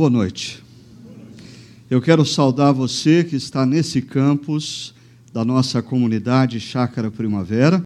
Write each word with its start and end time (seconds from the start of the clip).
Boa 0.00 0.08
noite. 0.08 0.62
Eu 1.90 2.00
quero 2.00 2.24
saudar 2.24 2.72
você 2.72 3.22
que 3.22 3.36
está 3.36 3.66
nesse 3.66 4.00
campus 4.00 4.94
da 5.30 5.44
nossa 5.44 5.82
comunidade 5.82 6.58
Chácara 6.58 7.10
Primavera, 7.10 7.82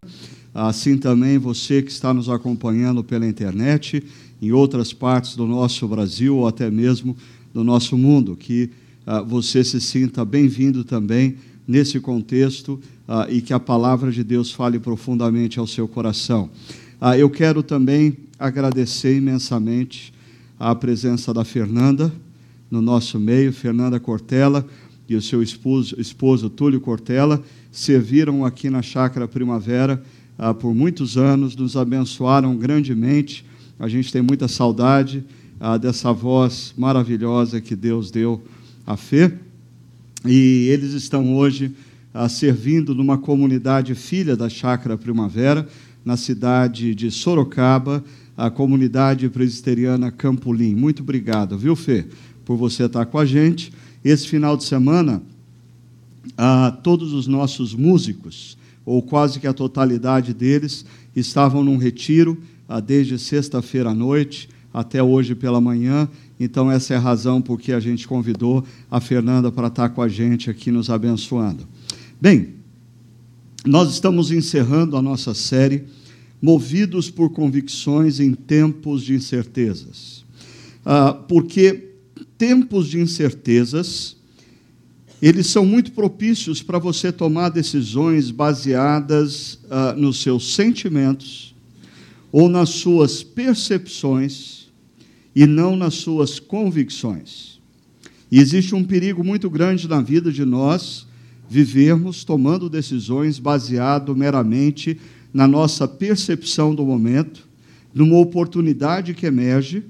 assim 0.53 0.97
também 0.97 1.37
você 1.37 1.81
que 1.81 1.91
está 1.91 2.13
nos 2.13 2.29
acompanhando 2.29 3.03
pela 3.03 3.27
internet 3.27 4.01
em 4.41 4.53
outras 4.53 4.93
partes 4.93 5.35
do 5.35 5.45
nosso 5.45 5.85
Brasil 5.89 6.37
ou 6.37 6.47
até 6.47 6.71
mesmo 6.71 7.17
do 7.53 7.65
nosso 7.65 7.97
mundo, 7.97 8.37
que 8.37 8.69
uh, 9.05 9.25
você 9.25 9.61
se 9.61 9.81
sinta 9.81 10.23
bem-vindo 10.23 10.85
também 10.85 11.35
nesse 11.67 11.99
contexto 11.99 12.79
uh, 13.09 13.29
e 13.29 13.41
que 13.41 13.51
a 13.51 13.59
palavra 13.59 14.09
de 14.09 14.23
Deus 14.23 14.53
fale 14.53 14.79
profundamente 14.79 15.59
ao 15.59 15.67
seu 15.67 15.85
coração. 15.85 16.49
Uh, 17.01 17.15
eu 17.15 17.29
quero 17.29 17.61
também 17.61 18.15
agradecer 18.39 19.17
imensamente 19.17 20.14
a 20.59 20.73
presença 20.73 21.33
da 21.33 21.43
Fernanda 21.43 22.11
no 22.69 22.81
nosso 22.81 23.19
meio, 23.19 23.53
Fernanda 23.53 23.99
Cortella 23.99 24.65
e 25.07 25.15
o 25.15 25.21
seu 25.21 25.43
esposo, 25.43 25.99
esposo 25.99 26.49
Túlio 26.49 26.81
Cortella, 26.81 27.41
serviram 27.71 28.45
aqui 28.45 28.69
na 28.69 28.81
Chácara 28.81 29.27
Primavera 29.27 30.01
ah, 30.37 30.53
por 30.53 30.73
muitos 30.73 31.17
anos, 31.17 31.55
nos 31.55 31.77
abençoaram 31.77 32.55
grandemente. 32.57 33.45
A 33.79 33.87
gente 33.87 34.11
tem 34.11 34.21
muita 34.21 34.47
saudade 34.47 35.23
ah, 35.59 35.77
dessa 35.77 36.11
voz 36.11 36.73
maravilhosa 36.77 37.61
que 37.61 37.75
Deus 37.75 38.11
deu 38.11 38.43
à 38.85 38.97
fé. 38.97 39.33
E 40.25 40.67
eles 40.69 40.93
estão 40.93 41.35
hoje 41.35 41.71
ah, 42.13 42.27
servindo 42.27 42.93
numa 42.93 43.17
comunidade 43.17 43.95
filha 43.95 44.35
da 44.35 44.49
Chácara 44.49 44.97
Primavera, 44.97 45.67
na 46.03 46.17
cidade 46.17 46.93
de 46.93 47.09
Sorocaba, 47.09 48.03
a 48.37 48.49
comunidade 48.49 49.29
presbiteriana 49.29 50.11
Campolim. 50.11 50.75
Muito 50.75 51.03
obrigado, 51.03 51.57
viu, 51.57 51.75
Fê? 51.75 52.05
por 52.45 52.55
você 52.55 52.83
estar 52.83 53.05
com 53.07 53.17
a 53.17 53.25
gente. 53.25 53.73
Esse 54.03 54.27
final 54.27 54.55
de 54.55 54.63
semana, 54.63 55.21
ah, 56.37 56.77
todos 56.83 57.11
os 57.11 57.25
nossos 57.27 57.73
músicos, 57.73 58.57
ou 58.85 59.01
quase 59.01 59.39
que 59.39 59.47
a 59.47 59.53
totalidade 59.53 60.33
deles, 60.33 60.85
estavam 61.15 61.63
num 61.63 61.77
retiro 61.77 62.37
ah, 62.69 62.79
desde 62.79 63.17
sexta-feira 63.17 63.89
à 63.89 63.93
noite 63.93 64.47
até 64.71 65.01
hoje 65.01 65.33
pela 65.33 65.59
manhã. 65.59 66.07
Então, 66.39 66.69
essa 66.69 66.93
é 66.93 66.97
a 66.97 66.99
razão 66.99 67.41
por 67.41 67.59
que 67.59 67.71
a 67.71 67.79
gente 67.79 68.07
convidou 68.07 68.63
a 68.91 68.99
Fernanda 68.99 69.51
para 69.51 69.67
estar 69.67 69.89
com 69.89 70.01
a 70.01 70.07
gente 70.07 70.49
aqui 70.49 70.69
nos 70.69 70.89
abençoando. 70.89 71.65
Bem, 72.21 72.55
nós 73.65 73.89
estamos 73.91 74.31
encerrando 74.31 74.95
a 74.95 75.01
nossa 75.01 75.33
série 75.33 75.85
Movidos 76.45 77.09
por 77.09 77.31
Convicções 77.31 78.19
em 78.19 78.35
Tempos 78.35 79.01
de 79.01 79.15
Incertezas. 79.15 80.23
Ah, 80.85 81.11
porque 81.11 81.95
tempos 82.37 82.87
de 82.87 82.99
incertezas, 82.99 84.15
eles 85.19 85.47
são 85.47 85.65
muito 85.65 85.91
propícios 85.91 86.61
para 86.61 86.77
você 86.77 87.11
tomar 87.11 87.49
decisões 87.49 88.29
baseadas 88.29 89.55
uh, 89.63 89.99
nos 89.99 90.21
seus 90.21 90.53
sentimentos 90.53 91.55
ou 92.31 92.47
nas 92.47 92.69
suas 92.69 93.23
percepções 93.23 94.67
e 95.35 95.47
não 95.47 95.75
nas 95.75 95.95
suas 95.95 96.39
convicções. 96.39 97.59
E 98.31 98.39
existe 98.39 98.75
um 98.75 98.83
perigo 98.83 99.23
muito 99.23 99.49
grande 99.49 99.87
na 99.87 99.99
vida 99.99 100.31
de 100.31 100.45
nós 100.45 101.07
vivermos 101.49 102.23
tomando 102.23 102.69
decisões 102.69 103.39
baseado 103.39 104.15
meramente 104.15 104.99
na 105.35 105.45
nossa 105.45 105.85
percepção 105.85 106.73
do 106.73 106.85
momento, 106.85 107.45
numa 107.93 108.17
oportunidade 108.17 109.13
que 109.13 109.25
emerge 109.25 109.83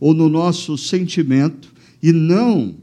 ou 0.00 0.12
no 0.12 0.28
nosso 0.28 0.76
sentimento 0.76 1.72
e 2.02 2.10
não 2.10 2.74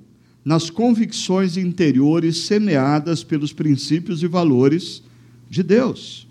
nas 0.45 0.69
convicções 0.69 1.57
interiores 1.57 2.37
semeadas 2.45 3.25
pelos 3.25 3.51
princípios 3.51 4.23
e 4.23 4.27
valores 4.27 5.03
de 5.49 5.61
Deus. 5.61 6.25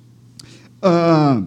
Ah, 0.81 1.43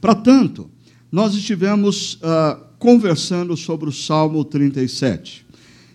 Para 0.00 0.14
tanto, 0.14 0.70
nós 1.12 1.34
estivemos 1.34 2.18
ah, 2.22 2.58
conversando 2.78 3.54
sobre 3.58 3.90
o 3.90 3.92
Salmo 3.92 4.42
37. 4.42 5.44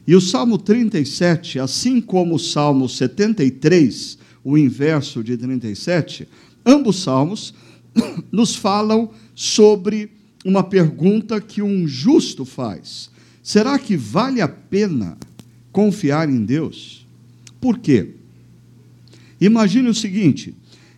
E 0.05 0.15
o 0.15 0.21
Salmo 0.21 0.59
37, 0.59 1.57
assim 1.57 1.99
como 1.99 2.35
o 2.35 2.39
Salmo 2.39 2.87
73, 2.87 4.19
o 4.43 4.55
inverso 4.55 5.23
de 5.23 5.35
37, 5.35 6.27
ambos 6.65 7.01
salmos 7.01 7.53
nos 8.31 8.55
falam 8.55 9.11
sobre 9.35 10.11
uma 10.45 10.63
pergunta 10.63 11.39
que 11.39 11.61
um 11.61 11.87
justo 11.87 12.45
faz. 12.45 13.09
Será 13.41 13.77
que 13.77 13.95
vale 13.95 14.41
a 14.41 14.47
pena 14.47 15.17
confiar 15.71 16.29
em 16.29 16.43
Deus? 16.43 17.05
Por 17.59 17.79
quê? 17.79 18.15
Imagine 19.39 19.89
o 19.89 19.93
seguinte: 19.93 20.55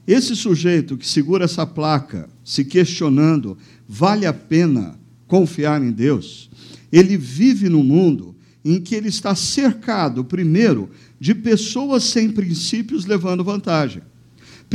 esse 0.07 0.35
sujeito 0.35 0.97
que 0.97 1.07
segura 1.07 1.45
essa 1.45 1.65
placa, 1.65 2.29
se 2.43 2.63
questionando, 2.63 3.57
vale 3.87 4.25
a 4.25 4.33
pena 4.33 4.99
confiar 5.27 5.81
em 5.81 5.91
Deus? 5.91 6.49
Ele 6.91 7.17
vive 7.17 7.69
num 7.69 7.83
mundo 7.83 8.35
em 8.63 8.79
que 8.79 8.95
ele 8.95 9.09
está 9.09 9.35
cercado, 9.35 10.23
primeiro, 10.23 10.89
de 11.19 11.35
pessoas 11.35 12.03
sem 12.03 12.31
princípios 12.31 13.05
levando 13.05 13.43
vantagem. 13.43 14.01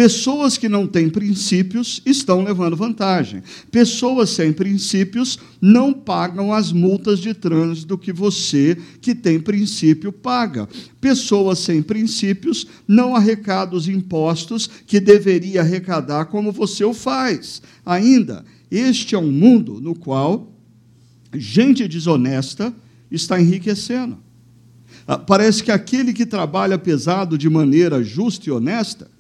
Pessoas 0.00 0.56
que 0.56 0.66
não 0.66 0.86
têm 0.86 1.10
princípios 1.10 2.00
estão 2.06 2.42
levando 2.42 2.74
vantagem. 2.74 3.42
Pessoas 3.70 4.30
sem 4.30 4.50
princípios 4.50 5.38
não 5.60 5.92
pagam 5.92 6.54
as 6.54 6.72
multas 6.72 7.18
de 7.18 7.34
trânsito 7.34 7.98
que 7.98 8.10
você, 8.10 8.78
que 9.02 9.14
tem 9.14 9.38
princípio, 9.38 10.10
paga. 10.10 10.66
Pessoas 11.02 11.58
sem 11.58 11.82
princípios 11.82 12.66
não 12.88 13.14
arrecadam 13.14 13.76
os 13.76 13.88
impostos 13.88 14.70
que 14.86 14.98
deveria 14.98 15.60
arrecadar 15.60 16.24
como 16.24 16.50
você 16.50 16.82
o 16.82 16.94
faz. 16.94 17.60
Ainda, 17.84 18.42
este 18.70 19.14
é 19.14 19.18
um 19.18 19.30
mundo 19.30 19.82
no 19.82 19.94
qual 19.94 20.50
gente 21.34 21.86
desonesta 21.86 22.74
está 23.10 23.38
enriquecendo. 23.38 24.16
Ah, 25.06 25.18
parece 25.18 25.62
que 25.62 25.70
aquele 25.70 26.14
que 26.14 26.24
trabalha 26.24 26.78
pesado 26.78 27.36
de 27.36 27.50
maneira 27.50 28.02
justa 28.02 28.48
e 28.48 28.50
honesta 28.50 29.19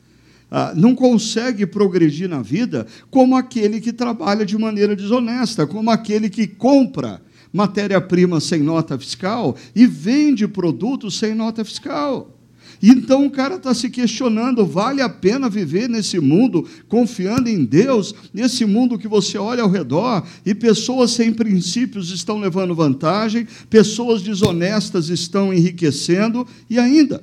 ah, 0.50 0.72
não 0.74 0.94
consegue 0.94 1.64
progredir 1.66 2.28
na 2.28 2.42
vida 2.42 2.86
como 3.10 3.36
aquele 3.36 3.80
que 3.80 3.92
trabalha 3.92 4.44
de 4.44 4.58
maneira 4.58 4.96
desonesta, 4.96 5.66
como 5.66 5.90
aquele 5.90 6.28
que 6.28 6.46
compra 6.46 7.22
matéria-prima 7.52 8.40
sem 8.40 8.60
nota 8.60 8.98
fiscal 8.98 9.56
e 9.74 9.86
vende 9.86 10.46
produtos 10.48 11.18
sem 11.18 11.34
nota 11.34 11.64
fiscal. 11.64 12.36
Então 12.82 13.26
o 13.26 13.30
cara 13.30 13.56
está 13.56 13.74
se 13.74 13.90
questionando: 13.90 14.64
vale 14.64 15.02
a 15.02 15.08
pena 15.08 15.50
viver 15.50 15.88
nesse 15.88 16.18
mundo 16.18 16.66
confiando 16.88 17.48
em 17.48 17.64
Deus, 17.64 18.14
nesse 18.32 18.64
mundo 18.64 18.98
que 18.98 19.08
você 19.08 19.36
olha 19.36 19.62
ao 19.62 19.70
redor 19.70 20.26
e 20.46 20.54
pessoas 20.54 21.10
sem 21.10 21.32
princípios 21.32 22.10
estão 22.10 22.38
levando 22.38 22.74
vantagem, 22.74 23.46
pessoas 23.68 24.22
desonestas 24.22 25.08
estão 25.08 25.52
enriquecendo 25.52 26.46
e 26.68 26.78
ainda 26.78 27.22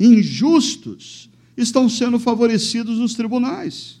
injustos 0.00 1.27
estão 1.58 1.88
sendo 1.88 2.18
favorecidos 2.18 2.98
nos 2.98 3.14
tribunais. 3.14 3.98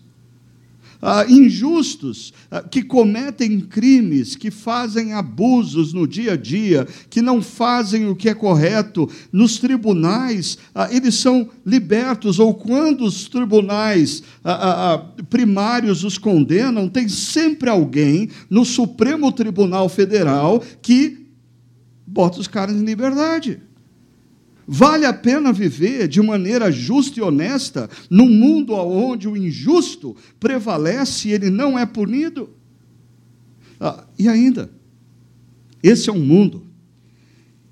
Ah, 1.00 1.24
injustos, 1.28 2.32
ah, 2.50 2.60
que 2.60 2.82
cometem 2.82 3.60
crimes, 3.60 4.34
que 4.34 4.50
fazem 4.50 5.12
abusos 5.12 5.92
no 5.92 6.08
dia 6.08 6.32
a 6.32 6.36
dia, 6.36 6.88
que 7.08 7.22
não 7.22 7.40
fazem 7.40 8.08
o 8.08 8.16
que 8.16 8.28
é 8.28 8.34
correto, 8.34 9.08
nos 9.30 9.58
tribunais, 9.58 10.58
ah, 10.74 10.88
eles 10.90 11.14
são 11.14 11.50
libertos, 11.64 12.40
ou 12.40 12.52
quando 12.52 13.04
os 13.04 13.28
tribunais 13.28 14.24
ah, 14.42 14.52
ah, 14.52 14.94
ah, 14.94 15.22
primários 15.30 16.02
os 16.02 16.18
condenam, 16.18 16.88
tem 16.88 17.08
sempre 17.08 17.70
alguém 17.70 18.28
no 18.50 18.64
Supremo 18.64 19.30
Tribunal 19.30 19.88
Federal 19.88 20.60
que 20.82 21.28
bota 22.04 22.40
os 22.40 22.48
caras 22.48 22.74
em 22.74 22.84
liberdade. 22.84 23.60
Vale 24.70 25.06
a 25.06 25.14
pena 25.14 25.50
viver 25.50 26.06
de 26.06 26.20
maneira 26.20 26.70
justa 26.70 27.18
e 27.18 27.22
honesta 27.22 27.88
num 28.10 28.28
mundo 28.28 28.74
onde 28.74 29.26
o 29.26 29.34
injusto 29.34 30.14
prevalece 30.38 31.28
e 31.28 31.32
ele 31.32 31.48
não 31.48 31.78
é 31.78 31.86
punido? 31.86 32.50
Ah, 33.80 34.04
e 34.18 34.28
ainda, 34.28 34.70
esse 35.82 36.10
é 36.10 36.12
um 36.12 36.22
mundo 36.22 36.66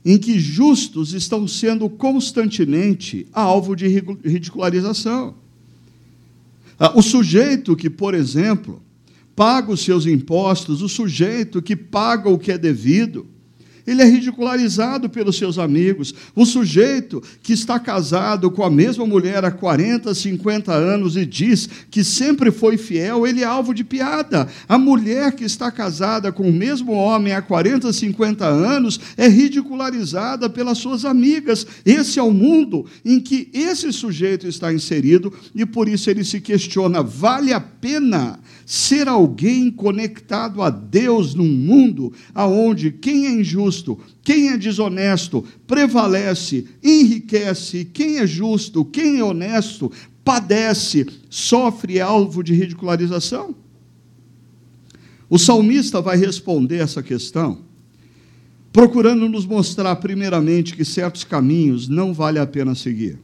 em 0.03 0.17
que 0.17 0.39
justos 0.39 1.13
estão 1.13 1.47
sendo 1.47 1.91
constantemente 1.91 3.27
alvo 3.31 3.77
de 3.77 3.87
ridicularização. 4.25 5.35
Ah, 6.79 6.97
o 6.97 7.03
sujeito 7.03 7.77
que, 7.77 7.91
por 7.91 8.15
exemplo, 8.15 8.83
paga 9.35 9.71
os 9.71 9.81
seus 9.81 10.07
impostos, 10.07 10.81
o 10.81 10.89
sujeito 10.89 11.61
que 11.61 11.77
paga 11.77 12.31
o 12.31 12.39
que 12.39 12.53
é 12.53 12.57
devido, 12.57 13.27
ele 13.87 14.03
é 14.03 14.05
ridicularizado 14.05 15.09
pelos 15.09 15.37
seus 15.39 15.59
amigos. 15.59 16.15
O 16.35 16.45
sujeito 16.45 17.23
que 17.43 17.53
está 17.53 17.79
casado 17.79 18.51
com 18.51 18.63
a 18.63 18.71
mesma 18.71 19.07
mulher 19.07 19.45
há 19.45 19.51
40, 19.51 20.15
50 20.15 20.73
anos 20.73 21.17
e 21.17 21.25
diz 21.25 21.69
que 21.91 22.03
sempre 22.03 22.51
foi 22.51 22.77
fiel, 22.77 23.27
ele 23.27 23.43
é 23.43 23.45
alvo 23.45 23.73
de 23.73 23.85
piada. 23.85 24.49
A 24.69 24.79
mulher 24.79 25.33
que 25.33 25.45
está 25.45 25.71
casada 25.71 26.33
com 26.33 26.49
o 26.49 26.53
mesmo 26.53 26.93
homem 26.93 27.33
há 27.33 27.43
40, 27.43 27.93
50 27.93 28.45
anos 28.45 28.99
é 29.17 29.29
ridicularizada 29.29 30.51
pelas 30.51 30.79
suas 30.79 31.05
amigas. 31.05 31.67
Esse 31.85 32.19
é 32.19 32.23
o 32.23 32.33
mundo 32.33 32.87
em 33.05 33.21
que 33.21 33.49
esse 33.53 33.93
sujeito 33.93 34.47
está 34.47 34.73
inserido 34.73 35.33
e 35.55 35.65
por 35.65 35.89
isso 35.89 36.11
ele 36.11 36.25
se 36.25 36.41
questiona: 36.41 37.03
vale 37.03 37.53
a 37.53 37.61
pena 37.61 38.39
ser 38.67 39.09
alguém 39.09 39.71
conectado 39.71 40.61
a 40.61 40.69
Deus 40.69 41.35
num 41.35 41.49
mundo 41.49 42.13
aonde 42.35 42.91
quem 42.91 43.27
é 43.27 43.31
injusto, 43.31 43.99
quem 44.23 44.49
é 44.49 44.59
desonesto, 44.59 45.43
prevalece, 45.67 46.67
enriquece, 46.83 47.85
quem 47.85 48.19
é 48.19 48.27
justo, 48.27 48.85
quem 48.85 49.21
é 49.21 49.25
honesto, 49.25 49.91
padece, 50.25 51.07
sofre 51.31 52.01
alvo 52.01 52.43
de 52.43 52.53
ridicularização? 52.53 53.55
O 55.31 55.39
salmista 55.39 56.03
vai 56.03 56.17
responder 56.17 56.79
essa 56.79 57.03
questão 57.03 57.65
procurando 58.77 59.27
nos 59.27 59.47
mostrar 59.47 59.97
primeiramente 59.97 60.77
que 60.77 60.85
certos 60.85 61.25
caminhos 61.25 61.89
não 61.89 62.13
vale 62.13 62.39
a 62.39 62.47
pena 62.47 62.75
seguir. 62.75 63.19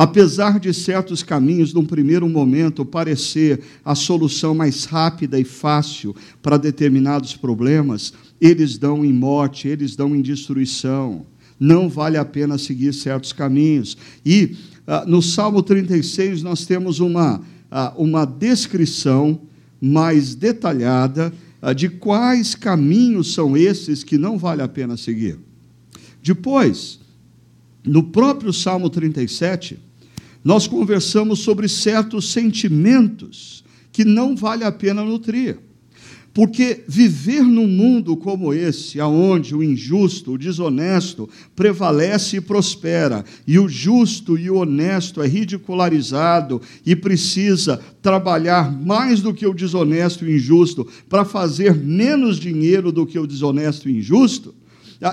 Apesar 0.00 0.58
de 0.58 0.72
certos 0.72 1.22
caminhos, 1.22 1.74
num 1.74 1.84
primeiro 1.84 2.26
momento, 2.26 2.86
parecer 2.86 3.60
a 3.84 3.94
solução 3.94 4.54
mais 4.54 4.86
rápida 4.86 5.38
e 5.38 5.44
fácil 5.44 6.16
para 6.40 6.56
determinados 6.56 7.36
problemas, 7.36 8.14
eles 8.40 8.78
dão 8.78 9.04
em 9.04 9.12
morte, 9.12 9.68
eles 9.68 9.94
dão 9.94 10.16
em 10.16 10.22
destruição. 10.22 11.26
Não 11.60 11.86
vale 11.86 12.16
a 12.16 12.24
pena 12.24 12.56
seguir 12.56 12.94
certos 12.94 13.34
caminhos. 13.34 13.94
E 14.24 14.56
ah, 14.86 15.04
no 15.06 15.20
Salmo 15.20 15.62
36 15.62 16.42
nós 16.42 16.64
temos 16.64 16.98
uma, 16.98 17.42
ah, 17.70 17.92
uma 17.94 18.24
descrição 18.24 19.38
mais 19.78 20.34
detalhada 20.34 21.30
ah, 21.60 21.74
de 21.74 21.90
quais 21.90 22.54
caminhos 22.54 23.34
são 23.34 23.54
esses 23.54 24.02
que 24.02 24.16
não 24.16 24.38
vale 24.38 24.62
a 24.62 24.68
pena 24.68 24.96
seguir. 24.96 25.38
Depois, 26.22 27.00
no 27.84 28.04
próprio 28.04 28.50
Salmo 28.50 28.88
37, 28.88 29.89
nós 30.44 30.66
conversamos 30.66 31.40
sobre 31.40 31.68
certos 31.68 32.32
sentimentos 32.32 33.64
que 33.92 34.04
não 34.04 34.34
vale 34.34 34.64
a 34.64 34.72
pena 34.72 35.04
nutrir. 35.04 35.58
Porque 36.32 36.84
viver 36.86 37.42
num 37.42 37.66
mundo 37.66 38.16
como 38.16 38.54
esse, 38.54 39.00
aonde 39.00 39.52
o 39.54 39.64
injusto, 39.64 40.32
o 40.32 40.38
desonesto 40.38 41.28
prevalece 41.56 42.36
e 42.36 42.40
prospera, 42.40 43.24
e 43.44 43.58
o 43.58 43.68
justo 43.68 44.38
e 44.38 44.48
o 44.48 44.58
honesto 44.58 45.20
é 45.20 45.26
ridicularizado 45.26 46.62
e 46.86 46.94
precisa 46.94 47.80
trabalhar 48.00 48.70
mais 48.70 49.20
do 49.20 49.34
que 49.34 49.44
o 49.44 49.52
desonesto 49.52 50.24
e 50.24 50.36
injusto 50.36 50.86
para 51.08 51.24
fazer 51.24 51.74
menos 51.74 52.38
dinheiro 52.38 52.92
do 52.92 53.04
que 53.04 53.18
o 53.18 53.26
desonesto 53.26 53.88
e 53.88 53.98
injusto, 53.98 54.54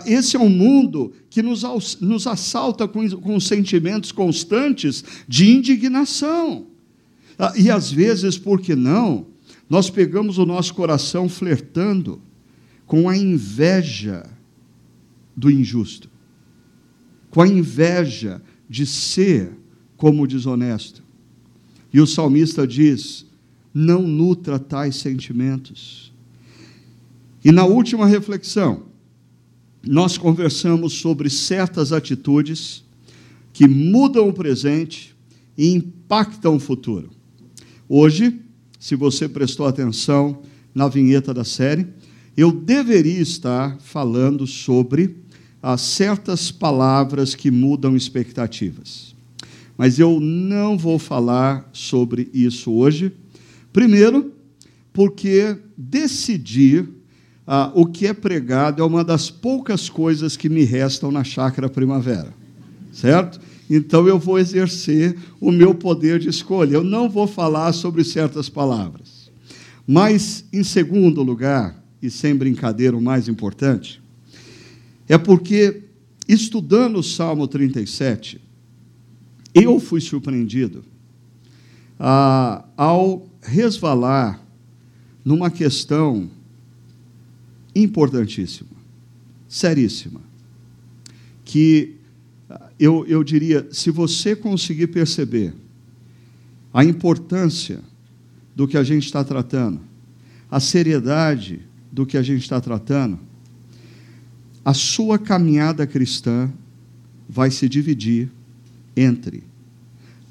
esse 0.06 0.36
é 0.36 0.40
um 0.40 0.50
mundo 0.50 1.14
que 1.30 1.42
nos, 1.42 1.64
nos 2.02 2.28
assalta 2.28 2.88
com, 2.88 3.10
com 3.10 3.40
sentimentos 3.40 4.12
constantes 4.12 5.04
de 5.28 5.50
indignação. 5.50 6.68
Ah, 7.40 7.54
e 7.56 7.70
às 7.70 7.92
vezes, 7.92 8.38
por 8.38 8.60
que 8.60 8.76
não? 8.76 9.28
Nós 9.70 9.90
pegamos 9.90 10.38
o 10.38 10.46
nosso 10.46 10.74
coração 10.74 11.30
flertando 11.30 12.22
com 12.86 13.08
a 13.08 13.16
inveja 13.16 14.30
do 15.36 15.52
injusto, 15.52 16.10
com 17.30 17.42
a 17.42 17.48
inveja 17.48 18.42
de 18.70 18.86
ser 18.86 19.52
como 19.96 20.28
desonesto. 20.28 21.04
E 21.94 22.02
o 22.02 22.08
salmista 22.08 22.66
diz: 22.68 23.26
não 23.74 24.02
nutra 24.02 24.58
tais 24.58 24.96
sentimentos. 24.96 26.12
E 27.44 27.52
na 27.52 27.66
última 27.66 28.06
reflexão, 28.06 28.88
nós 29.88 30.18
conversamos 30.18 30.94
sobre 30.94 31.30
certas 31.30 31.92
atitudes 31.92 32.84
que 33.54 33.68
mudam 33.68 34.30
o 34.30 34.34
presente 34.34 35.16
e 35.58 35.74
impactam 35.74 36.56
o 36.56 36.60
futuro. 36.60 37.10
Hoje, 37.90 38.40
se 38.80 38.96
você 38.96 39.28
prestou 39.28 39.66
atenção 39.66 40.42
na 40.74 40.88
vinheta 40.88 41.34
da 41.34 41.44
série, 41.44 41.88
eu 42.36 42.52
deveria 42.52 43.20
estar 43.20 43.78
falando 43.80 44.46
sobre 44.46 45.16
as 45.62 45.82
certas 45.82 46.52
palavras 46.52 47.34
que 47.34 47.50
mudam 47.50 47.96
expectativas. 47.96 49.16
Mas 49.76 50.00
eu 50.00 50.20
não 50.20 50.78
vou 50.78 51.00
falar 51.00 51.70
sobre 51.74 52.30
isso 52.34 52.72
hoje. 52.72 53.12
Primeiro, 53.74 54.34
porque 54.94 55.58
decidir 55.78 56.88
ah, 57.48 57.72
o 57.74 57.86
que 57.86 58.06
é 58.06 58.14
pregado 58.14 58.82
é 58.82 58.86
uma 58.86 59.06
das 59.06 59.32
poucas 59.32 59.90
coisas 59.90 60.36
que 60.36 60.50
me 60.50 60.66
restam 60.66 61.10
na 61.10 61.24
chácara 61.24 61.70
primavera, 61.70 62.34
certo? 62.92 63.40
Então 63.70 64.06
eu 64.06 64.20
vou 64.20 64.38
exercer 64.38 65.18
o 65.40 65.50
meu 65.50 65.74
poder 65.74 66.20
de 66.20 66.28
escolha. 66.28 66.74
Eu 66.74 66.84
não 66.84 67.10
vou 67.10 67.26
falar 67.26 67.72
sobre 67.72 68.04
certas 68.04 68.50
palavras. 68.50 69.32
Mas, 69.88 70.44
em 70.52 70.64
segundo 70.64 71.24
lugar, 71.24 71.82
e 72.02 72.10
sem 72.10 72.36
brincadeira, 72.36 72.98
o 72.98 73.02
mais 73.02 73.30
importante, 73.30 74.02
é 75.08 75.18
porque, 75.18 75.84
estudando 76.28 77.00
o 77.00 77.04
Salmo 77.04 77.48
37, 77.48 78.42
eu 79.54 79.80
fui 79.80 80.02
surpreendido 80.02 80.84
ah, 81.98 82.66
ao 82.76 83.26
resvalar 83.42 84.42
numa 85.24 85.50
questão 85.50 86.30
importantíssima, 87.84 88.70
seríssima, 89.48 90.22
que 91.46 91.96
eu, 92.80 93.06
eu 93.08 93.24
diria, 93.24 93.68
se 93.72 93.90
você 93.90 94.36
conseguir 94.36 94.88
perceber 94.88 95.54
a 96.74 96.84
importância 96.84 97.80
do 98.56 98.68
que 98.68 98.78
a 98.78 98.84
gente 98.84 99.06
está 99.06 99.24
tratando, 99.24 99.80
a 100.50 100.60
seriedade 100.60 101.62
do 101.92 102.06
que 102.06 102.18
a 102.18 102.22
gente 102.22 102.42
está 102.42 102.60
tratando, 102.62 103.20
a 104.64 104.74
sua 104.74 105.18
caminhada 105.18 105.88
cristã 105.88 106.52
vai 107.30 107.52
se 107.52 107.68
dividir 107.68 108.30
entre 108.96 109.44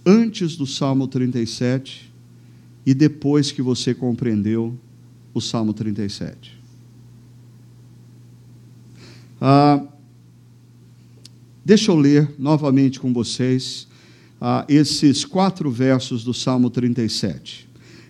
antes 0.04 0.56
do 0.56 0.66
Salmo 0.66 1.08
37 1.08 2.12
e 2.84 2.94
depois 2.94 3.50
que 3.50 3.60
você 3.60 3.92
compreendeu 3.92 4.78
o 5.34 5.40
Salmo 5.40 5.72
37. 5.72 6.55
Ah, 9.40 9.82
deixa 11.64 11.90
eu 11.90 11.96
ler 11.96 12.28
novamente 12.38 12.98
com 12.98 13.12
vocês 13.12 13.86
ah, 14.40 14.64
esses 14.68 15.24
quatro 15.24 15.70
versos 15.70 16.24
do 16.24 16.32
Salmo 16.32 16.70
37. 16.70 17.66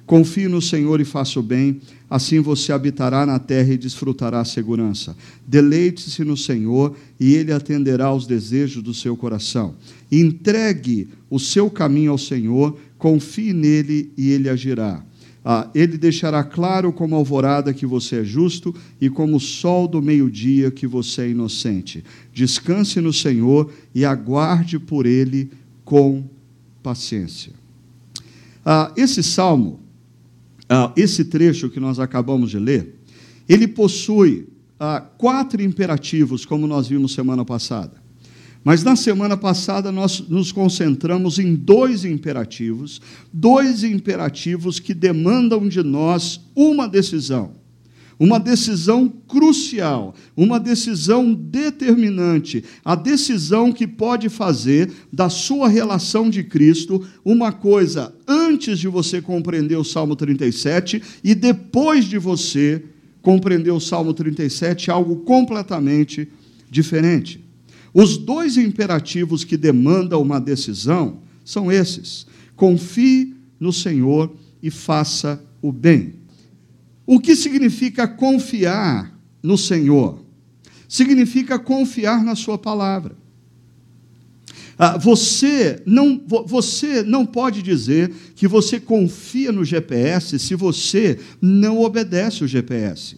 Confie 0.07 0.47
no 0.47 0.63
Senhor 0.63 1.01
e 1.01 1.05
faça 1.05 1.41
o 1.41 1.43
bem, 1.43 1.81
assim 2.09 2.39
você 2.39 2.73
habitará 2.73 3.27
na 3.27 3.41
terra 3.41 3.75
e 3.75 3.77
desfrutará 3.77 4.39
a 4.39 4.45
segurança. 4.45 5.17
Deleite-se 5.45 6.23
no 6.23 6.37
Senhor 6.37 6.97
e 7.19 7.35
Ele 7.35 7.53
atenderá 7.53 8.07
aos 8.07 8.25
desejos 8.25 8.85
do 8.85 8.95
seu 8.95 9.17
coração. 9.17 9.75
Entregue 10.11 11.09
o 11.29 11.41
seu 11.41 11.69
caminho 11.69 12.13
ao 12.13 12.19
Senhor, 12.19 12.79
confie 12.97 13.53
nele 13.53 14.13
e 14.17 14.31
Ele 14.31 14.49
agirá. 14.49 15.03
Ah, 15.49 15.71
ele 15.73 15.97
deixará 15.97 16.43
claro 16.43 16.93
como 16.93 17.15
alvorada 17.15 17.73
que 17.73 17.87
você 17.87 18.17
é 18.17 18.25
justo 18.25 18.75
e 19.01 19.09
como 19.09 19.39
sol 19.39 19.87
do 19.87 20.03
meio-dia 20.03 20.73
que 20.73 20.89
você 20.89 21.23
é 21.23 21.29
inocente. 21.29 22.03
Descanse 22.35 23.01
no 23.01 23.13
Senhor 23.13 23.73
e 23.95 24.05
aguarde 24.05 24.77
por 24.77 25.07
ele 25.07 25.53
com 25.85 26.25
paciência. 26.83 27.53
Ah, 28.65 28.93
esse 28.97 29.23
salmo, 29.23 29.79
ah, 30.69 30.93
esse 30.97 31.25
trecho 31.25 31.71
que 31.71 31.79
nós 31.79 32.01
acabamos 32.01 32.51
de 32.51 32.59
ler, 32.59 32.97
ele 33.49 33.69
possui 33.69 34.49
ah, 34.81 35.01
quatro 35.01 35.63
imperativos, 35.63 36.45
como 36.45 36.67
nós 36.67 36.89
vimos 36.89 37.15
semana 37.15 37.45
passada. 37.45 38.03
Mas 38.67 38.83
na 38.83 38.97
semana 38.97 39.37
passada 39.37 39.93
nós 39.93 40.19
nos 40.29 40.51
concentramos 40.51 41.39
em 41.39 41.55
dois 41.55 42.05
imperativos, 42.05 43.01
dois 43.33 43.85
imperativos 43.85 44.81
que 44.81 44.93
demandam 44.93 45.69
de 45.69 45.85
nós 45.85 46.41
uma 46.53 46.89
decisão. 46.89 47.53
Uma 48.19 48.41
decisão 48.41 49.09
crucial, 49.29 50.17
uma 50.37 50.59
decisão 50.59 51.33
determinante, 51.33 52.65
a 52.85 52.97
decisão 52.97 53.71
que 53.71 53.87
pode 53.87 54.29
fazer 54.29 54.91
da 55.13 55.29
sua 55.29 55.69
relação 55.69 56.29
de 56.29 56.43
Cristo 56.43 57.07
uma 57.25 57.53
coisa 57.53 58.13
antes 58.27 58.81
de 58.81 58.89
você 58.89 59.23
compreender 59.23 59.77
o 59.77 59.85
Salmo 59.85 60.17
37 60.17 61.01
e 61.23 61.37
depois 61.37 62.05
de 62.05 62.19
você 62.19 62.83
compreender 63.23 63.71
o 63.71 63.79
Salmo 63.79 64.13
37 64.13 64.91
é 64.91 64.93
algo 64.93 65.19
completamente 65.19 66.29
diferente. 66.69 67.46
Os 67.99 68.19
dois 68.19 68.59
imperativos 68.59 69.43
que 69.43 69.57
demandam 69.57 70.21
uma 70.21 70.39
decisão 70.39 71.21
são 71.43 71.73
esses: 71.73 72.27
confie 72.55 73.35
no 73.59 73.73
Senhor 73.73 74.37
e 74.63 74.71
faça 74.71 75.43
o 75.63 75.73
bem. 75.73 76.13
O 77.07 77.19
que 77.19 77.35
significa 77.35 78.07
confiar 78.07 79.19
no 79.43 79.57
Senhor? 79.57 80.23
Significa 80.87 81.59
confiar 81.59 82.23
na 82.23 82.35
Sua 82.35 82.59
palavra. 82.59 83.17
Ah, 84.77 84.99
você, 84.99 85.83
não, 85.87 86.23
você 86.47 87.03
não 87.03 87.25
pode 87.25 87.63
dizer 87.63 88.13
que 88.35 88.47
você 88.47 88.79
confia 88.79 89.51
no 89.51 89.65
GPS 89.65 90.39
se 90.39 90.55
você 90.55 91.19
não 91.41 91.81
obedece 91.81 92.45
o 92.45 92.47
GPS. 92.47 93.17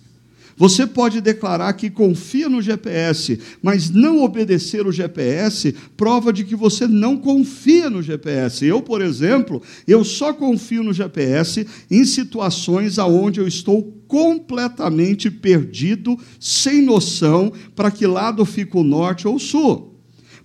Você 0.58 0.88
pode 0.88 1.20
declarar 1.20 1.72
que 1.74 1.88
confia 1.88 2.48
no 2.48 2.60
GPS, 2.60 3.38
mas 3.62 3.90
não 3.90 4.24
obedecer 4.24 4.84
o 4.86 4.92
GPS 4.92 5.72
prova 5.96 6.32
de 6.32 6.42
que 6.42 6.56
você 6.56 6.88
não 6.88 7.16
confia 7.16 7.88
no 7.88 8.02
GPS. 8.02 8.66
Eu, 8.66 8.82
por 8.82 9.00
exemplo, 9.00 9.62
eu 9.86 10.04
só 10.04 10.32
confio 10.32 10.82
no 10.82 10.92
GPS 10.92 11.64
em 11.88 12.04
situações 12.04 12.98
aonde 12.98 13.38
eu 13.38 13.46
estou 13.46 13.84
completamente 14.08 15.30
perdido, 15.30 16.18
sem 16.40 16.82
noção 16.82 17.52
para 17.76 17.90
que 17.90 18.06
lado 18.06 18.44
fica 18.44 18.78
o 18.78 18.84
norte 18.84 19.28
ou 19.28 19.36
o 19.36 19.40
sul. 19.40 19.97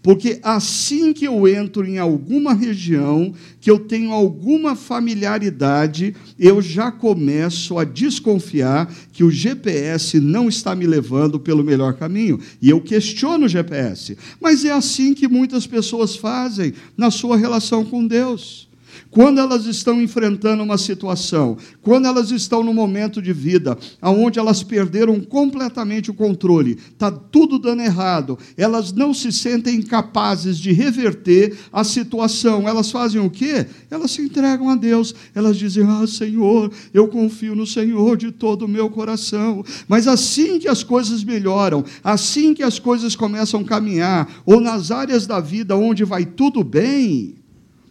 Porque 0.03 0.37
assim 0.43 1.13
que 1.13 1.23
eu 1.23 1.47
entro 1.47 1.85
em 1.87 1.97
alguma 1.97 2.53
região, 2.53 3.33
que 3.61 3.71
eu 3.71 3.79
tenho 3.79 4.11
alguma 4.11 4.75
familiaridade, 4.75 6.13
eu 6.37 6.61
já 6.61 6.91
começo 6.91 7.79
a 7.79 7.85
desconfiar 7.85 8.93
que 9.13 9.23
o 9.23 9.31
GPS 9.31 10.19
não 10.19 10.49
está 10.49 10.75
me 10.75 10.85
levando 10.85 11.39
pelo 11.39 11.63
melhor 11.63 11.93
caminho. 11.93 12.37
E 12.61 12.69
eu 12.69 12.81
questiono 12.81 13.45
o 13.45 13.49
GPS. 13.49 14.17
Mas 14.41 14.65
é 14.65 14.73
assim 14.73 15.13
que 15.13 15.25
muitas 15.25 15.65
pessoas 15.65 16.17
fazem 16.17 16.73
na 16.97 17.09
sua 17.09 17.37
relação 17.37 17.85
com 17.85 18.05
Deus. 18.05 18.67
Quando 19.13 19.39
elas 19.39 19.67
estão 19.67 20.01
enfrentando 20.01 20.63
uma 20.63 20.75
situação, 20.75 21.55
quando 21.83 22.07
elas 22.07 22.31
estão 22.31 22.63
no 22.63 22.73
momento 22.73 23.21
de 23.21 23.31
vida 23.31 23.77
onde 24.01 24.39
elas 24.39 24.63
perderam 24.63 25.19
completamente 25.21 26.09
o 26.09 26.15
controle, 26.15 26.79
está 26.91 27.11
tudo 27.11 27.59
dando 27.59 27.83
errado, 27.83 28.39
elas 28.57 28.91
não 28.91 29.13
se 29.13 29.31
sentem 29.31 29.83
capazes 29.83 30.57
de 30.57 30.71
reverter 30.71 31.55
a 31.71 31.83
situação, 31.83 32.67
elas 32.67 32.89
fazem 32.89 33.21
o 33.21 33.29
quê? 33.29 33.67
Elas 33.91 34.09
se 34.09 34.23
entregam 34.23 34.67
a 34.67 34.75
Deus, 34.75 35.13
elas 35.35 35.57
dizem: 35.57 35.83
Ah, 35.83 36.07
Senhor, 36.07 36.71
eu 36.91 37.07
confio 37.07 37.55
no 37.55 37.67
Senhor 37.67 38.17
de 38.17 38.31
todo 38.31 38.65
o 38.65 38.67
meu 38.67 38.89
coração. 38.89 39.63
Mas 39.87 40.07
assim 40.07 40.57
que 40.57 40.67
as 40.67 40.83
coisas 40.83 41.23
melhoram, 41.23 41.85
assim 42.03 42.55
que 42.55 42.63
as 42.63 42.79
coisas 42.79 43.15
começam 43.15 43.59
a 43.59 43.63
caminhar, 43.63 44.41
ou 44.43 44.59
nas 44.59 44.89
áreas 44.89 45.27
da 45.27 45.39
vida 45.39 45.77
onde 45.77 46.03
vai 46.03 46.25
tudo 46.25 46.63
bem, 46.63 47.42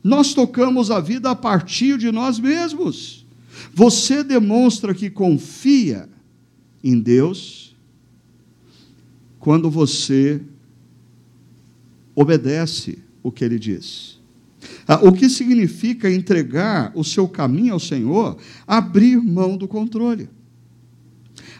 nós 0.02 0.34
tocamos 0.34 0.90
a 0.90 1.00
vida 1.00 1.30
a 1.30 1.36
partir 1.36 1.96
de 1.96 2.10
nós 2.10 2.38
mesmos. 2.38 3.24
Você 3.72 4.24
demonstra 4.24 4.94
que 4.94 5.08
confia 5.08 6.08
em 6.82 6.98
Deus 6.98 7.76
quando 9.38 9.70
você 9.70 10.40
obedece 12.14 12.98
o 13.22 13.30
que 13.30 13.44
ele 13.44 13.58
diz. 13.58 14.20
Ah, 14.86 15.00
o 15.02 15.12
que 15.12 15.28
significa 15.28 16.10
entregar 16.10 16.92
o 16.94 17.04
seu 17.04 17.28
caminho 17.28 17.74
ao 17.74 17.80
Senhor? 17.80 18.36
Abrir 18.66 19.16
mão 19.16 19.56
do 19.56 19.66
controle. 19.66 20.28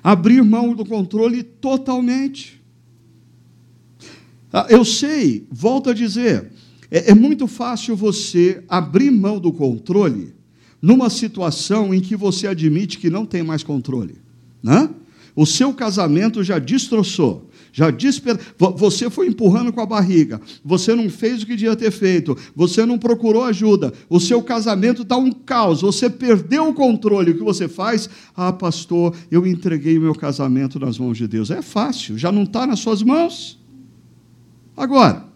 Abrir 0.03 0.43
mão 0.43 0.75
do 0.75 0.85
controle 0.85 1.43
totalmente. 1.43 2.61
Ah, 4.53 4.67
eu 4.69 4.85
sei, 4.85 5.47
volto 5.51 5.91
a 5.91 5.95
dizer, 5.95 6.51
é, 6.93 7.13
é 7.13 7.15
muito 7.15 7.47
fácil 7.47 7.97
você 7.97 8.63
abrir 8.69 9.11
mão 9.11 9.41
do 9.41 9.51
controle 9.51 10.35
numa 10.81 11.09
situação 11.09 11.95
em 11.95 12.01
que 12.01 12.15
você 12.15 12.47
admite 12.47 12.99
que 12.99 13.09
não 13.09 13.25
tem 13.25 13.43
mais 13.43 13.63
controle. 13.63 14.17
Né? 14.63 14.91
O 15.35 15.47
seu 15.47 15.73
casamento 15.73 16.45
já 16.45 16.59
destroçou, 16.59 17.49
já 17.73 17.91
desper... 17.91 18.39
você 18.59 19.09
foi 19.09 19.29
empurrando 19.29 19.73
com 19.73 19.81
a 19.81 19.87
barriga, 19.87 20.39
você 20.63 20.95
não 20.95 21.09
fez 21.09 21.43
o 21.43 21.47
que 21.47 21.57
devia 21.57 21.75
ter 21.75 21.91
feito, 21.91 22.37
você 22.55 22.85
não 22.85 22.99
procurou 22.99 23.45
ajuda, 23.45 23.95
o 24.11 24.21
seu 24.21 24.43
casamento 24.43 25.01
está 25.01 25.17
um 25.17 25.33
caos, 25.33 25.81
você 25.81 26.11
perdeu 26.11 26.69
o 26.69 26.75
controle. 26.75 27.31
O 27.31 27.39
que 27.39 27.43
você 27.43 27.67
faz? 27.69 28.11
Ah, 28.37 28.53
pastor, 28.53 29.15
eu 29.31 29.47
entreguei 29.47 29.97
o 29.97 30.03
meu 30.03 30.15
casamento 30.15 30.79
nas 30.79 30.99
mãos 30.99 31.17
de 31.17 31.27
Deus. 31.27 31.51
É 31.51 31.63
fácil, 31.63 32.19
já 32.19 32.31
não 32.31 32.43
está 32.43 32.67
nas 32.67 32.81
suas 32.81 33.03
mãos. 33.03 33.59
Agora, 34.77 35.32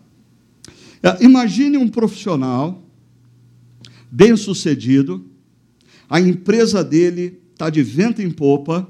imagine 1.20 1.76
um 1.76 1.88
profissional 1.88 2.82
bem-sucedido, 4.10 5.24
a 6.08 6.20
empresa 6.20 6.82
dele 6.82 7.40
está 7.52 7.68
de 7.68 7.82
vento 7.82 8.22
em 8.22 8.30
popa, 8.30 8.88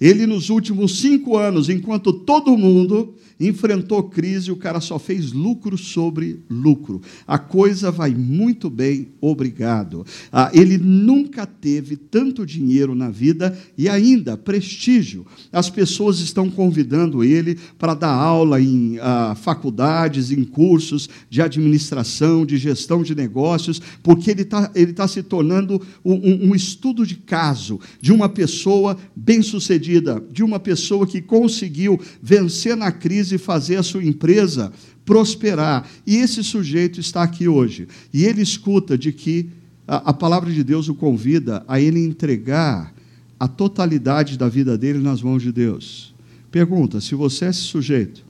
ele, 0.00 0.26
nos 0.26 0.48
últimos 0.48 0.98
cinco 1.00 1.36
anos, 1.36 1.68
enquanto 1.68 2.12
todo 2.12 2.56
mundo 2.56 3.14
enfrentou 3.40 4.02
crise, 4.02 4.52
o 4.52 4.56
cara 4.56 4.80
só 4.80 4.98
fez 4.98 5.32
lucro 5.32 5.78
sobre 5.78 6.44
lucro. 6.50 7.00
A 7.26 7.38
coisa 7.38 7.90
vai 7.90 8.14
muito 8.14 8.68
bem, 8.68 9.08
obrigado. 9.20 10.04
Ah, 10.30 10.50
ele 10.52 10.76
nunca 10.76 11.46
teve 11.46 11.96
tanto 11.96 12.44
dinheiro 12.44 12.94
na 12.94 13.08
vida 13.08 13.58
e 13.78 13.88
ainda 13.88 14.36
prestígio. 14.36 15.26
As 15.50 15.70
pessoas 15.70 16.20
estão 16.20 16.50
convidando 16.50 17.24
ele 17.24 17.58
para 17.78 17.94
dar 17.94 18.12
aula 18.12 18.60
em 18.60 18.98
ah, 19.00 19.34
faculdades, 19.34 20.30
em 20.30 20.44
cursos 20.44 21.08
de 21.30 21.40
administração, 21.40 22.44
de 22.44 22.58
gestão 22.58 23.02
de 23.02 23.14
negócios, 23.14 23.80
porque 24.02 24.30
ele 24.30 24.42
está 24.42 24.70
ele 24.74 24.92
tá 24.92 25.08
se 25.08 25.22
tornando 25.22 25.80
um, 26.04 26.50
um 26.50 26.54
estudo 26.54 27.06
de 27.06 27.16
caso 27.16 27.80
de 28.00 28.12
uma 28.12 28.28
pessoa 28.28 28.96
bem-sucedida, 29.16 30.22
de 30.30 30.42
uma 30.42 30.58
pessoa 30.58 31.06
que 31.06 31.22
conseguiu 31.22 31.98
vencer 32.22 32.76
na 32.76 32.92
crise 32.92 33.29
e 33.32 33.38
fazer 33.38 33.76
a 33.76 33.82
sua 33.82 34.04
empresa 34.04 34.72
prosperar. 35.04 35.88
E 36.06 36.16
esse 36.16 36.42
sujeito 36.44 37.00
está 37.00 37.22
aqui 37.22 37.48
hoje. 37.48 37.88
E 38.12 38.24
ele 38.24 38.42
escuta 38.42 38.96
de 38.96 39.12
que 39.12 39.50
a, 39.86 40.10
a 40.10 40.12
palavra 40.12 40.52
de 40.52 40.62
Deus 40.62 40.88
o 40.88 40.94
convida 40.94 41.64
a 41.66 41.80
ele 41.80 41.98
entregar 41.98 42.94
a 43.38 43.48
totalidade 43.48 44.36
da 44.36 44.48
vida 44.48 44.76
dele 44.76 44.98
nas 44.98 45.22
mãos 45.22 45.42
de 45.42 45.50
Deus. 45.50 46.14
Pergunta: 46.50 47.00
se 47.00 47.14
você 47.14 47.46
é 47.46 47.48
esse 47.48 47.60
sujeito, 47.60 48.24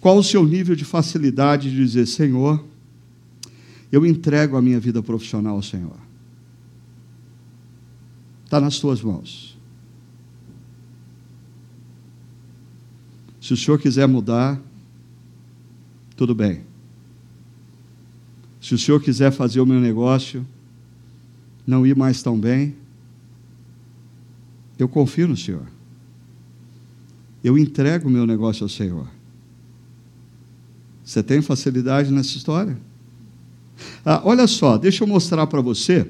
qual 0.00 0.16
o 0.16 0.24
seu 0.24 0.44
nível 0.44 0.74
de 0.74 0.84
facilidade 0.84 1.70
de 1.70 1.76
dizer, 1.76 2.06
Senhor, 2.06 2.64
eu 3.92 4.06
entrego 4.06 4.56
a 4.56 4.62
minha 4.62 4.80
vida 4.80 5.02
profissional 5.02 5.56
ao 5.56 5.62
Senhor? 5.62 5.98
Está 8.44 8.60
nas 8.60 8.78
tuas 8.78 9.02
mãos. 9.02 9.56
Se 13.50 13.54
o 13.54 13.56
senhor 13.56 13.80
quiser 13.80 14.06
mudar, 14.06 14.62
tudo 16.14 16.36
bem. 16.36 16.60
Se 18.60 18.76
o 18.76 18.78
senhor 18.78 19.02
quiser 19.02 19.32
fazer 19.32 19.60
o 19.60 19.66
meu 19.66 19.80
negócio 19.80 20.46
não 21.66 21.84
ir 21.84 21.96
mais 21.96 22.22
tão 22.22 22.38
bem, 22.38 22.76
eu 24.78 24.88
confio 24.88 25.26
no 25.26 25.36
senhor. 25.36 25.66
Eu 27.42 27.58
entrego 27.58 28.06
o 28.06 28.10
meu 28.10 28.24
negócio 28.24 28.62
ao 28.62 28.68
senhor. 28.68 29.08
Você 31.04 31.20
tem 31.20 31.42
facilidade 31.42 32.12
nessa 32.12 32.36
história? 32.36 32.78
Ah, 34.04 34.22
olha 34.24 34.46
só, 34.46 34.78
deixa 34.78 35.02
eu 35.02 35.08
mostrar 35.08 35.48
para 35.48 35.60
você 35.60 36.08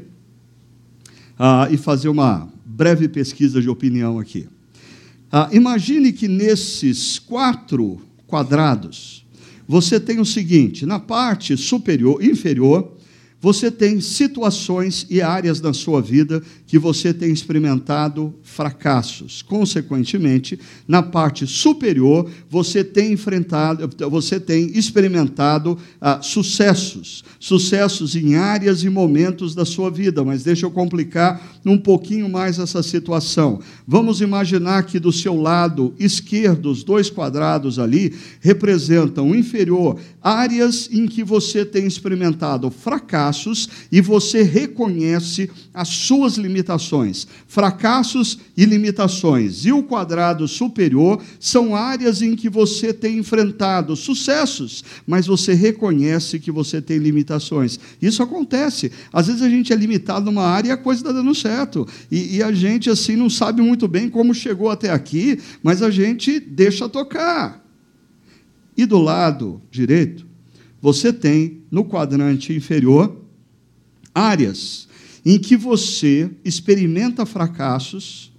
ah, 1.39 1.69
e 1.71 1.79
fazer 1.79 2.11
uma 2.11 2.53
breve 2.67 3.09
pesquisa 3.09 3.63
de 3.63 3.71
opinião 3.71 4.19
aqui. 4.19 4.47
Ah, 5.33 5.49
imagine 5.53 6.13
que 6.13 6.27
nesses 6.27 7.19
quatro 7.19 8.01
quadrados 8.27 9.25
você 9.67 10.01
tem 10.01 10.19
o 10.19 10.25
seguinte: 10.25 10.85
na 10.85 10.99
parte 10.99 11.57
superior, 11.57 12.23
inferior, 12.25 12.97
você 13.41 13.71
tem 13.71 14.01
situações 14.03 15.07
e 15.09 15.23
áreas 15.23 15.61
da 15.61 15.73
sua 15.73 16.03
vida 16.03 16.43
que 16.67 16.79
você 16.79 17.15
tem 17.15 17.33
experimentado 17.33 18.35
fracassos. 18.43 19.41
Consequentemente, 19.41 20.61
na 20.87 21.03
parte 21.03 21.47
superior, 21.47 22.31
você 22.51 22.85
tem 22.85 23.15
enfrentado, 23.15 23.89
você 24.11 24.39
tem 24.39 24.77
experimentado 24.77 25.79
ah, 25.99 26.21
sucessos, 26.21 27.25
sucessos 27.39 28.15
em 28.15 28.35
áreas 28.35 28.85
e 28.85 28.91
momentos 28.91 29.55
da 29.55 29.65
sua 29.65 29.91
vida. 29.91 30.23
Mas 30.23 30.45
deixa 30.45 30.67
eu 30.67 30.71
complicar 30.71 31.59
um 31.65 31.79
pouquinho 31.79 32.29
mais 32.29 32.59
essa 32.59 32.83
situação. 32.83 33.61
Vamos 33.87 34.21
imaginar 34.21 34.83
que 34.83 35.01
do 35.01 35.11
seu 35.11 35.41
lado 35.41 35.95
esquerdo, 35.99 36.71
os 36.71 36.85
dois 36.85 37.09
quadrados 37.09 37.79
ali 37.79 38.15
representam 38.41 39.31
o 39.31 39.35
inferior 39.35 39.99
áreas 40.21 40.91
em 40.93 41.07
que 41.07 41.25
você 41.25 41.65
tem 41.65 41.87
experimentado 41.87 42.71
fracasso 42.71 43.30
fracassos 43.31 43.69
e 43.91 44.01
você 44.01 44.43
reconhece 44.43 45.51
as 45.73 45.89
suas 45.89 46.37
limitações. 46.37 47.27
Fracassos 47.47 48.39
e 48.57 48.65
limitações. 48.65 49.65
E 49.65 49.73
o 49.73 49.83
quadrado 49.83 50.47
superior 50.47 51.23
são 51.39 51.75
áreas 51.75 52.23
em 52.23 52.35
que 52.35 52.49
você 52.49 52.93
tem 52.93 53.19
enfrentado 53.19 53.97
sucessos, 53.97 54.85
mas 55.07 55.27
você 55.27 55.55
reconhece 55.55 56.39
que 56.39 56.51
você 56.51 56.83
tem 56.83 56.99
limitações. 56.99 57.79
Isso 58.03 58.23
acontece. 58.23 58.91
Às 59.13 59.29
vezes 59.29 59.43
a 59.43 59.49
gente 59.49 59.73
é 59.73 59.77
limitado 59.77 60.27
numa 60.27 60.45
área 60.45 60.69
e 60.69 60.73
a 60.73 60.77
coisa 60.77 61.01
está 61.01 61.13
dando 61.13 61.35
certo. 61.35 61.87
E, 62.11 62.37
e 62.37 62.43
a 62.43 62.53
gente, 62.53 62.91
assim, 62.91 63.17
não 63.17 63.31
sabe 63.31 63.63
muito 63.63 63.87
bem 63.89 64.09
como 64.09 64.35
chegou 64.35 64.71
até 64.71 64.91
aqui, 64.91 65.39
mas 65.63 65.83
a 65.83 65.91
gente 65.91 66.41
deixa 66.41 66.89
tocar. 66.89 67.65
E 68.77 68.87
do 68.87 68.99
lado 68.99 69.61
direito, 69.71 70.27
você 70.81 71.13
tem 71.13 71.63
no 71.71 71.85
quadrante 71.85 72.55
inferior 72.55 73.20
áreas 74.15 74.89
em 75.25 75.39
que 75.39 75.57
você 75.57 76.31
experimenta 76.45 77.27
fracassos 77.27 78.31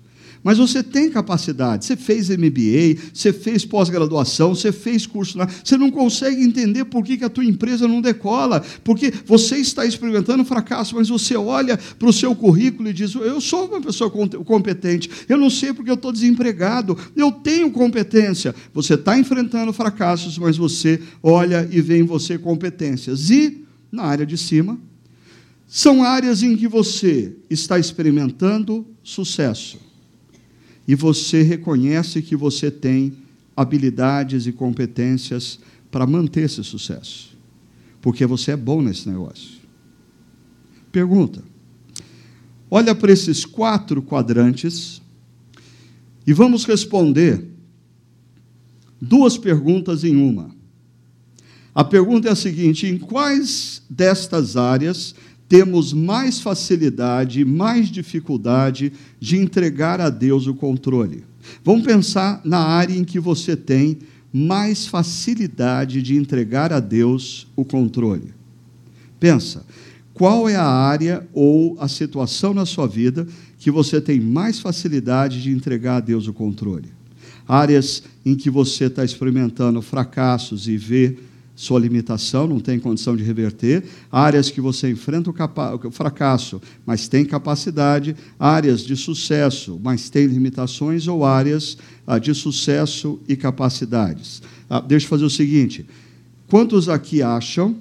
mas 0.43 0.57
você 0.57 0.81
tem 0.81 1.09
capacidade. 1.09 1.85
Você 1.85 1.95
fez 1.95 2.29
MBA, 2.29 2.99
você 3.13 3.31
fez 3.31 3.63
pós-graduação, 3.63 4.55
você 4.55 4.71
fez 4.71 5.05
curso. 5.05 5.37
Você 5.63 5.77
não 5.77 5.91
consegue 5.91 6.43
entender 6.43 6.85
por 6.85 7.03
que, 7.03 7.17
que 7.17 7.23
a 7.23 7.29
tua 7.29 7.45
empresa 7.45 7.87
não 7.87 8.01
decola. 8.01 8.63
Porque 8.83 9.13
você 9.25 9.57
está 9.57 9.85
experimentando 9.85 10.43
fracasso, 10.43 10.95
mas 10.95 11.09
você 11.09 11.35
olha 11.35 11.77
para 11.77 12.09
o 12.09 12.13
seu 12.13 12.35
currículo 12.35 12.89
e 12.89 12.93
diz: 12.93 13.13
Eu 13.13 13.39
sou 13.39 13.67
uma 13.67 13.81
pessoa 13.81 14.09
competente. 14.09 15.09
Eu 15.29 15.37
não 15.37 15.49
sei 15.49 15.73
porque 15.73 15.91
eu 15.91 15.95
estou 15.95 16.11
desempregado. 16.11 16.97
Eu 17.15 17.31
tenho 17.31 17.69
competência. 17.71 18.55
Você 18.73 18.95
está 18.95 19.17
enfrentando 19.17 19.71
fracassos, 19.71 20.37
mas 20.37 20.57
você 20.57 20.99
olha 21.21 21.67
e 21.71 21.81
vê 21.81 21.99
em 21.99 22.03
você 22.03 22.37
competências. 22.37 23.29
E, 23.29 23.63
na 23.91 24.03
área 24.03 24.25
de 24.25 24.37
cima, 24.37 24.79
são 25.73 26.03
áreas 26.03 26.43
em 26.43 26.57
que 26.57 26.67
você 26.67 27.33
está 27.49 27.79
experimentando 27.79 28.85
sucesso 29.01 29.79
e 30.85 30.93
você 30.95 31.43
reconhece 31.43 32.21
que 32.21 32.35
você 32.35 32.69
tem 32.69 33.13
habilidades 33.55 34.47
e 34.47 34.51
competências 34.51 35.59
para 35.89 36.05
manter 36.05 36.41
esse 36.41 36.61
sucesso, 36.61 37.37
porque 38.01 38.25
você 38.25 38.51
é 38.51 38.57
bom 38.57 38.81
nesse 38.81 39.07
negócio. 39.07 39.61
Pergunta: 40.91 41.41
olha 42.69 42.93
para 42.93 43.13
esses 43.13 43.45
quatro 43.45 44.01
quadrantes 44.01 45.01
e 46.27 46.33
vamos 46.33 46.65
responder 46.65 47.47
duas 48.99 49.37
perguntas 49.37 50.03
em 50.03 50.17
uma. 50.17 50.53
A 51.73 51.85
pergunta 51.85 52.27
é 52.27 52.31
a 52.31 52.35
seguinte: 52.35 52.85
em 52.85 52.97
quais 52.97 53.81
destas 53.89 54.57
áreas 54.57 55.15
temos 55.51 55.91
mais 55.91 56.39
facilidade, 56.39 57.43
mais 57.43 57.89
dificuldade 57.89 58.93
de 59.19 59.35
entregar 59.35 59.99
a 59.99 60.09
Deus 60.09 60.47
o 60.47 60.53
controle. 60.53 61.25
Vamos 61.61 61.85
pensar 61.85 62.39
na 62.45 62.59
área 62.59 62.95
em 62.97 63.03
que 63.03 63.19
você 63.19 63.57
tem 63.57 63.97
mais 64.31 64.87
facilidade 64.87 66.01
de 66.01 66.15
entregar 66.15 66.71
a 66.71 66.79
Deus 66.79 67.47
o 67.53 67.65
controle. 67.65 68.33
Pensa, 69.19 69.65
qual 70.13 70.47
é 70.47 70.55
a 70.55 70.65
área 70.65 71.27
ou 71.33 71.75
a 71.81 71.89
situação 71.89 72.53
na 72.53 72.65
sua 72.65 72.87
vida 72.87 73.27
que 73.59 73.69
você 73.69 73.99
tem 73.99 74.21
mais 74.21 74.57
facilidade 74.57 75.43
de 75.43 75.51
entregar 75.51 75.97
a 75.97 75.99
Deus 75.99 76.29
o 76.29 76.33
controle? 76.33 76.87
Áreas 77.45 78.03
em 78.25 78.35
que 78.35 78.49
você 78.49 78.85
está 78.85 79.03
experimentando 79.03 79.81
fracassos 79.81 80.69
e 80.69 80.77
vê 80.77 81.17
sua 81.61 81.79
limitação, 81.79 82.47
não 82.47 82.59
tem 82.59 82.79
condição 82.79 83.15
de 83.15 83.21
reverter, 83.21 83.83
áreas 84.11 84.49
que 84.49 84.59
você 84.59 84.89
enfrenta 84.89 85.29
o, 85.29 85.91
fracasso, 85.91 86.59
mas 86.83 87.07
tem 87.07 87.23
capacidade, 87.23 88.15
áreas 88.39 88.81
de 88.81 88.95
sucesso, 88.95 89.79
mas 89.83 90.09
tem 90.09 90.25
limitações, 90.25 91.07
ou 91.07 91.23
áreas 91.23 91.77
ah, 92.07 92.17
de 92.17 92.33
sucesso 92.33 93.19
e 93.27 93.35
capacidades. 93.35 94.41
Ah, 94.67 94.79
deixa 94.79 95.05
eu 95.05 95.09
fazer 95.11 95.23
o 95.23 95.29
seguinte: 95.29 95.85
quantos 96.47 96.89
aqui 96.89 97.21
acham 97.21 97.75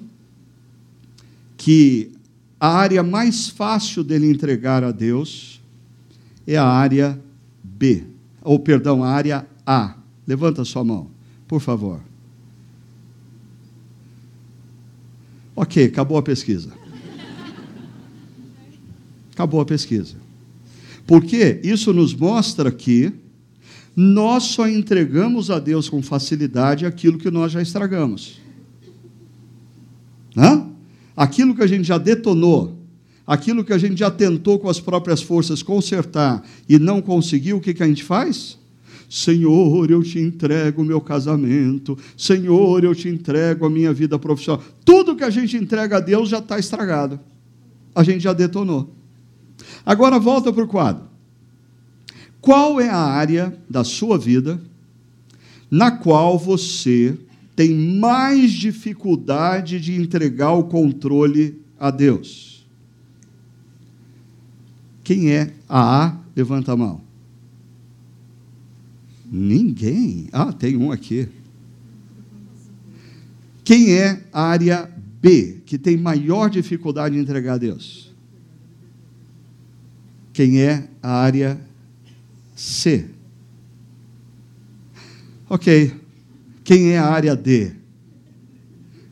que 1.57 2.11
a 2.59 2.67
área 2.67 3.01
mais 3.01 3.49
fácil 3.49 4.03
dele 4.03 4.29
entregar 4.29 4.83
a 4.83 4.91
Deus 4.91 5.59
é 6.45 6.55
a 6.55 6.67
área 6.67 7.19
B, 7.63 8.03
ou 8.43 8.59
perdão, 8.59 9.03
a 9.03 9.09
área 9.09 9.47
A? 9.65 9.95
Levanta 10.27 10.61
a 10.61 10.65
sua 10.65 10.83
mão, 10.83 11.09
por 11.47 11.59
favor. 11.59 12.10
Ok, 15.61 15.85
acabou 15.85 16.17
a 16.17 16.23
pesquisa. 16.23 16.71
Acabou 19.31 19.61
a 19.61 19.65
pesquisa. 19.65 20.15
Porque 21.05 21.59
isso 21.63 21.93
nos 21.93 22.15
mostra 22.15 22.71
que 22.71 23.13
nós 23.95 24.45
só 24.45 24.67
entregamos 24.67 25.51
a 25.51 25.59
Deus 25.59 25.87
com 25.87 26.01
facilidade 26.01 26.83
aquilo 26.83 27.19
que 27.19 27.29
nós 27.29 27.51
já 27.51 27.61
estragamos. 27.61 28.41
Hã? 30.35 30.67
Aquilo 31.15 31.53
que 31.53 31.61
a 31.61 31.67
gente 31.67 31.83
já 31.83 31.99
detonou, 31.99 32.79
aquilo 33.27 33.63
que 33.63 33.71
a 33.71 33.77
gente 33.77 33.99
já 33.99 34.09
tentou 34.09 34.57
com 34.57 34.67
as 34.67 34.79
próprias 34.79 35.21
forças 35.21 35.61
consertar 35.61 36.43
e 36.67 36.79
não 36.79 37.03
conseguiu, 37.03 37.57
o 37.57 37.61
que, 37.61 37.75
que 37.75 37.83
a 37.83 37.87
gente 37.87 38.03
faz? 38.03 38.57
Senhor, 39.11 39.91
eu 39.91 40.01
te 40.01 40.19
entrego 40.19 40.81
o 40.81 40.85
meu 40.85 41.01
casamento. 41.01 41.97
Senhor, 42.15 42.81
eu 42.81 42.95
te 42.95 43.09
entrego 43.09 43.65
a 43.65 43.69
minha 43.69 43.91
vida 43.91 44.17
profissional. 44.17 44.63
Tudo 44.85 45.17
que 45.17 45.23
a 45.25 45.29
gente 45.29 45.57
entrega 45.57 45.97
a 45.97 45.99
Deus 45.99 46.29
já 46.29 46.39
está 46.39 46.57
estragado. 46.57 47.19
A 47.93 48.03
gente 48.03 48.21
já 48.21 48.31
detonou. 48.31 48.89
Agora 49.85 50.17
volta 50.17 50.53
para 50.53 50.63
o 50.63 50.67
quadro. 50.67 51.03
Qual 52.39 52.79
é 52.79 52.87
a 52.87 52.95
área 52.95 53.53
da 53.69 53.83
sua 53.83 54.17
vida 54.17 54.61
na 55.69 55.91
qual 55.91 56.39
você 56.39 57.17
tem 57.53 57.73
mais 57.99 58.53
dificuldade 58.53 59.81
de 59.81 59.93
entregar 59.93 60.53
o 60.53 60.63
controle 60.63 61.61
a 61.77 61.91
Deus? 61.91 62.65
Quem 65.03 65.31
é 65.31 65.51
a 65.67 66.05
A? 66.05 66.17
Levanta 66.33 66.71
a 66.71 66.77
mão. 66.77 67.10
Ninguém. 69.31 70.27
Ah, 70.33 70.51
tem 70.51 70.75
um 70.75 70.91
aqui. 70.91 71.29
Quem 73.63 73.93
é 73.93 74.25
a 74.33 74.41
área 74.41 74.91
B, 75.21 75.61
que 75.65 75.77
tem 75.77 75.95
maior 75.95 76.49
dificuldade 76.49 77.15
de 77.15 77.21
entregar 77.21 77.53
a 77.53 77.57
Deus? 77.57 78.13
Quem 80.33 80.61
é 80.61 80.89
a 81.01 81.13
área 81.13 81.61
C? 82.53 83.07
Ok. 85.49 85.95
Quem 86.65 86.91
é 86.91 86.97
a 86.97 87.05
área 87.05 87.33
D? 87.33 87.71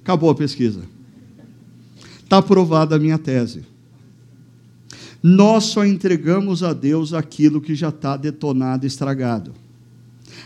Acabou 0.01 0.29
a 0.29 0.35
pesquisa. 0.35 0.81
Está 2.21 2.39
aprovada 2.39 2.97
a 2.97 2.99
minha 2.99 3.17
tese. 3.17 3.63
Nós 5.23 5.65
só 5.65 5.85
entregamos 5.85 6.61
a 6.61 6.73
Deus 6.73 7.13
aquilo 7.13 7.61
que 7.61 7.73
já 7.73 7.89
está 7.89 8.17
detonado, 8.17 8.85
estragado 8.85 9.53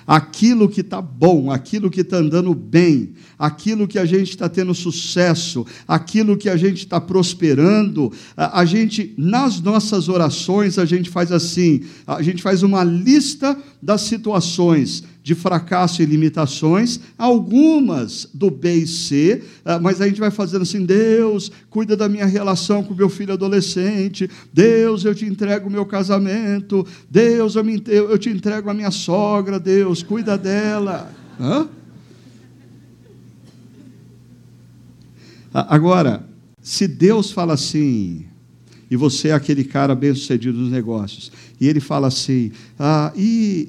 aquilo 0.05 0.69
que 0.69 0.81
está 0.81 1.01
bom, 1.01 1.51
aquilo 1.51 1.89
que 1.89 2.01
está 2.01 2.17
andando 2.17 2.53
bem, 2.53 3.13
aquilo 3.37 3.87
que 3.87 3.97
a 3.97 4.05
gente 4.05 4.29
está 4.29 4.49
tendo 4.49 4.73
sucesso, 4.73 5.65
aquilo 5.87 6.37
que 6.37 6.49
a 6.49 6.57
gente 6.57 6.79
está 6.79 6.99
prosperando, 6.99 8.11
a, 8.35 8.59
a, 8.59 8.65
gente, 8.65 9.13
nas 9.17 9.59
nossas 9.61 10.09
orações, 10.09 10.77
a 10.77 10.85
gente 10.85 11.09
faz 11.09 11.31
assim: 11.31 11.81
a 12.05 12.21
gente 12.21 12.41
faz 12.41 12.63
uma 12.63 12.83
lista 12.83 13.57
das 13.81 14.01
situações 14.01 15.03
de 15.23 15.33
fracasso 15.33 16.01
e 16.01 16.05
limitações, 16.05 16.99
algumas 17.17 18.29
do 18.33 18.51
B 18.51 18.75
e 18.75 18.87
C, 18.87 19.41
ah, 19.63 19.79
mas 19.79 20.01
a 20.01 20.07
gente 20.07 20.19
vai 20.19 20.29
fazendo 20.29 20.63
assim: 20.63 20.85
Deus, 20.85 21.49
cuida 21.69 21.95
da 21.95 22.09
minha 22.09 22.25
relação 22.25 22.83
com 22.83 22.93
meu 22.93 23.09
filho 23.09 23.31
adolescente, 23.31 24.29
Deus, 24.51 25.05
eu 25.05 25.15
te 25.15 25.25
entrego 25.25 25.69
o 25.69 25.71
meu 25.71 25.85
casamento, 25.85 26.85
Deus, 27.09 27.55
eu, 27.55 27.63
me, 27.63 27.81
eu 27.87 28.17
te 28.17 28.29
entrego 28.29 28.69
a 28.69 28.73
minha 28.73 28.91
sogra, 28.91 29.57
Deus, 29.57 30.03
cuida 30.03 30.37
dela. 30.37 31.09
Hã? 31.39 31.69
Agora, 35.53 36.27
se 36.61 36.87
Deus 36.87 37.31
fala 37.31 37.53
assim, 37.53 38.25
e 38.89 38.95
você 38.95 39.29
é 39.29 39.33
aquele 39.33 39.63
cara 39.63 39.95
bem 39.95 40.13
sucedido 40.13 40.57
nos 40.57 40.71
negócios, 40.71 41.31
e 41.59 41.67
ele 41.67 41.79
fala 41.79 42.07
assim: 42.07 42.51
ah, 42.77 43.11
e, 43.15 43.67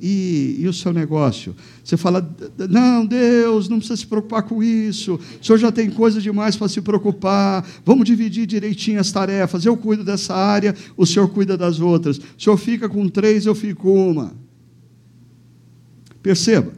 e, 0.58 0.62
e 0.62 0.68
o 0.68 0.72
seu 0.72 0.92
negócio? 0.92 1.54
Você 1.82 1.96
fala: 1.96 2.28
não, 2.68 3.06
Deus, 3.06 3.68
não 3.68 3.78
precisa 3.78 3.96
se 3.96 4.06
preocupar 4.06 4.42
com 4.42 4.62
isso, 4.62 5.14
o 5.40 5.44
senhor 5.44 5.58
já 5.58 5.72
tem 5.72 5.90
coisa 5.90 6.20
demais 6.20 6.56
para 6.56 6.68
se 6.68 6.80
preocupar, 6.80 7.66
vamos 7.84 8.04
dividir 8.04 8.46
direitinho 8.46 9.00
as 9.00 9.10
tarefas, 9.12 9.64
eu 9.64 9.76
cuido 9.76 10.04
dessa 10.04 10.34
área, 10.34 10.74
o 10.96 11.06
senhor 11.06 11.28
cuida 11.28 11.56
das 11.56 11.80
outras, 11.80 12.18
o 12.18 12.22
senhor 12.38 12.56
fica 12.56 12.88
com 12.88 13.08
três, 13.08 13.46
eu 13.46 13.54
fico 13.54 13.82
com 13.82 14.10
uma. 14.10 14.34
Perceba. 16.22 16.72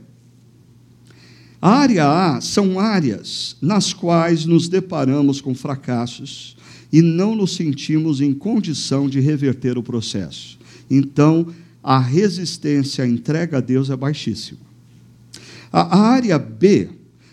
A 1.61 1.71
área 1.71 2.07
A 2.09 2.41
são 2.41 2.79
áreas 2.79 3.57
nas 3.61 3.93
quais 3.93 4.45
nos 4.45 4.69
deparamos 4.69 5.41
com 5.41 5.55
fracassos 5.55 6.56
e 6.97 7.03
não 7.03 7.35
nos 7.35 7.55
sentimos 7.55 8.23
em 8.23 8.33
condição 8.33 9.07
de 9.07 9.21
reverter 9.21 9.77
o 9.77 9.83
processo. 9.83 10.59
Então, 10.91 11.49
a 11.83 11.99
resistência 11.99 13.05
à 13.05 13.07
entrega 13.07 13.59
a 13.59 13.61
Deus 13.61 13.91
é 13.91 13.97
baixíssima. 13.97 14.61
A 15.71 15.95
área 15.99 16.39
B 16.39 16.89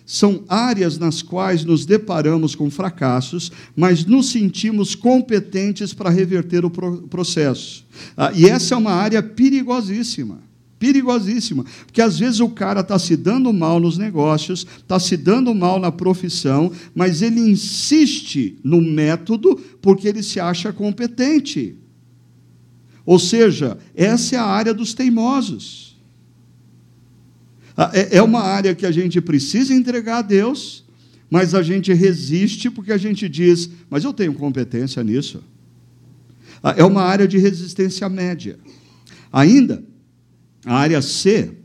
são 0.06 0.43
áreas 0.49 0.97
nas 0.97 1.21
quais 1.21 1.63
nos 1.63 1.86
deparamos 1.86 2.56
com 2.56 2.69
fracassos, 2.69 3.54
mas 3.73 4.06
nos 4.06 4.32
sentimos 4.32 4.95
competentes 4.95 5.93
para 5.93 6.10
reverter 6.10 6.65
o 6.65 6.69
processo. 6.69 7.86
Ah, 8.17 8.34
e 8.36 8.45
essa 8.49 8.73
é 8.73 8.78
uma 8.78 8.91
área 8.91 9.23
perigosíssima. 9.23 10.41
Perigosíssima, 10.84 11.63
porque 11.86 12.02
às 12.02 12.19
vezes 12.19 12.41
o 12.41 12.50
cara 12.50 12.82
está 12.82 13.00
se 13.00 13.15
dando 13.15 13.54
mal 13.54 13.80
nos 13.80 13.98
negócios, 13.98 14.67
está 14.80 15.00
se 15.00 15.15
dando 15.15 15.56
mal 15.56 15.80
na 15.80 15.93
profissão, 15.93 16.74
mas 16.93 17.22
ele 17.22 17.39
insiste 17.39 18.60
no 18.62 18.82
método 18.82 19.56
porque 19.82 20.10
ele 20.10 20.22
se 20.22 20.41
acha 20.41 20.74
competente. 20.74 21.78
Ou 23.06 23.17
seja, 23.17 23.78
essa 23.96 24.36
é 24.36 24.39
a 24.39 24.43
área 24.43 24.74
dos 24.74 24.93
teimosos. 24.93 25.98
Ah, 27.78 27.89
é, 27.93 28.17
é 28.17 28.22
uma 28.22 28.41
área 28.41 28.76
que 28.76 28.86
a 28.86 28.91
gente 28.91 29.22
precisa 29.22 29.74
entregar 29.74 30.17
a 30.17 30.22
Deus, 30.22 30.84
mas 31.30 31.56
a 31.56 31.63
gente 31.63 31.93
resiste 31.93 32.69
porque 32.69 32.91
a 32.91 32.98
gente 32.98 33.30
diz, 33.30 33.69
mas 33.89 34.04
eu 34.04 34.12
tenho 34.12 34.34
competência 34.34 35.02
nisso. 35.02 35.41
Ah, 36.62 36.76
é 36.76 36.84
uma 36.84 37.04
área 37.04 37.26
de 37.26 37.38
resistência 37.38 38.10
média. 38.10 38.60
Ainda, 39.32 39.82
a 40.65 40.76
área 40.76 41.02
C 41.02 41.63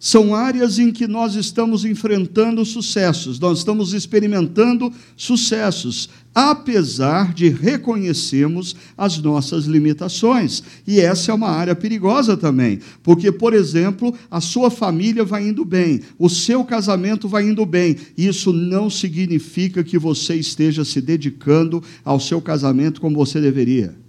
são 0.00 0.34
áreas 0.34 0.78
em 0.78 0.92
que 0.92 1.06
nós 1.08 1.34
estamos 1.34 1.84
enfrentando 1.84 2.64
sucessos, 2.64 3.38
nós 3.40 3.58
estamos 3.58 3.92
experimentando 3.92 4.92
sucessos, 5.16 6.08
apesar 6.32 7.34
de 7.34 7.48
reconhecermos 7.48 8.76
as 8.96 9.18
nossas 9.18 9.64
limitações. 9.64 10.62
E 10.86 11.00
essa 11.00 11.32
é 11.32 11.34
uma 11.34 11.48
área 11.48 11.74
perigosa 11.74 12.36
também, 12.36 12.78
porque, 13.02 13.32
por 13.32 13.52
exemplo, 13.52 14.14
a 14.30 14.40
sua 14.40 14.70
família 14.70 15.24
vai 15.24 15.48
indo 15.48 15.64
bem, 15.64 16.00
o 16.16 16.28
seu 16.28 16.64
casamento 16.64 17.28
vai 17.28 17.48
indo 17.48 17.66
bem. 17.66 17.96
Isso 18.16 18.52
não 18.52 18.88
significa 18.88 19.82
que 19.82 19.98
você 19.98 20.36
esteja 20.36 20.84
se 20.84 21.00
dedicando 21.00 21.82
ao 22.04 22.20
seu 22.20 22.40
casamento 22.40 23.00
como 23.00 23.16
você 23.16 23.40
deveria. 23.40 24.07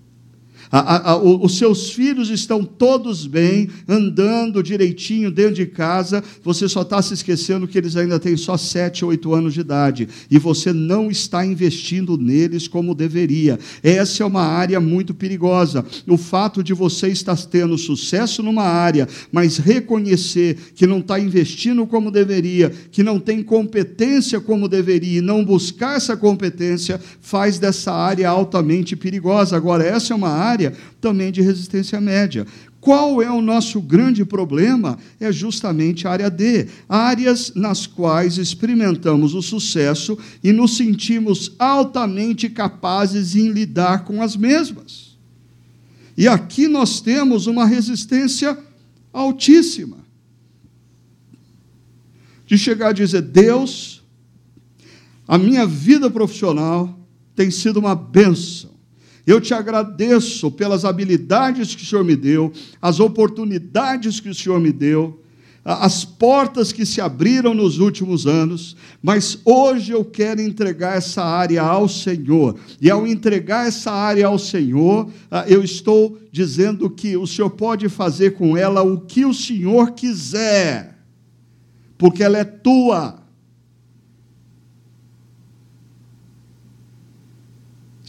A, 0.71 1.11
a, 1.11 1.17
os 1.17 1.57
seus 1.57 1.91
filhos 1.91 2.29
estão 2.29 2.63
todos 2.63 3.25
bem, 3.25 3.69
andando 3.87 4.61
direitinho 4.61 5.31
dentro 5.31 5.55
de 5.55 5.65
casa, 5.65 6.23
você 6.43 6.69
só 6.69 6.83
está 6.83 7.01
se 7.01 7.13
esquecendo 7.15 7.67
que 7.67 7.77
eles 7.77 7.95
ainda 7.95 8.19
têm 8.19 8.37
só 8.37 8.55
7, 8.55 9.03
8 9.03 9.33
anos 9.33 9.53
de 9.53 9.61
idade, 9.61 10.07
e 10.29 10.37
você 10.37 10.71
não 10.71 11.09
está 11.09 11.43
investindo 11.43 12.17
neles 12.17 12.67
como 12.67 12.93
deveria. 12.93 13.57
Essa 13.81 14.21
é 14.21 14.25
uma 14.25 14.43
área 14.43 14.79
muito 14.79 15.13
perigosa. 15.13 15.83
O 16.07 16.17
fato 16.17 16.63
de 16.63 16.73
você 16.73 17.07
estar 17.07 17.37
tendo 17.47 17.77
sucesso 17.77 18.43
numa 18.43 18.63
área, 18.63 19.07
mas 19.31 19.57
reconhecer 19.57 20.55
que 20.75 20.85
não 20.85 20.99
está 20.99 21.19
investindo 21.19 21.87
como 21.87 22.11
deveria, 22.11 22.69
que 22.91 23.01
não 23.01 23.19
tem 23.19 23.41
competência 23.41 24.39
como 24.39 24.67
deveria, 24.67 25.19
e 25.19 25.21
não 25.21 25.43
buscar 25.43 25.97
essa 25.97 26.15
competência, 26.15 26.99
faz 27.21 27.57
dessa 27.57 27.91
área 27.91 28.29
altamente 28.29 28.95
perigosa. 28.95 29.55
Agora, 29.55 29.83
essa 29.83 30.13
é 30.13 30.15
uma 30.15 30.29
área 30.29 30.58
também 30.99 31.31
de 31.31 31.41
resistência 31.41 31.99
média. 32.01 32.45
Qual 32.81 33.21
é 33.21 33.29
o 33.29 33.41
nosso 33.41 33.81
grande 33.81 34.23
problema? 34.23 34.97
É 35.19 35.31
justamente 35.31 36.07
a 36.07 36.11
área 36.11 36.29
D, 36.29 36.67
áreas 36.87 37.53
nas 37.53 37.85
quais 37.85 38.37
experimentamos 38.37 39.33
o 39.33 39.41
sucesso 39.41 40.17
e 40.41 40.53
nos 40.53 40.77
sentimos 40.77 41.53
altamente 41.59 42.49
capazes 42.49 43.35
em 43.35 43.51
lidar 43.51 44.05
com 44.05 44.21
as 44.21 44.37
mesmas. 44.37 45.17
E 46.15 46.27
aqui 46.27 46.67
nós 46.67 47.01
temos 47.01 47.47
uma 47.47 47.65
resistência 47.65 48.57
altíssima. 49.11 49.97
De 52.45 52.57
chegar 52.57 52.89
a 52.89 52.93
dizer: 52.93 53.21
Deus, 53.21 54.01
a 55.27 55.37
minha 55.37 55.65
vida 55.65 56.09
profissional 56.09 56.97
tem 57.35 57.51
sido 57.51 57.77
uma 57.77 57.93
benção 57.93 58.78
eu 59.31 59.39
te 59.39 59.53
agradeço 59.53 60.49
pelas 60.49 60.83
habilidades 60.83 61.75
que 61.75 61.83
o 61.83 61.85
Senhor 61.85 62.03
me 62.03 62.15
deu, 62.15 62.51
as 62.81 62.99
oportunidades 62.99 64.19
que 64.19 64.29
o 64.29 64.33
Senhor 64.33 64.59
me 64.59 64.71
deu, 64.71 65.21
as 65.63 66.03
portas 66.03 66.71
que 66.71 66.83
se 66.83 66.99
abriram 66.99 67.53
nos 67.53 67.77
últimos 67.77 68.25
anos, 68.25 68.75
mas 69.03 69.37
hoje 69.45 69.91
eu 69.91 70.03
quero 70.03 70.41
entregar 70.41 70.97
essa 70.97 71.23
área 71.23 71.61
ao 71.61 71.87
Senhor. 71.87 72.57
E 72.81 72.89
ao 72.89 73.05
entregar 73.05 73.67
essa 73.67 73.91
área 73.91 74.25
ao 74.25 74.39
Senhor, 74.39 75.09
ah, 75.29 75.45
eu 75.47 75.63
estou 75.63 76.17
dizendo 76.31 76.89
que 76.89 77.15
o 77.15 77.27
Senhor 77.27 77.51
pode 77.51 77.87
fazer 77.87 78.31
com 78.31 78.57
ela 78.57 78.81
o 78.81 79.01
que 79.01 79.25
o 79.25 79.33
Senhor 79.33 79.91
quiser, 79.91 80.97
porque 81.97 82.23
ela 82.23 82.39
é 82.39 82.43
tua. 82.43 83.18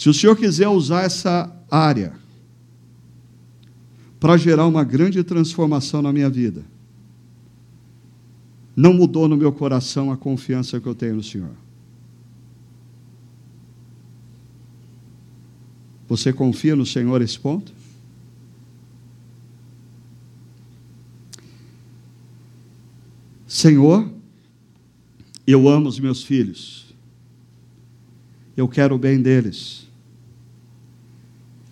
Se 0.01 0.09
o 0.09 0.15
Senhor 0.15 0.35
quiser 0.35 0.67
usar 0.67 1.03
essa 1.03 1.55
área 1.71 2.15
para 4.19 4.39
gerar 4.39 4.67
uma 4.67 4.83
grande 4.83 5.23
transformação 5.23 6.01
na 6.01 6.11
minha 6.11 6.31
vida, 6.31 6.65
não 8.75 8.95
mudou 8.95 9.29
no 9.29 9.37
meu 9.37 9.53
coração 9.53 10.11
a 10.11 10.17
confiança 10.17 10.81
que 10.81 10.87
eu 10.87 10.95
tenho 10.95 11.17
no 11.17 11.23
Senhor. 11.23 11.55
Você 16.09 16.33
confia 16.33 16.75
no 16.75 16.87
Senhor 16.87 17.21
esse 17.21 17.39
ponto? 17.39 17.71
Senhor, 23.47 24.11
eu 25.47 25.69
amo 25.69 25.91
os 25.91 26.01
meus 26.01 26.23
filhos, 26.23 26.95
eu 28.57 28.67
quero 28.67 28.95
o 28.95 28.99
bem 28.99 29.21
deles. 29.21 29.90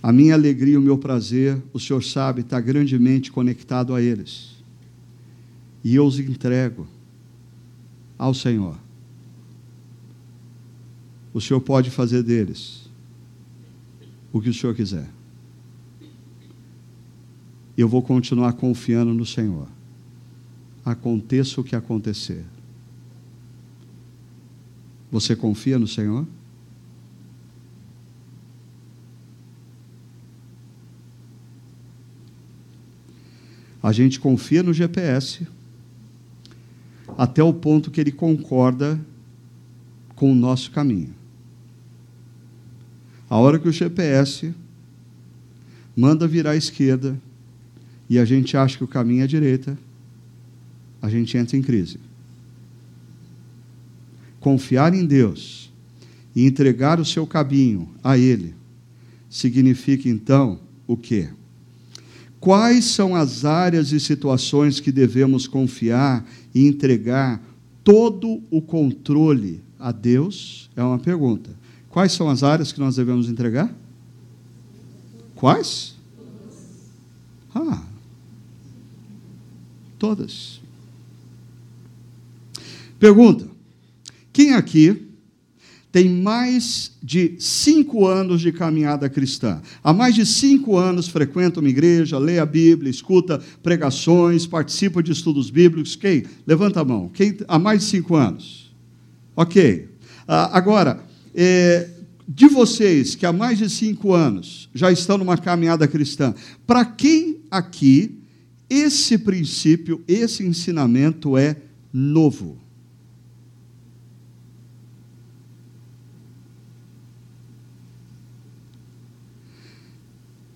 A 0.02 0.12
minha 0.12 0.34
alegria 0.34 0.78
o 0.78 0.82
meu 0.82 0.96
prazer, 0.96 1.60
o 1.72 1.80
Senhor 1.80 2.02
sabe, 2.02 2.42
está 2.42 2.60
grandemente 2.60 3.32
conectado 3.32 3.94
a 3.94 4.00
eles. 4.00 4.56
E 5.82 5.94
eu 5.94 6.06
os 6.06 6.18
entrego 6.18 6.86
ao 8.16 8.32
Senhor. 8.32 8.76
O 11.32 11.40
Senhor 11.40 11.60
pode 11.60 11.90
fazer 11.90 12.22
deles 12.22 12.88
o 14.32 14.40
que 14.40 14.48
o 14.48 14.54
Senhor 14.54 14.74
quiser. 14.74 15.08
Eu 17.76 17.88
vou 17.88 18.02
continuar 18.02 18.54
confiando 18.54 19.14
no 19.14 19.24
Senhor. 19.24 19.68
Aconteça 20.84 21.60
o 21.60 21.64
que 21.64 21.76
acontecer. 21.76 22.44
Você 25.10 25.36
confia 25.36 25.78
no 25.78 25.86
Senhor? 25.86 26.26
A 33.82 33.92
gente 33.92 34.18
confia 34.18 34.62
no 34.62 34.72
GPS 34.72 35.46
até 37.16 37.42
o 37.42 37.52
ponto 37.52 37.90
que 37.90 38.00
ele 38.00 38.12
concorda 38.12 39.00
com 40.14 40.32
o 40.32 40.34
nosso 40.34 40.70
caminho. 40.70 41.14
A 43.30 43.36
hora 43.36 43.58
que 43.58 43.68
o 43.68 43.72
GPS 43.72 44.54
manda 45.96 46.26
virar 46.26 46.52
à 46.52 46.56
esquerda 46.56 47.20
e 48.08 48.18
a 48.18 48.24
gente 48.24 48.56
acha 48.56 48.76
que 48.78 48.84
o 48.84 48.88
caminho 48.88 49.20
é 49.20 49.24
à 49.24 49.26
direita, 49.26 49.78
a 51.00 51.08
gente 51.08 51.36
entra 51.36 51.56
em 51.56 51.62
crise. 51.62 52.00
Confiar 54.40 54.94
em 54.94 55.04
Deus 55.04 55.70
e 56.34 56.46
entregar 56.46 56.98
o 56.98 57.04
seu 57.04 57.26
caminho 57.26 57.88
a 58.02 58.16
Ele 58.16 58.54
significa 59.28 60.08
então 60.08 60.60
o 60.86 60.96
quê? 60.96 61.28
Quais 62.40 62.84
são 62.84 63.16
as 63.16 63.44
áreas 63.44 63.90
e 63.90 63.98
situações 63.98 64.78
que 64.78 64.92
devemos 64.92 65.46
confiar 65.46 66.24
e 66.54 66.66
entregar 66.66 67.42
todo 67.82 68.40
o 68.50 68.62
controle 68.62 69.62
a 69.78 69.90
Deus? 69.90 70.70
É 70.76 70.82
uma 70.82 70.98
pergunta. 70.98 71.50
Quais 71.90 72.12
são 72.12 72.28
as 72.28 72.42
áreas 72.42 72.70
que 72.70 72.78
nós 72.78 72.96
devemos 72.96 73.28
entregar? 73.28 73.74
Quais? 75.34 75.96
Ah, 77.54 77.82
todas. 79.98 80.60
Pergunta: 82.98 83.48
quem 84.32 84.54
aqui 84.54 85.07
tem 85.98 86.08
mais 86.08 86.92
de 87.02 87.34
cinco 87.40 88.06
anos 88.06 88.40
de 88.40 88.52
caminhada 88.52 89.08
cristã. 89.08 89.60
Há 89.82 89.92
mais 89.92 90.14
de 90.14 90.24
cinco 90.24 90.76
anos 90.76 91.08
frequenta 91.08 91.58
uma 91.58 91.68
igreja, 91.68 92.20
lê 92.20 92.38
a 92.38 92.46
Bíblia, 92.46 92.88
escuta 92.88 93.42
pregações, 93.64 94.46
participa 94.46 95.02
de 95.02 95.10
estudos 95.10 95.50
bíblicos. 95.50 95.96
Quem? 95.96 96.22
Levanta 96.46 96.82
a 96.82 96.84
mão. 96.84 97.08
Quem? 97.08 97.36
Há 97.48 97.58
mais 97.58 97.80
de 97.80 97.86
cinco 97.86 98.14
anos. 98.14 98.72
Ok. 99.34 99.88
Ah, 100.28 100.56
agora, 100.56 101.02
é, 101.34 101.90
de 102.28 102.46
vocês 102.46 103.16
que 103.16 103.26
há 103.26 103.32
mais 103.32 103.58
de 103.58 103.68
cinco 103.68 104.14
anos 104.14 104.70
já 104.72 104.92
estão 104.92 105.18
numa 105.18 105.36
caminhada 105.36 105.88
cristã, 105.88 106.32
para 106.64 106.84
quem 106.84 107.40
aqui 107.50 108.20
esse 108.70 109.18
princípio, 109.18 110.00
esse 110.06 110.46
ensinamento 110.46 111.36
é 111.36 111.56
novo? 111.92 112.67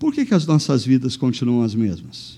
Por 0.03 0.13
que, 0.13 0.25
que 0.25 0.33
as 0.33 0.45
nossas 0.45 0.85
vidas 0.85 1.15
continuam 1.15 1.63
as 1.63 1.73
mesmas? 1.73 2.37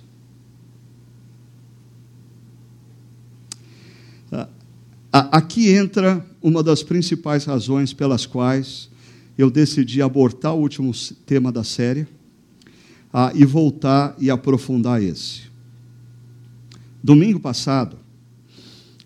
Aqui 5.12 5.72
entra 5.72 6.24
uma 6.44 6.62
das 6.62 6.84
principais 6.84 7.44
razões 7.44 7.92
pelas 7.92 8.28
quais 8.28 8.88
eu 9.36 9.50
decidi 9.50 10.00
abortar 10.00 10.54
o 10.54 10.60
último 10.60 10.92
tema 11.26 11.52
da 11.52 11.64
série 11.64 12.06
ah, 13.12 13.32
e 13.34 13.44
voltar 13.44 14.16
e 14.20 14.30
aprofundar 14.30 15.02
esse. 15.02 15.46
Domingo 17.04 17.40
passado, 17.40 17.98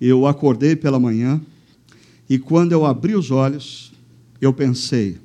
eu 0.01 0.27
acordei 0.27 0.75
pela 0.75 0.99
manhã 0.99 1.39
e 2.29 2.37
quando 2.37 2.73
eu 2.73 2.85
abri 2.85 3.15
os 3.15 3.31
olhos, 3.31 3.93
eu 4.41 4.51
pensei: 4.51 5.17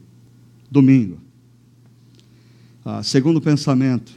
domingo. 0.71 1.24
Ah, 2.85 3.03
segundo 3.03 3.41
pensamento, 3.41 4.13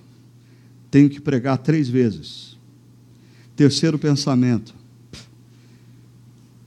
tenho 0.91 1.09
que 1.09 1.21
pregar 1.21 1.57
três 1.57 1.87
vezes. 1.87 2.57
Terceiro 3.55 3.97
pensamento, 3.97 4.75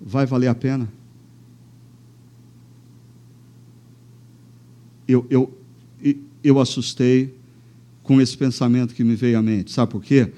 vai 0.01 0.25
valer 0.25 0.49
a 0.49 0.55
pena? 0.55 0.89
Eu, 5.07 5.27
eu, 5.29 5.59
eu 6.43 6.59
assustei 6.59 7.35
com 8.03 8.21
esse 8.21 8.37
pensamento 8.37 8.95
que 8.95 9.05
me 9.05 9.15
veio 9.15 9.39
à 9.39 9.43
mente. 9.43 9.71
Sabe 9.71 9.93
por 9.93 10.03
quê? 10.03 10.33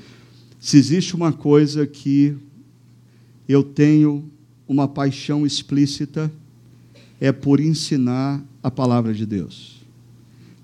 Se 0.59 0.77
existe 0.77 1.15
uma 1.15 1.33
coisa 1.33 1.87
que 1.87 2.37
eu 3.49 3.63
tenho 3.63 4.29
uma 4.67 4.89
paixão 4.89 5.47
explícita, 5.47 6.33
é 7.21 7.31
por 7.31 7.61
ensinar 7.61 8.43
a 8.63 8.71
palavra 8.71 9.13
de 9.15 9.27
Deus. 9.27 9.82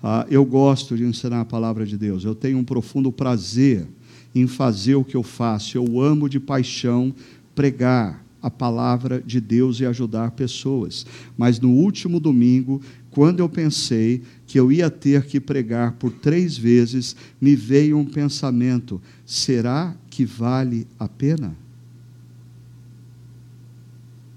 Ah, 0.02 0.26
eu 0.30 0.44
gosto 0.44 0.96
de 0.96 1.04
ensinar 1.04 1.40
a 1.40 1.44
palavra 1.44 1.84
de 1.84 1.96
Deus. 1.96 2.24
Eu 2.24 2.34
tenho 2.34 2.58
um 2.58 2.64
profundo 2.64 3.10
prazer 3.10 3.86
em 4.34 4.46
fazer 4.46 4.94
o 4.94 5.04
que 5.04 5.16
eu 5.16 5.22
faço. 5.22 5.76
Eu 5.76 6.00
amo 6.00 6.28
de 6.28 6.38
paixão 6.38 7.14
pregar, 7.54 8.24
a 8.40 8.50
palavra 8.50 9.20
de 9.20 9.40
Deus 9.40 9.80
e 9.80 9.86
ajudar 9.86 10.30
pessoas. 10.32 11.04
Mas 11.36 11.58
no 11.58 11.70
último 11.70 12.20
domingo, 12.20 12.80
quando 13.10 13.40
eu 13.40 13.48
pensei 13.48 14.22
que 14.46 14.58
eu 14.58 14.70
ia 14.70 14.90
ter 14.90 15.26
que 15.26 15.40
pregar 15.40 15.92
por 15.92 16.12
três 16.12 16.56
vezes, 16.56 17.16
me 17.40 17.54
veio 17.56 17.98
um 17.98 18.04
pensamento: 18.04 19.00
será 19.26 19.96
que 20.08 20.24
vale 20.24 20.86
a 20.98 21.08
pena? 21.08 21.54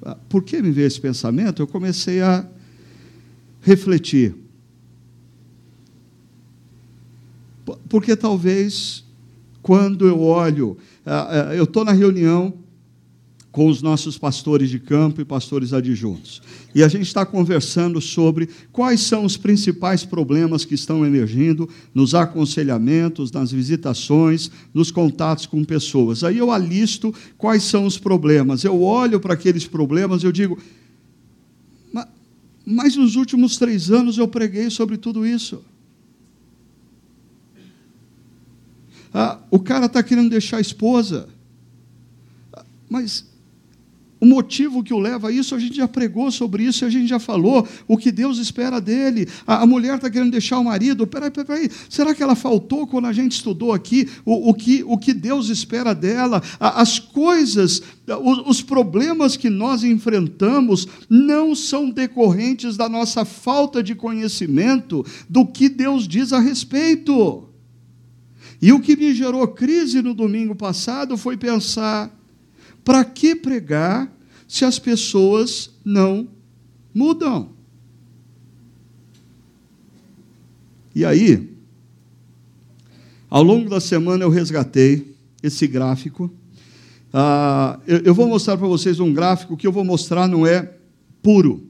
Ah, 0.04 0.18
por 0.28 0.44
que 0.44 0.62
me 0.62 0.72
veio 0.72 0.88
esse 0.88 1.00
pensamento? 1.00 1.62
Eu 1.62 1.68
comecei 1.68 2.22
a 2.22 2.48
refletir. 3.62 4.36
Porque 7.90 8.16
talvez, 8.16 9.04
quando 9.62 10.08
eu 10.08 10.22
olho, 10.22 10.78
ah, 11.06 11.50
ah, 11.50 11.56
eu 11.56 11.66
estou 11.66 11.86
na 11.86 11.92
reunião 11.92 12.54
com 13.52 13.68
os 13.68 13.82
nossos 13.82 14.18
pastores 14.18 14.70
de 14.70 14.80
campo 14.80 15.20
e 15.20 15.26
pastores 15.26 15.74
adjuntos. 15.74 16.42
E 16.74 16.82
a 16.82 16.88
gente 16.88 17.08
está 17.08 17.26
conversando 17.26 18.00
sobre 18.00 18.48
quais 18.72 19.02
são 19.02 19.26
os 19.26 19.36
principais 19.36 20.06
problemas 20.06 20.64
que 20.64 20.74
estão 20.74 21.06
emergindo 21.06 21.68
nos 21.94 22.16
aconselhamentos, 22.16 23.30
nas 23.32 23.52
visitações, 23.52 24.50
nos 24.74 24.90
contatos 24.90 25.46
com 25.46 25.66
pessoas. 25.66 26.24
Aí 26.24 26.38
eu 26.38 26.50
alisto 26.50 27.14
quais 27.38 27.64
são 27.64 27.86
os 27.86 27.98
problemas. 27.98 28.64
Eu 28.64 28.82
olho 28.82 29.20
para 29.20 29.34
aqueles 29.34 29.68
problemas 29.68 30.24
eu 30.24 30.32
digo, 30.32 30.58
mas 32.66 32.96
nos 32.96 33.16
últimos 33.16 33.58
três 33.58 33.92
anos 33.92 34.18
eu 34.18 34.28
preguei 34.28 34.70
sobre 34.70 34.98
tudo 34.98 35.26
isso. 35.26 35.62
Ah, 39.14 39.40
o 39.50 39.60
cara 39.60 39.86
está 39.88 40.02
querendo 40.02 40.30
deixar 40.30 40.58
a 40.58 40.62
esposa. 40.62 41.28
Mas 42.90 43.26
o 44.22 44.26
motivo 44.28 44.84
que 44.84 44.94
o 44.94 45.00
leva 45.00 45.30
a 45.30 45.32
isso, 45.32 45.56
a 45.56 45.60
gente 45.60 45.76
já 45.76 45.88
pregou 45.88 46.32
sobre 46.32 46.64
isso, 46.64 46.86
a 46.86 46.90
gente 46.92 47.08
já 47.08 47.18
falou 47.18 47.68
o 47.88 47.98
que 47.98 48.12
Deus 48.12 48.38
espera 48.38 48.80
dele. 48.80 49.28
A, 49.48 49.64
a 49.64 49.66
mulher 49.66 49.96
está 49.96 50.12
querendo 50.12 50.30
deixar 50.30 50.60
o 50.60 50.64
marido. 50.64 51.08
Peraí, 51.08 51.32
peraí, 51.32 51.68
será 51.90 52.14
que 52.14 52.22
ela 52.22 52.36
faltou 52.36 52.86
quando 52.86 53.08
a 53.08 53.14
gente 53.14 53.32
estudou 53.32 53.74
aqui 53.74 54.08
o, 54.24 54.52
o, 54.52 54.54
que, 54.54 54.84
o 54.86 54.96
que 54.96 55.12
Deus 55.12 55.50
espera 55.50 55.96
dela? 55.96 56.40
A, 56.60 56.82
as 56.84 57.00
coisas, 57.00 57.82
os, 58.24 58.48
os 58.48 58.62
problemas 58.62 59.36
que 59.36 59.50
nós 59.50 59.84
enfrentamos 59.84 60.88
não 61.10 61.56
são 61.56 61.90
decorrentes 61.90 62.78
da 62.78 62.88
nossa 62.88 63.26
falta 63.26 63.82
de 63.82 63.96
conhecimento 63.96 65.04
do 65.28 65.48
que 65.48 65.68
Deus 65.68 66.08
diz 66.08 66.32
a 66.32 66.40
respeito. 66.40 67.51
E 68.62 68.72
o 68.72 68.80
que 68.80 68.96
me 68.96 69.14
gerou 69.14 69.48
crise 69.48 70.02
no 70.02 70.14
domingo 70.14 70.54
passado 70.54 71.18
foi 71.18 71.36
pensar 71.36 72.16
para 72.84 73.04
que 73.04 73.36
pregar 73.36 74.12
se 74.48 74.64
as 74.64 74.78
pessoas 74.78 75.72
não 75.84 76.28
mudam? 76.94 77.50
E 80.94 81.04
aí, 81.04 81.50
ao 83.30 83.42
longo 83.42 83.70
da 83.70 83.80
semana 83.80 84.26
eu 84.26 84.30
resgatei 84.30 85.16
esse 85.42 85.66
gráfico. 85.66 86.30
Ah, 87.14 87.80
eu, 87.88 88.00
eu, 88.00 88.14
vou 88.14 88.28
mostrar 88.28 88.58
para 88.58 88.68
vocês 88.68 89.00
um 89.00 89.14
gráfico 89.14 89.58
que 89.58 89.66
eu 89.66 89.72
vou 89.72 89.84
mostrar 89.84 90.28
não 90.28 90.46
é 90.46 90.74
puro, 91.22 91.64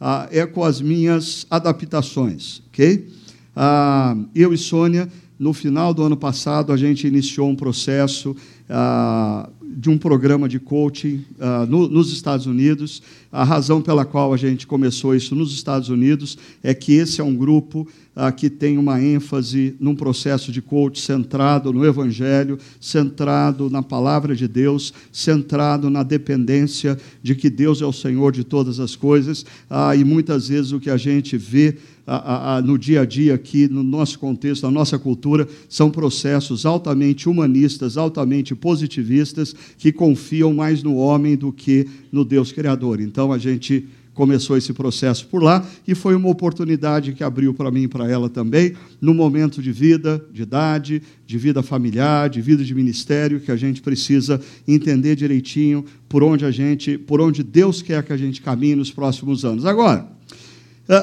ah, 0.00 0.28
é 0.30 0.44
com 0.44 0.62
as 0.62 0.80
minhas 0.80 1.46
adaptações, 1.50 2.62
ok? 2.68 3.08
Ah, 3.56 4.16
eu 4.34 4.52
e 4.52 4.58
Sônia, 4.58 5.08
no 5.44 5.52
final 5.52 5.92
do 5.92 6.02
ano 6.02 6.16
passado, 6.16 6.72
a 6.72 6.76
gente 6.76 7.06
iniciou 7.06 7.50
um 7.50 7.54
processo 7.54 8.34
ah, 8.66 9.46
de 9.76 9.90
um 9.90 9.98
programa 9.98 10.48
de 10.48 10.58
coaching 10.58 11.22
uh, 11.38 11.66
no, 11.68 11.86
nos 11.86 12.10
Estados 12.10 12.46
Unidos. 12.46 13.02
A 13.30 13.44
razão 13.44 13.82
pela 13.82 14.06
qual 14.06 14.32
a 14.32 14.36
gente 14.38 14.66
começou 14.66 15.14
isso 15.14 15.34
nos 15.34 15.52
Estados 15.52 15.90
Unidos 15.90 16.38
é 16.62 16.72
que 16.72 16.94
esse 16.94 17.20
é 17.20 17.24
um 17.24 17.34
grupo 17.34 17.86
uh, 18.16 18.32
que 18.32 18.48
tem 18.48 18.78
uma 18.78 19.02
ênfase 19.02 19.74
num 19.78 19.94
processo 19.94 20.50
de 20.50 20.62
coaching 20.62 21.02
centrado 21.02 21.74
no 21.74 21.84
Evangelho, 21.84 22.58
centrado 22.80 23.68
na 23.68 23.82
palavra 23.82 24.34
de 24.34 24.48
Deus, 24.48 24.94
centrado 25.12 25.90
na 25.90 26.02
dependência 26.02 26.96
de 27.22 27.34
que 27.34 27.50
Deus 27.50 27.82
é 27.82 27.86
o 27.86 27.92
Senhor 27.92 28.32
de 28.32 28.44
todas 28.44 28.80
as 28.80 28.96
coisas. 28.96 29.42
Uh, 29.42 29.94
e 29.98 30.04
muitas 30.04 30.48
vezes 30.48 30.72
o 30.72 30.80
que 30.80 30.88
a 30.88 30.96
gente 30.96 31.36
vê 31.36 31.76
a, 32.06 32.56
a, 32.56 32.62
no 32.62 32.78
dia 32.78 33.02
a 33.02 33.04
dia 33.04 33.34
aqui, 33.34 33.68
no 33.68 33.82
nosso 33.82 34.18
contexto, 34.18 34.64
na 34.64 34.70
nossa 34.70 34.98
cultura, 34.98 35.48
são 35.68 35.90
processos 35.90 36.66
altamente 36.66 37.28
humanistas, 37.28 37.96
altamente 37.96 38.54
positivistas, 38.54 39.54
que 39.78 39.92
confiam 39.92 40.52
mais 40.52 40.82
no 40.82 40.96
homem 40.96 41.36
do 41.36 41.52
que 41.52 41.88
no 42.12 42.24
Deus 42.24 42.52
Criador. 42.52 43.00
Então 43.00 43.32
a 43.32 43.38
gente 43.38 43.86
começou 44.14 44.56
esse 44.56 44.72
processo 44.72 45.26
por 45.26 45.42
lá 45.42 45.66
e 45.86 45.94
foi 45.94 46.14
uma 46.14 46.28
oportunidade 46.28 47.12
que 47.12 47.24
abriu 47.24 47.52
para 47.52 47.70
mim 47.70 47.82
e 47.82 47.88
para 47.88 48.08
ela 48.08 48.30
também, 48.30 48.74
no 49.00 49.12
momento 49.12 49.60
de 49.60 49.72
vida, 49.72 50.24
de 50.32 50.42
idade, 50.42 51.02
de 51.26 51.36
vida 51.36 51.62
familiar, 51.62 52.30
de 52.30 52.40
vida 52.40 52.64
de 52.64 52.74
ministério, 52.74 53.40
que 53.40 53.50
a 53.50 53.56
gente 53.56 53.82
precisa 53.82 54.40
entender 54.66 55.16
direitinho 55.16 55.84
por 56.08 56.22
onde 56.22 56.44
a 56.44 56.50
gente, 56.50 56.96
por 56.96 57.20
onde 57.20 57.42
Deus 57.42 57.82
quer 57.82 58.02
que 58.04 58.12
a 58.12 58.16
gente 58.16 58.40
caminhe 58.40 58.76
nos 58.76 58.92
próximos 58.92 59.44
anos. 59.44 59.66
Agora, 59.66 60.13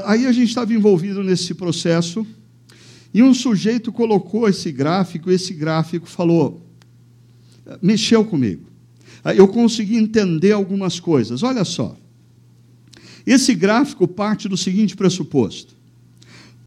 aí 0.05 0.25
a 0.25 0.31
gente 0.31 0.49
estava 0.49 0.73
envolvido 0.73 1.23
nesse 1.23 1.53
processo 1.53 2.25
e 3.13 3.21
um 3.21 3.33
sujeito 3.33 3.91
colocou 3.91 4.47
esse 4.47 4.71
gráfico, 4.71 5.31
esse 5.31 5.53
gráfico 5.53 6.07
falou, 6.07 6.65
eh, 7.65 7.77
mexeu 7.81 8.23
comigo. 8.23 8.67
Eu 9.35 9.47
consegui 9.47 9.97
entender 9.97 10.51
algumas 10.51 10.99
coisas. 10.99 11.43
Olha 11.43 11.63
só. 11.63 11.95
Esse 13.25 13.53
gráfico 13.53 14.07
parte 14.07 14.49
do 14.49 14.57
seguinte 14.57 14.95
pressuposto: 14.95 15.75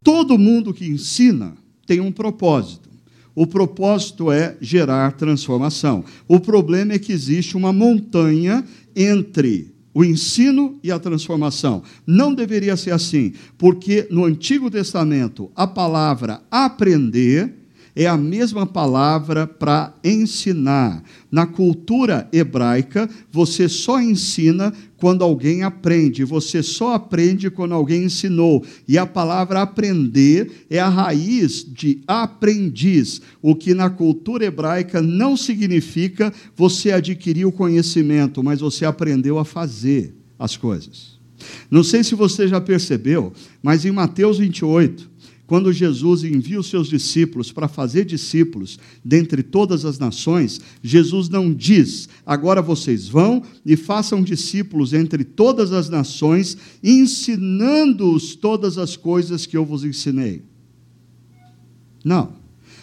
todo 0.02 0.38
mundo 0.38 0.72
que 0.72 0.86
ensina 0.86 1.54
tem 1.86 2.00
um 2.00 2.12
propósito. 2.12 2.88
O 3.34 3.46
propósito 3.48 4.30
é 4.30 4.56
gerar 4.60 5.12
transformação. 5.12 6.04
O 6.28 6.38
problema 6.38 6.92
é 6.92 6.98
que 7.00 7.12
existe 7.12 7.56
uma 7.56 7.72
montanha 7.72 8.64
entre 8.94 9.73
o 9.94 10.04
ensino 10.04 10.78
e 10.82 10.90
a 10.90 10.98
transformação. 10.98 11.82
Não 12.04 12.34
deveria 12.34 12.76
ser 12.76 12.90
assim, 12.90 13.32
porque 13.56 14.06
no 14.10 14.24
Antigo 14.24 14.70
Testamento 14.70 15.50
a 15.54 15.66
palavra 15.66 16.42
aprender 16.50 17.63
é 17.96 18.06
a 18.06 18.16
mesma 18.16 18.66
palavra 18.66 19.46
para 19.46 19.94
ensinar. 20.02 21.02
Na 21.30 21.46
cultura 21.46 22.28
hebraica, 22.32 23.08
você 23.30 23.68
só 23.68 24.00
ensina 24.00 24.72
quando 24.96 25.22
alguém 25.22 25.62
aprende, 25.62 26.24
você 26.24 26.62
só 26.62 26.94
aprende 26.94 27.50
quando 27.50 27.74
alguém 27.74 28.04
ensinou. 28.04 28.64
E 28.88 28.98
a 28.98 29.06
palavra 29.06 29.62
aprender 29.62 30.66
é 30.68 30.80
a 30.80 30.88
raiz 30.88 31.64
de 31.64 32.00
aprendiz, 32.06 33.20
o 33.40 33.54
que 33.54 33.74
na 33.74 33.90
cultura 33.90 34.44
hebraica 34.44 35.00
não 35.00 35.36
significa 35.36 36.32
você 36.56 36.90
adquirir 36.90 37.44
o 37.44 37.52
conhecimento, 37.52 38.42
mas 38.42 38.60
você 38.60 38.84
aprendeu 38.84 39.38
a 39.38 39.44
fazer 39.44 40.14
as 40.38 40.56
coisas. 40.56 41.14
Não 41.70 41.82
sei 41.82 42.02
se 42.02 42.14
você 42.14 42.48
já 42.48 42.60
percebeu, 42.60 43.32
mas 43.62 43.84
em 43.84 43.90
Mateus 43.90 44.38
28, 44.38 45.10
quando 45.54 45.72
Jesus 45.72 46.24
envia 46.24 46.58
os 46.58 46.66
seus 46.66 46.88
discípulos 46.88 47.52
para 47.52 47.68
fazer 47.68 48.04
discípulos 48.04 48.76
dentre 49.04 49.40
todas 49.40 49.84
as 49.84 50.00
nações, 50.00 50.60
Jesus 50.82 51.28
não 51.28 51.54
diz: 51.54 52.08
agora 52.26 52.60
vocês 52.60 53.06
vão 53.06 53.40
e 53.64 53.76
façam 53.76 54.20
discípulos 54.20 54.92
entre 54.92 55.22
todas 55.22 55.70
as 55.70 55.88
nações, 55.88 56.58
ensinando-os 56.82 58.34
todas 58.34 58.78
as 58.78 58.96
coisas 58.96 59.46
que 59.46 59.56
eu 59.56 59.64
vos 59.64 59.84
ensinei. 59.84 60.42
Não. 62.04 62.32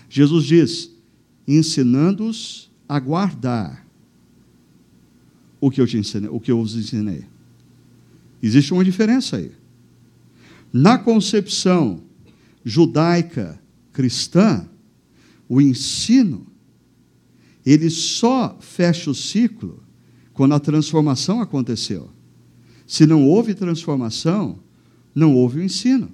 Jesus 0.09 0.45
diz: 0.45 0.91
ensinando-os 1.45 2.71
a 2.87 3.01
guardar 3.01 3.85
o 5.59 5.69
que 5.69 5.81
eu 5.81 5.87
te 5.87 5.97
ensinei, 5.97 6.29
o 6.29 6.39
que 6.39 6.49
eu 6.53 6.57
vos 6.57 6.73
ensinei. 6.73 7.25
Existe 8.41 8.73
uma 8.73 8.85
diferença 8.85 9.35
aí. 9.35 9.51
Na 10.71 10.97
concepção 10.97 12.09
judaica 12.63 13.61
cristã, 13.91 14.67
o 15.47 15.59
ensino, 15.59 16.47
ele 17.65 17.89
só 17.89 18.57
fecha 18.59 19.11
o 19.11 19.15
ciclo 19.15 19.83
quando 20.33 20.53
a 20.53 20.59
transformação 20.59 21.41
aconteceu. 21.41 22.09
Se 22.87 23.05
não 23.05 23.25
houve 23.27 23.53
transformação, 23.53 24.59
não 25.13 25.35
houve 25.35 25.59
o 25.59 25.63
ensino. 25.63 26.09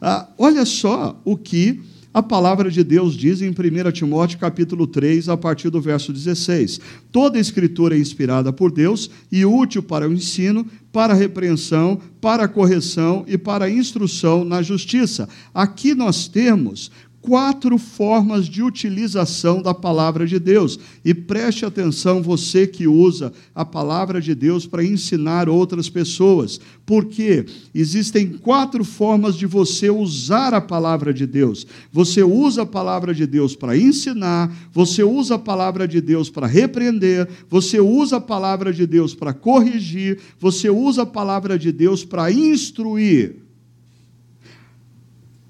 Ah, 0.00 0.28
olha 0.38 0.64
só 0.64 1.20
o 1.24 1.36
que 1.36 1.82
a 2.14 2.22
palavra 2.22 2.70
de 2.70 2.84
Deus 2.84 3.16
diz 3.16 3.42
em 3.42 3.50
1 3.50 3.90
Timóteo 3.90 4.38
capítulo 4.38 4.86
3, 4.86 5.28
a 5.28 5.36
partir 5.36 5.68
do 5.68 5.80
verso 5.80 6.12
16. 6.12 6.80
Toda 7.10 7.40
escritura 7.40 7.96
é 7.96 7.98
inspirada 7.98 8.52
por 8.52 8.70
Deus 8.70 9.10
e 9.32 9.44
útil 9.44 9.82
para 9.82 10.08
o 10.08 10.12
ensino, 10.12 10.64
para 10.92 11.12
a 11.12 11.16
repreensão, 11.16 12.00
para 12.20 12.44
a 12.44 12.48
correção 12.48 13.24
e 13.26 13.36
para 13.36 13.64
a 13.64 13.70
instrução 13.70 14.44
na 14.44 14.62
justiça. 14.62 15.28
Aqui 15.52 15.92
nós 15.92 16.28
temos 16.28 16.88
quatro 17.24 17.78
formas 17.78 18.46
de 18.46 18.62
utilização 18.62 19.62
da 19.62 19.72
palavra 19.72 20.26
de 20.26 20.38
Deus. 20.38 20.78
E 21.02 21.14
preste 21.14 21.64
atenção, 21.64 22.22
você 22.22 22.66
que 22.66 22.86
usa 22.86 23.32
a 23.54 23.64
palavra 23.64 24.20
de 24.20 24.34
Deus 24.34 24.66
para 24.66 24.84
ensinar 24.84 25.48
outras 25.48 25.88
pessoas, 25.88 26.60
porque 26.84 27.46
existem 27.74 28.28
quatro 28.28 28.84
formas 28.84 29.36
de 29.36 29.46
você 29.46 29.88
usar 29.88 30.52
a 30.52 30.60
palavra 30.60 31.14
de 31.14 31.26
Deus. 31.26 31.66
Você 31.90 32.22
usa 32.22 32.62
a 32.62 32.66
palavra 32.66 33.14
de 33.14 33.26
Deus 33.26 33.56
para 33.56 33.74
ensinar, 33.74 34.54
você 34.70 35.02
usa 35.02 35.36
a 35.36 35.38
palavra 35.38 35.88
de 35.88 36.02
Deus 36.02 36.28
para 36.28 36.46
repreender, 36.46 37.26
você 37.48 37.80
usa 37.80 38.16
a 38.16 38.20
palavra 38.20 38.70
de 38.70 38.86
Deus 38.86 39.14
para 39.14 39.32
corrigir, 39.32 40.18
você 40.38 40.68
usa 40.68 41.02
a 41.02 41.06
palavra 41.06 41.58
de 41.58 41.72
Deus 41.72 42.04
para 42.04 42.30
instruir. 42.30 43.43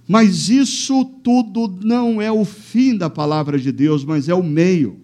Mas 0.07 0.49
isso 0.49 1.05
tudo 1.23 1.79
não 1.83 2.21
é 2.21 2.31
o 2.31 2.45
fim 2.45 2.97
da 2.97 3.09
palavra 3.09 3.59
de 3.59 3.73
Deus, 3.73 4.05
mas 4.05 4.29
é 4.29 4.35
o 4.35 4.43
meio. 4.43 5.01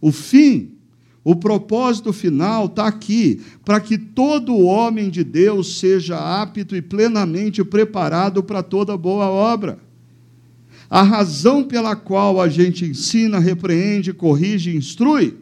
O 0.00 0.12
fim, 0.12 0.72
o 1.24 1.34
propósito 1.36 2.12
final 2.12 2.66
está 2.66 2.86
aqui, 2.86 3.40
para 3.64 3.80
que 3.80 3.98
todo 3.98 4.56
homem 4.58 5.10
de 5.10 5.24
Deus 5.24 5.78
seja 5.78 6.16
apto 6.16 6.74
e 6.74 6.80
plenamente 6.80 7.64
preparado 7.64 8.42
para 8.42 8.62
toda 8.62 8.96
boa 8.96 9.28
obra. 9.28 9.78
A 10.88 11.02
razão 11.02 11.62
pela 11.62 11.94
qual 11.94 12.40
a 12.40 12.48
gente 12.48 12.84
ensina, 12.84 13.38
repreende, 13.38 14.12
corrige, 14.12 14.74
instrui, 14.74 15.36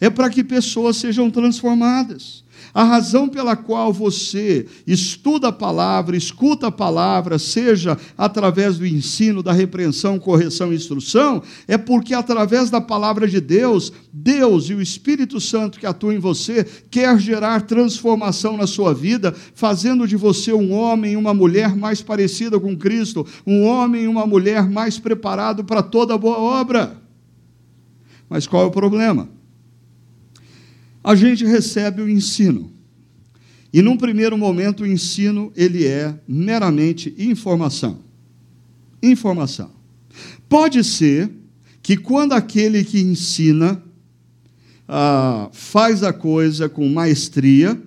é 0.00 0.08
para 0.08 0.30
que 0.30 0.42
pessoas 0.42 0.96
sejam 0.96 1.30
transformadas. 1.30 2.41
A 2.74 2.84
razão 2.84 3.28
pela 3.28 3.54
qual 3.54 3.92
você 3.92 4.66
estuda 4.86 5.48
a 5.48 5.52
palavra, 5.52 6.16
escuta 6.16 6.68
a 6.68 6.72
palavra, 6.72 7.38
seja 7.38 7.98
através 8.16 8.78
do 8.78 8.86
ensino, 8.86 9.42
da 9.42 9.52
repreensão, 9.52 10.18
correção 10.18 10.72
e 10.72 10.76
instrução, 10.76 11.42
é 11.68 11.76
porque 11.76 12.14
através 12.14 12.70
da 12.70 12.80
palavra 12.80 13.28
de 13.28 13.40
Deus, 13.42 13.92
Deus 14.10 14.70
e 14.70 14.74
o 14.74 14.80
Espírito 14.80 15.38
Santo 15.38 15.78
que 15.78 15.84
atua 15.84 16.14
em 16.14 16.18
você 16.18 16.64
quer 16.90 17.18
gerar 17.18 17.62
transformação 17.62 18.56
na 18.56 18.66
sua 18.66 18.94
vida, 18.94 19.34
fazendo 19.54 20.08
de 20.08 20.16
você 20.16 20.52
um 20.54 20.72
homem 20.72 21.12
e 21.12 21.16
uma 21.16 21.34
mulher 21.34 21.76
mais 21.76 22.00
parecida 22.00 22.58
com 22.58 22.74
Cristo, 22.74 23.26
um 23.46 23.64
homem 23.64 24.04
e 24.04 24.08
uma 24.08 24.26
mulher 24.26 24.66
mais 24.70 24.98
preparado 24.98 25.62
para 25.62 25.82
toda 25.82 26.16
boa 26.16 26.38
obra. 26.38 26.96
Mas 28.30 28.46
qual 28.46 28.62
é 28.62 28.66
o 28.66 28.70
problema? 28.70 29.41
A 31.02 31.14
gente 31.14 31.44
recebe 31.44 32.02
o 32.02 32.08
ensino. 32.08 32.70
E 33.72 33.80
num 33.80 33.96
primeiro 33.96 34.36
momento 34.36 34.82
o 34.82 34.86
ensino 34.86 35.52
ele 35.56 35.86
é 35.86 36.14
meramente 36.28 37.14
informação. 37.18 38.00
Informação. 39.02 39.70
Pode 40.48 40.84
ser 40.84 41.30
que 41.82 41.96
quando 41.96 42.34
aquele 42.34 42.84
que 42.84 43.00
ensina 43.00 43.82
ah, 44.86 45.48
faz 45.52 46.02
a 46.02 46.12
coisa 46.12 46.68
com 46.68 46.88
maestria, 46.88 47.80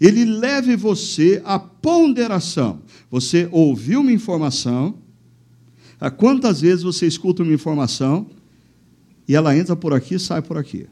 ele 0.00 0.24
leve 0.24 0.74
você 0.74 1.40
à 1.44 1.58
ponderação. 1.58 2.82
Você 3.10 3.48
ouviu 3.52 4.00
uma 4.00 4.10
informação, 4.12 4.98
ah, 6.00 6.10
quantas 6.10 6.60
vezes 6.60 6.82
você 6.82 7.06
escuta 7.06 7.44
uma 7.44 7.54
informação 7.54 8.26
e 9.28 9.36
ela 9.36 9.56
entra 9.56 9.76
por 9.76 9.94
aqui 9.94 10.16
e 10.16 10.18
sai 10.18 10.42
por 10.42 10.58
aqui? 10.58 10.86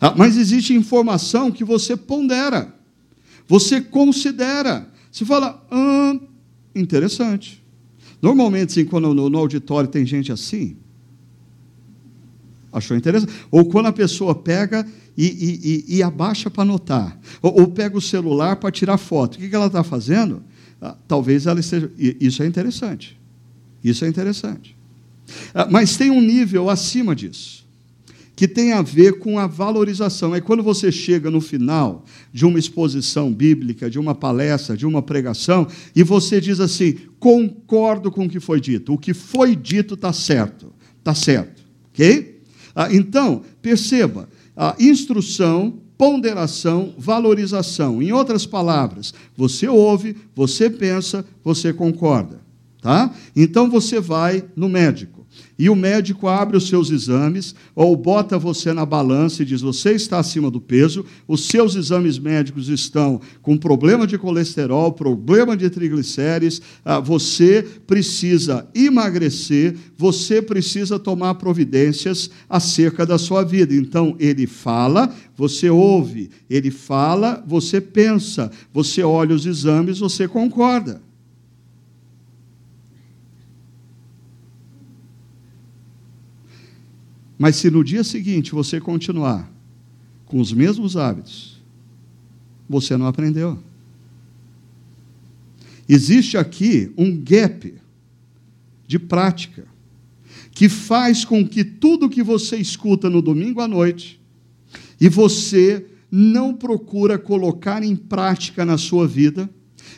Ah, 0.00 0.14
mas 0.16 0.36
existe 0.36 0.74
informação 0.74 1.50
que 1.50 1.64
você 1.64 1.96
pondera, 1.96 2.74
você 3.46 3.80
considera. 3.80 4.88
Você 5.10 5.24
fala, 5.24 5.64
ah, 5.70 6.18
interessante. 6.74 7.62
Normalmente, 8.20 8.70
assim, 8.70 8.84
quando 8.84 9.14
no, 9.14 9.38
auditório 9.38 9.88
tem 9.88 10.04
gente 10.04 10.32
assim, 10.32 10.76
achou 12.72 12.96
interessante. 12.96 13.32
Ou 13.50 13.64
quando 13.66 13.86
a 13.86 13.92
pessoa 13.92 14.34
pega 14.34 14.86
e, 15.16 15.26
e, 15.26 15.94
e, 15.94 15.96
e 15.96 16.02
abaixa 16.02 16.50
para 16.50 16.62
anotar, 16.62 17.18
ou, 17.40 17.60
ou, 17.60 17.68
pega 17.68 17.96
o 17.96 18.00
celular 18.00 18.56
para 18.56 18.70
tirar 18.70 18.98
foto. 18.98 19.36
O 19.36 19.38
que, 19.38 19.48
que 19.48 19.54
ela 19.54 19.66
está 19.66 19.82
fazendo? 19.82 20.42
Ah, 20.80 20.96
talvez 21.06 21.46
ela 21.46 21.60
esteja. 21.60 21.90
Isso 21.96 22.42
é 22.42 22.46
interessante. 22.46 23.18
Isso 23.82 24.04
é 24.04 24.08
interessante. 24.08 24.76
Ah, 25.54 25.68
mas 25.70 25.96
tem 25.96 26.10
um 26.10 26.20
nível 26.20 26.68
acima 26.68 27.14
disso 27.14 27.65
que 28.36 28.46
tem 28.46 28.74
a 28.74 28.82
ver 28.82 29.18
com 29.18 29.38
a 29.38 29.46
valorização. 29.46 30.34
É 30.34 30.40
quando 30.42 30.62
você 30.62 30.92
chega 30.92 31.30
no 31.30 31.40
final 31.40 32.04
de 32.30 32.44
uma 32.44 32.58
exposição 32.58 33.32
bíblica, 33.32 33.88
de 33.88 33.98
uma 33.98 34.14
palestra, 34.14 34.76
de 34.76 34.86
uma 34.86 35.00
pregação, 35.00 35.66
e 35.94 36.02
você 36.02 36.38
diz 36.38 36.60
assim: 36.60 36.98
concordo 37.18 38.10
com 38.10 38.26
o 38.26 38.28
que 38.28 38.38
foi 38.38 38.60
dito, 38.60 38.92
o 38.92 38.98
que 38.98 39.14
foi 39.14 39.56
dito 39.56 39.94
está 39.94 40.12
certo, 40.12 40.70
está 40.98 41.14
certo, 41.14 41.62
ok? 41.88 42.42
Ah, 42.74 42.92
então, 42.92 43.42
perceba, 43.62 44.28
a 44.54 44.76
instrução, 44.78 45.80
ponderação, 45.96 46.94
valorização. 46.98 48.02
Em 48.02 48.12
outras 48.12 48.44
palavras, 48.44 49.14
você 49.34 49.66
ouve, 49.66 50.14
você 50.34 50.68
pensa, 50.68 51.24
você 51.42 51.72
concorda, 51.72 52.42
tá? 52.82 53.14
Então 53.34 53.70
você 53.70 53.98
vai 53.98 54.44
no 54.54 54.68
médico 54.68 55.15
e 55.58 55.70
o 55.70 55.76
médico 55.76 56.28
abre 56.28 56.56
os 56.56 56.68
seus 56.68 56.90
exames, 56.90 57.54
ou 57.74 57.96
bota 57.96 58.38
você 58.38 58.72
na 58.72 58.84
balança 58.84 59.42
e 59.42 59.46
diz: 59.46 59.60
você 59.60 59.92
está 59.92 60.18
acima 60.18 60.50
do 60.50 60.60
peso, 60.60 61.04
os 61.26 61.46
seus 61.46 61.74
exames 61.74 62.18
médicos 62.18 62.68
estão 62.68 63.20
com 63.42 63.56
problema 63.56 64.06
de 64.06 64.18
colesterol, 64.18 64.92
problema 64.92 65.56
de 65.56 65.70
triglicérides, 65.70 66.60
ah, 66.84 67.00
você 67.00 67.66
precisa 67.86 68.66
emagrecer, 68.74 69.76
você 69.96 70.42
precisa 70.42 70.98
tomar 70.98 71.34
providências 71.36 72.30
acerca 72.48 73.06
da 73.06 73.18
sua 73.18 73.42
vida. 73.42 73.74
Então, 73.74 74.16
ele 74.18 74.46
fala, 74.46 75.14
você 75.36 75.70
ouve, 75.70 76.30
ele 76.48 76.70
fala, 76.70 77.42
você 77.46 77.80
pensa, 77.80 78.50
você 78.72 79.02
olha 79.02 79.34
os 79.34 79.46
exames, 79.46 79.98
você 79.98 80.28
concorda. 80.28 81.05
Mas 87.38 87.56
se 87.56 87.70
no 87.70 87.84
dia 87.84 88.02
seguinte 88.02 88.52
você 88.52 88.80
continuar 88.80 89.50
com 90.24 90.40
os 90.40 90.52
mesmos 90.52 90.96
hábitos, 90.96 91.62
você 92.68 92.96
não 92.96 93.06
aprendeu. 93.06 93.58
Existe 95.88 96.36
aqui 96.36 96.92
um 96.96 97.16
gap 97.16 97.74
de 98.86 98.98
prática, 98.98 99.66
que 100.50 100.68
faz 100.68 101.24
com 101.24 101.46
que 101.46 101.62
tudo 101.62 102.08
que 102.08 102.22
você 102.22 102.56
escuta 102.56 103.10
no 103.10 103.20
domingo 103.20 103.60
à 103.60 103.68
noite 103.68 104.20
e 105.00 105.08
você 105.08 105.86
não 106.10 106.54
procura 106.54 107.18
colocar 107.18 107.82
em 107.82 107.94
prática 107.94 108.64
na 108.64 108.78
sua 108.78 109.06
vida, 109.06 109.50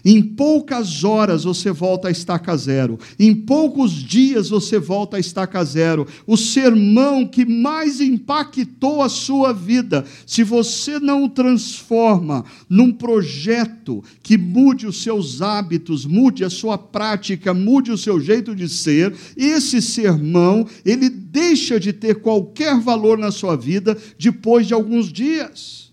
em 0.04 0.22
poucas 0.22 1.04
horas 1.04 1.44
você 1.44 1.70
volta 1.70 2.08
a 2.08 2.10
estaca 2.10 2.56
zero. 2.56 2.98
Em 3.18 3.34
poucos 3.34 3.92
dias 3.92 4.48
você 4.48 4.78
volta 4.78 5.16
a 5.16 5.20
estaca 5.20 5.62
zero. 5.64 6.06
O 6.26 6.36
sermão 6.36 7.26
que 7.26 7.44
mais 7.44 8.00
impactou 8.00 9.02
a 9.02 9.08
sua 9.08 9.52
vida, 9.52 10.04
se 10.26 10.42
você 10.42 10.98
não 10.98 11.24
o 11.24 11.28
transforma 11.28 12.44
num 12.68 12.92
projeto 12.92 14.02
que 14.22 14.36
mude 14.36 14.86
os 14.86 15.02
seus 15.02 15.42
hábitos, 15.42 16.04
mude 16.04 16.44
a 16.44 16.50
sua 16.50 16.78
prática, 16.78 17.52
mude 17.52 17.90
o 17.90 17.98
seu 17.98 18.20
jeito 18.20 18.54
de 18.54 18.68
ser, 18.68 19.14
esse 19.36 19.80
sermão, 19.80 20.66
ele 20.84 21.08
deixa 21.08 21.78
de 21.78 21.92
ter 21.92 22.16
qualquer 22.16 22.78
valor 22.78 23.18
na 23.18 23.30
sua 23.30 23.56
vida 23.56 23.96
depois 24.18 24.66
de 24.66 24.74
alguns 24.74 25.12
dias. 25.12 25.87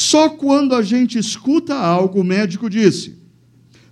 Só 0.00 0.28
quando 0.28 0.76
a 0.76 0.82
gente 0.82 1.18
escuta 1.18 1.74
algo, 1.74 2.20
o 2.20 2.24
médico 2.24 2.70
disse: 2.70 3.18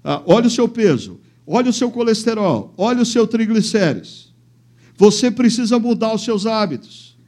ah, 0.04 0.22
olha 0.24 0.46
o 0.46 0.50
seu 0.50 0.68
peso, 0.68 1.18
olha 1.44 1.70
o 1.70 1.72
seu 1.72 1.90
colesterol, 1.90 2.72
olha 2.78 3.02
o 3.02 3.04
seu 3.04 3.26
triglicérides. 3.26 4.32
Você 4.96 5.32
precisa 5.32 5.80
mudar 5.80 6.14
os 6.14 6.22
seus 6.22 6.46
hábitos. 6.46 7.18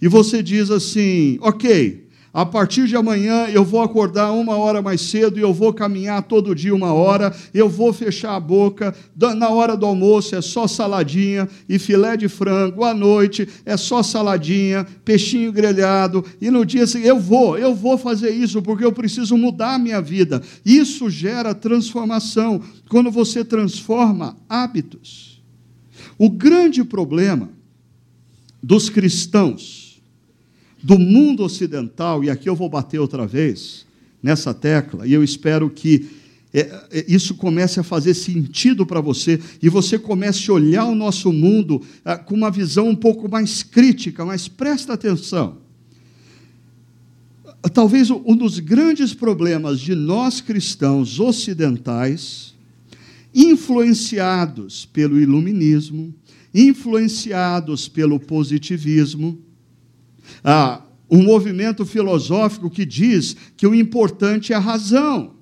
E 0.00 0.06
você 0.06 0.44
diz 0.44 0.70
assim: 0.70 1.38
ok, 1.40 2.06
a 2.32 2.46
partir 2.46 2.86
de 2.86 2.96
amanhã 2.96 3.46
eu 3.46 3.64
vou 3.64 3.82
acordar 3.82 4.32
uma 4.32 4.56
hora 4.56 4.80
mais 4.80 5.00
cedo 5.00 5.38
e 5.38 5.42
eu 5.42 5.52
vou 5.52 5.72
caminhar 5.72 6.22
todo 6.22 6.54
dia 6.54 6.74
uma 6.74 6.92
hora, 6.92 7.34
eu 7.52 7.68
vou 7.68 7.92
fechar 7.92 8.36
a 8.36 8.40
boca, 8.40 8.94
na 9.36 9.48
hora 9.48 9.76
do 9.76 9.84
almoço 9.86 10.34
é 10.36 10.40
só 10.40 10.66
saladinha 10.66 11.48
e 11.68 11.78
filé 11.78 12.16
de 12.16 12.28
frango, 12.28 12.84
à 12.84 12.94
noite 12.94 13.48
é 13.64 13.76
só 13.76 14.02
saladinha, 14.02 14.86
peixinho 15.04 15.52
grelhado, 15.52 16.24
e 16.40 16.50
no 16.50 16.64
dia 16.64 16.86
seguinte 16.86 17.08
eu 17.08 17.18
vou, 17.18 17.58
eu 17.58 17.74
vou 17.74 17.98
fazer 17.98 18.30
isso 18.30 18.62
porque 18.62 18.84
eu 18.84 18.92
preciso 18.92 19.36
mudar 19.36 19.74
a 19.74 19.78
minha 19.78 20.00
vida. 20.00 20.42
Isso 20.64 21.10
gera 21.10 21.54
transformação. 21.54 22.60
Quando 22.88 23.10
você 23.10 23.44
transforma 23.44 24.36
hábitos. 24.48 25.42
O 26.18 26.28
grande 26.28 26.84
problema 26.84 27.50
dos 28.62 28.90
cristãos 28.90 29.89
do 30.82 30.98
mundo 30.98 31.42
ocidental, 31.42 32.24
e 32.24 32.30
aqui 32.30 32.48
eu 32.48 32.56
vou 32.56 32.68
bater 32.68 32.98
outra 32.98 33.26
vez 33.26 33.86
nessa 34.22 34.52
tecla, 34.54 35.06
e 35.06 35.12
eu 35.12 35.22
espero 35.22 35.68
que 35.70 36.08
é, 36.52 36.60
é, 36.90 37.04
isso 37.06 37.34
comece 37.34 37.78
a 37.78 37.84
fazer 37.84 38.12
sentido 38.12 38.84
para 38.84 39.00
você 39.00 39.40
e 39.62 39.68
você 39.68 39.96
comece 39.98 40.50
a 40.50 40.54
olhar 40.54 40.84
o 40.84 40.96
nosso 40.96 41.32
mundo 41.32 41.80
é, 42.04 42.16
com 42.16 42.34
uma 42.34 42.50
visão 42.50 42.88
um 42.88 42.96
pouco 42.96 43.30
mais 43.30 43.62
crítica, 43.62 44.24
mas 44.24 44.48
presta 44.48 44.94
atenção. 44.94 45.58
Talvez 47.72 48.10
um 48.10 48.34
dos 48.34 48.58
grandes 48.58 49.14
problemas 49.14 49.78
de 49.78 49.94
nós 49.94 50.40
cristãos 50.40 51.20
ocidentais, 51.20 52.54
influenciados 53.34 54.86
pelo 54.86 55.20
iluminismo, 55.20 56.12
influenciados 56.52 57.86
pelo 57.86 58.18
positivismo, 58.18 59.38
ah, 60.44 60.82
um 61.10 61.22
movimento 61.22 61.84
filosófico 61.84 62.70
que 62.70 62.84
diz 62.84 63.36
que 63.56 63.66
o 63.66 63.74
importante 63.74 64.52
é 64.52 64.56
a 64.56 64.60
razão. 64.60 65.34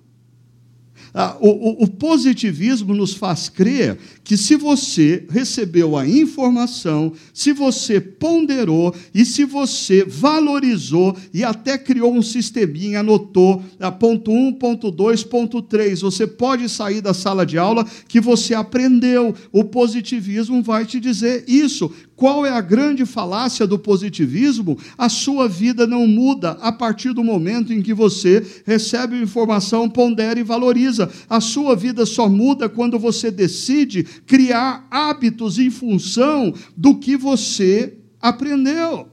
Ah, 1.13 1.37
o, 1.41 1.85
o, 1.85 1.89
positivismo 1.89 2.95
nos 2.95 3.15
faz 3.15 3.49
crer 3.49 3.99
que 4.29 4.37
se 4.37 4.57
você 4.57 5.25
recebeu 5.31 5.97
a 5.97 6.07
informação, 6.07 7.15
se 7.33 7.51
você 7.51 7.99
ponderou 7.99 8.95
e 9.15 9.25
se 9.25 9.43
você 9.43 10.05
valorizou 10.05 11.17
e 11.33 11.43
até 11.43 11.79
criou 11.79 12.13
um 12.13 12.21
sisteminha, 12.21 13.01
anotou 13.01 13.63
a 13.81 13.91
ponto 13.91 14.31
1, 14.31 14.53
ponto 14.53 14.91
2, 14.91 15.25
ponto 15.25 15.63
3, 15.63 16.03
você 16.03 16.27
pode 16.27 16.69
sair 16.69 17.01
da 17.01 17.15
sala 17.15 17.47
de 17.47 17.57
aula 17.57 17.87
que 18.07 18.21
você 18.21 18.53
aprendeu. 18.53 19.35
O 19.51 19.65
positivismo 19.65 20.63
vai 20.63 20.85
te 20.85 21.01
dizer 21.01 21.45
isso. 21.49 21.91
Qual 22.19 22.45
é 22.45 22.51
a 22.51 22.61
grande 22.61 23.07
falácia 23.07 23.65
do 23.65 23.79
positivismo? 23.79 24.77
A 24.99 25.09
sua 25.09 25.49
vida 25.49 25.87
não 25.87 26.05
muda 26.05 26.59
a 26.61 26.73
partir 26.73 27.15
do 27.15 27.23
momento 27.23 27.73
em 27.73 27.81
que 27.81 27.95
você 27.95 28.45
recebe 28.67 29.23
informação, 29.23 29.89
pondera 29.89 30.39
e 30.41 30.43
valoriza. 30.43 31.09
A 31.31 31.41
sua 31.41 31.77
vida 31.77 32.05
só 32.05 32.29
muda 32.29 32.69
quando 32.69 32.99
você 32.99 33.31
decide 33.31 34.05
criar 34.27 34.87
hábitos 34.91 35.59
em 35.59 35.71
função 35.71 36.53
do 36.77 36.99
que 36.99 37.17
você 37.17 37.99
aprendeu. 38.21 39.09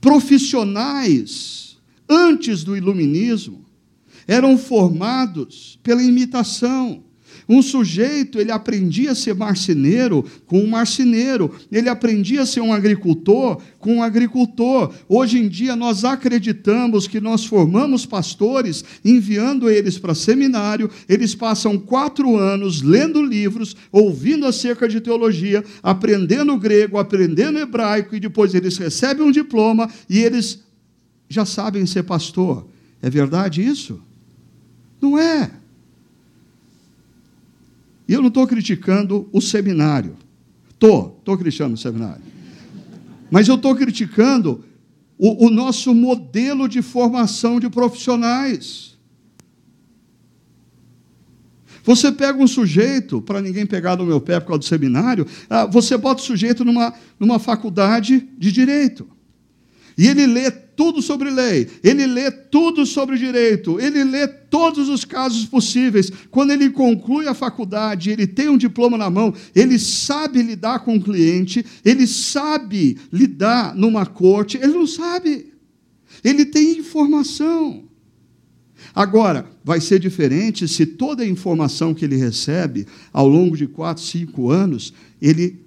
Profissionais, 0.00 1.78
antes 2.08 2.62
do 2.62 2.76
iluminismo, 2.76 3.64
eram 4.26 4.56
formados 4.56 5.78
pela 5.82 6.02
imitação. 6.02 7.04
Um 7.48 7.60
sujeito, 7.62 8.40
ele 8.40 8.50
aprendia 8.50 9.12
a 9.12 9.14
ser 9.14 9.34
marceneiro 9.34 10.24
com 10.46 10.60
um 10.60 10.66
marceneiro, 10.66 11.54
ele 11.70 11.88
aprendia 11.88 12.42
a 12.42 12.46
ser 12.46 12.60
um 12.60 12.72
agricultor 12.72 13.60
com 13.78 13.96
um 13.96 14.02
agricultor. 14.02 14.92
Hoje 15.08 15.38
em 15.38 15.48
dia, 15.48 15.76
nós 15.76 16.04
acreditamos 16.04 17.06
que 17.06 17.20
nós 17.20 17.44
formamos 17.44 18.06
pastores, 18.06 18.84
enviando 19.04 19.68
eles 19.68 19.98
para 19.98 20.14
seminário, 20.14 20.90
eles 21.08 21.34
passam 21.34 21.78
quatro 21.78 22.36
anos 22.36 22.80
lendo 22.80 23.22
livros, 23.22 23.76
ouvindo 23.92 24.46
acerca 24.46 24.88
de 24.88 25.00
teologia, 25.00 25.62
aprendendo 25.82 26.56
grego, 26.56 26.98
aprendendo 26.98 27.58
hebraico, 27.58 28.16
e 28.16 28.20
depois 28.20 28.54
eles 28.54 28.78
recebem 28.78 29.24
um 29.24 29.30
diploma 29.30 29.90
e 30.08 30.18
eles 30.20 30.64
já 31.28 31.44
sabem 31.44 31.84
ser 31.84 32.04
pastor. 32.04 32.66
É 33.02 33.10
verdade 33.10 33.62
isso? 33.62 34.00
Não 35.00 35.18
é. 35.18 35.50
E 38.06 38.12
eu 38.12 38.20
não 38.20 38.28
estou 38.28 38.46
criticando 38.46 39.28
o 39.32 39.40
seminário. 39.40 40.16
Estou, 40.70 41.16
estou 41.18 41.38
criticando 41.38 41.74
o 41.74 41.78
seminário. 41.78 42.22
Mas 43.30 43.48
eu 43.48 43.54
estou 43.54 43.74
criticando 43.74 44.64
o, 45.18 45.46
o 45.46 45.50
nosso 45.50 45.94
modelo 45.94 46.68
de 46.68 46.82
formação 46.82 47.58
de 47.58 47.68
profissionais. 47.70 48.94
Você 51.82 52.10
pega 52.10 52.42
um 52.42 52.46
sujeito, 52.46 53.20
para 53.20 53.42
ninguém 53.42 53.66
pegar 53.66 53.96
no 53.96 54.06
meu 54.06 54.20
pé 54.20 54.40
por 54.40 54.48
causa 54.48 54.60
do 54.60 54.64
seminário, 54.64 55.26
ah, 55.50 55.66
você 55.66 55.96
bota 55.98 56.22
o 56.22 56.24
sujeito 56.24 56.64
numa, 56.64 56.94
numa 57.20 57.38
faculdade 57.38 58.26
de 58.38 58.50
direito. 58.50 59.06
E 59.96 60.08
ele 60.08 60.26
lê 60.26 60.50
tudo 60.50 61.00
sobre 61.00 61.30
lei, 61.30 61.68
ele 61.82 62.04
lê 62.06 62.30
tudo 62.30 62.84
sobre 62.84 63.16
direito, 63.16 63.78
ele 63.78 64.02
lê 64.02 64.26
todos 64.26 64.88
os 64.88 65.04
casos 65.04 65.46
possíveis. 65.46 66.10
Quando 66.30 66.50
ele 66.50 66.70
conclui 66.70 67.28
a 67.28 67.34
faculdade, 67.34 68.10
ele 68.10 68.26
tem 68.26 68.48
um 68.48 68.58
diploma 68.58 68.98
na 68.98 69.08
mão, 69.08 69.32
ele 69.54 69.78
sabe 69.78 70.42
lidar 70.42 70.80
com 70.80 70.96
o 70.96 71.02
cliente, 71.02 71.64
ele 71.84 72.06
sabe 72.06 72.98
lidar 73.12 73.74
numa 73.76 74.04
corte, 74.04 74.58
ele 74.58 74.72
não 74.72 74.86
sabe. 74.86 75.52
Ele 76.22 76.44
tem 76.44 76.78
informação. 76.78 77.84
Agora, 78.92 79.46
vai 79.64 79.80
ser 79.80 79.98
diferente 79.98 80.66
se 80.66 80.86
toda 80.86 81.22
a 81.22 81.26
informação 81.26 81.94
que 81.94 82.04
ele 82.04 82.16
recebe 82.16 82.86
ao 83.12 83.28
longo 83.28 83.56
de 83.56 83.66
quatro, 83.66 84.02
cinco 84.02 84.50
anos, 84.50 84.92
ele, 85.20 85.60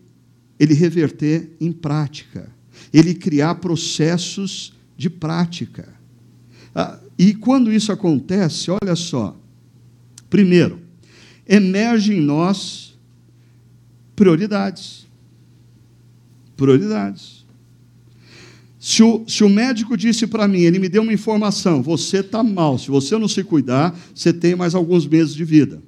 ele 0.60 0.74
reverter 0.74 1.52
em 1.60 1.72
prática 1.72 2.57
ele 2.94 3.14
criar 3.14 3.56
processos 3.56 4.74
de 4.98 5.10
prática. 5.10 5.94
Ah, 6.74 7.00
e 7.18 7.34
quando 7.34 7.72
isso 7.72 7.92
acontece, 7.92 8.70
olha 8.72 8.96
só. 8.96 9.36
Primeiro, 10.30 10.80
emerge 11.48 12.14
em 12.14 12.22
nós 12.22 12.98
prioridades. 14.16 15.08
Prioridades. 16.56 17.46
Se 18.80 19.04
o, 19.04 19.26
se 19.28 19.44
o 19.44 19.50
médico 19.50 19.98
disse 19.98 20.28
para 20.28 20.48
mim, 20.48 20.62
ele 20.62 20.80
me 20.80 20.88
deu 20.88 21.02
uma 21.02 21.14
informação, 21.14 21.82
você 21.82 22.20
está 22.20 22.42
mal, 22.42 22.78
se 22.78 22.90
você 22.90 23.18
não 23.18 23.28
se 23.28 23.44
cuidar, 23.44 23.98
você 24.14 24.32
tem 24.32 24.56
mais 24.56 24.74
alguns 24.74 25.06
meses 25.06 25.34
de 25.36 25.44
vida. 25.44 25.82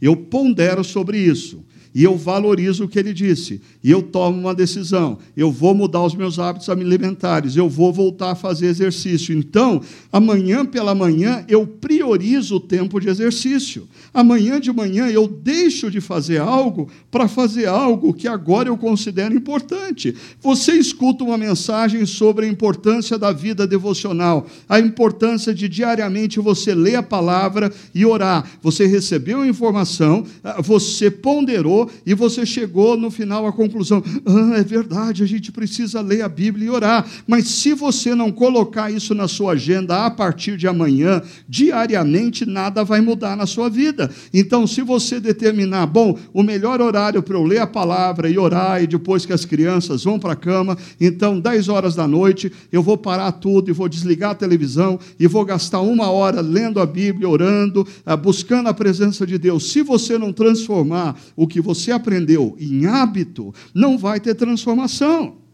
Eu 0.00 0.16
pondero 0.16 0.84
sobre 0.84 1.18
isso 1.18 1.64
e 1.94 2.02
eu 2.02 2.16
valorizo 2.16 2.84
o 2.84 2.88
que 2.88 2.98
ele 2.98 3.12
disse, 3.12 3.60
e 3.82 3.90
eu 3.90 4.02
tomo 4.02 4.40
uma 4.40 4.54
decisão. 4.54 5.18
Eu 5.36 5.52
vou 5.52 5.74
mudar 5.74 6.02
os 6.02 6.14
meus 6.14 6.40
hábitos 6.40 6.68
alimentares, 6.68 7.56
eu 7.56 7.68
vou 7.68 7.92
voltar 7.92 8.32
a 8.32 8.34
fazer 8.34 8.66
exercício. 8.66 9.36
Então, 9.36 9.80
amanhã 10.12 10.66
pela 10.66 10.94
manhã, 10.94 11.44
eu 11.48 11.64
priorizo 11.64 12.56
o 12.56 12.60
tempo 12.60 13.00
de 13.00 13.08
exercício. 13.08 13.86
Amanhã 14.12 14.60
de 14.60 14.72
manhã, 14.72 15.08
eu 15.08 15.28
deixo 15.28 15.88
de 15.88 16.00
fazer 16.00 16.40
algo 16.40 16.90
para 17.12 17.28
fazer 17.28 17.66
algo 17.66 18.12
que 18.12 18.26
agora 18.26 18.68
eu 18.68 18.76
considero 18.76 19.34
importante. 19.34 20.16
Você 20.40 20.72
escuta 20.72 21.22
uma 21.22 21.38
mensagem 21.38 22.04
sobre 22.06 22.46
a 22.46 22.48
importância 22.48 23.16
da 23.16 23.30
vida 23.30 23.66
devocional, 23.68 24.46
a 24.68 24.80
importância 24.80 25.54
de 25.54 25.68
diariamente 25.68 26.40
você 26.40 26.74
ler 26.74 26.96
a 26.96 27.02
palavra 27.02 27.72
e 27.94 28.04
orar. 28.04 28.44
Você 28.60 28.84
recebeu 28.86 29.42
a 29.42 29.46
informação, 29.46 30.24
ah, 30.42 30.60
você 30.60 31.08
ponderou 31.08 31.83
e 32.04 32.14
você 32.14 32.44
chegou 32.46 32.96
no 32.96 33.10
final 33.10 33.46
à 33.46 33.52
conclusão: 33.52 34.02
ah, 34.26 34.58
é 34.58 34.64
verdade, 34.64 35.22
a 35.22 35.26
gente 35.26 35.52
precisa 35.52 36.00
ler 36.00 36.22
a 36.22 36.28
Bíblia 36.28 36.66
e 36.66 36.70
orar. 36.70 37.06
Mas 37.26 37.48
se 37.48 37.74
você 37.74 38.14
não 38.14 38.30
colocar 38.32 38.90
isso 38.90 39.14
na 39.14 39.28
sua 39.28 39.52
agenda 39.52 40.06
a 40.06 40.10
partir 40.10 40.56
de 40.56 40.66
amanhã, 40.66 41.22
diariamente, 41.48 42.46
nada 42.46 42.84
vai 42.84 43.00
mudar 43.00 43.36
na 43.36 43.46
sua 43.46 43.68
vida. 43.68 44.10
Então, 44.32 44.66
se 44.66 44.82
você 44.82 45.20
determinar, 45.20 45.86
bom, 45.86 46.18
o 46.32 46.42
melhor 46.42 46.80
horário 46.80 47.22
para 47.22 47.36
eu 47.36 47.44
ler 47.44 47.58
a 47.58 47.66
palavra 47.66 48.28
e 48.28 48.38
orar, 48.38 48.82
e 48.82 48.86
depois 48.86 49.26
que 49.26 49.32
as 49.32 49.44
crianças 49.44 50.04
vão 50.04 50.18
para 50.18 50.32
a 50.32 50.36
cama, 50.36 50.76
então, 51.00 51.40
10 51.40 51.68
horas 51.68 51.94
da 51.94 52.06
noite, 52.06 52.52
eu 52.72 52.82
vou 52.82 52.96
parar 52.96 53.32
tudo 53.32 53.70
e 53.70 53.72
vou 53.72 53.88
desligar 53.88 54.30
a 54.30 54.34
televisão 54.34 54.98
e 55.18 55.26
vou 55.26 55.44
gastar 55.44 55.80
uma 55.80 56.10
hora 56.10 56.40
lendo 56.40 56.80
a 56.80 56.86
Bíblia, 56.86 57.28
orando, 57.28 57.86
ah, 58.04 58.16
buscando 58.16 58.68
a 58.68 58.74
presença 58.74 59.26
de 59.26 59.38
Deus. 59.38 59.70
Se 59.70 59.82
você 59.82 60.16
não 60.18 60.32
transformar 60.32 61.16
o 61.36 61.46
que 61.46 61.60
você 61.60 61.73
aprendeu 61.92 62.56
em 62.58 62.86
hábito, 62.86 63.54
não 63.74 63.98
vai 63.98 64.20
ter 64.20 64.34
transformação. 64.34 65.44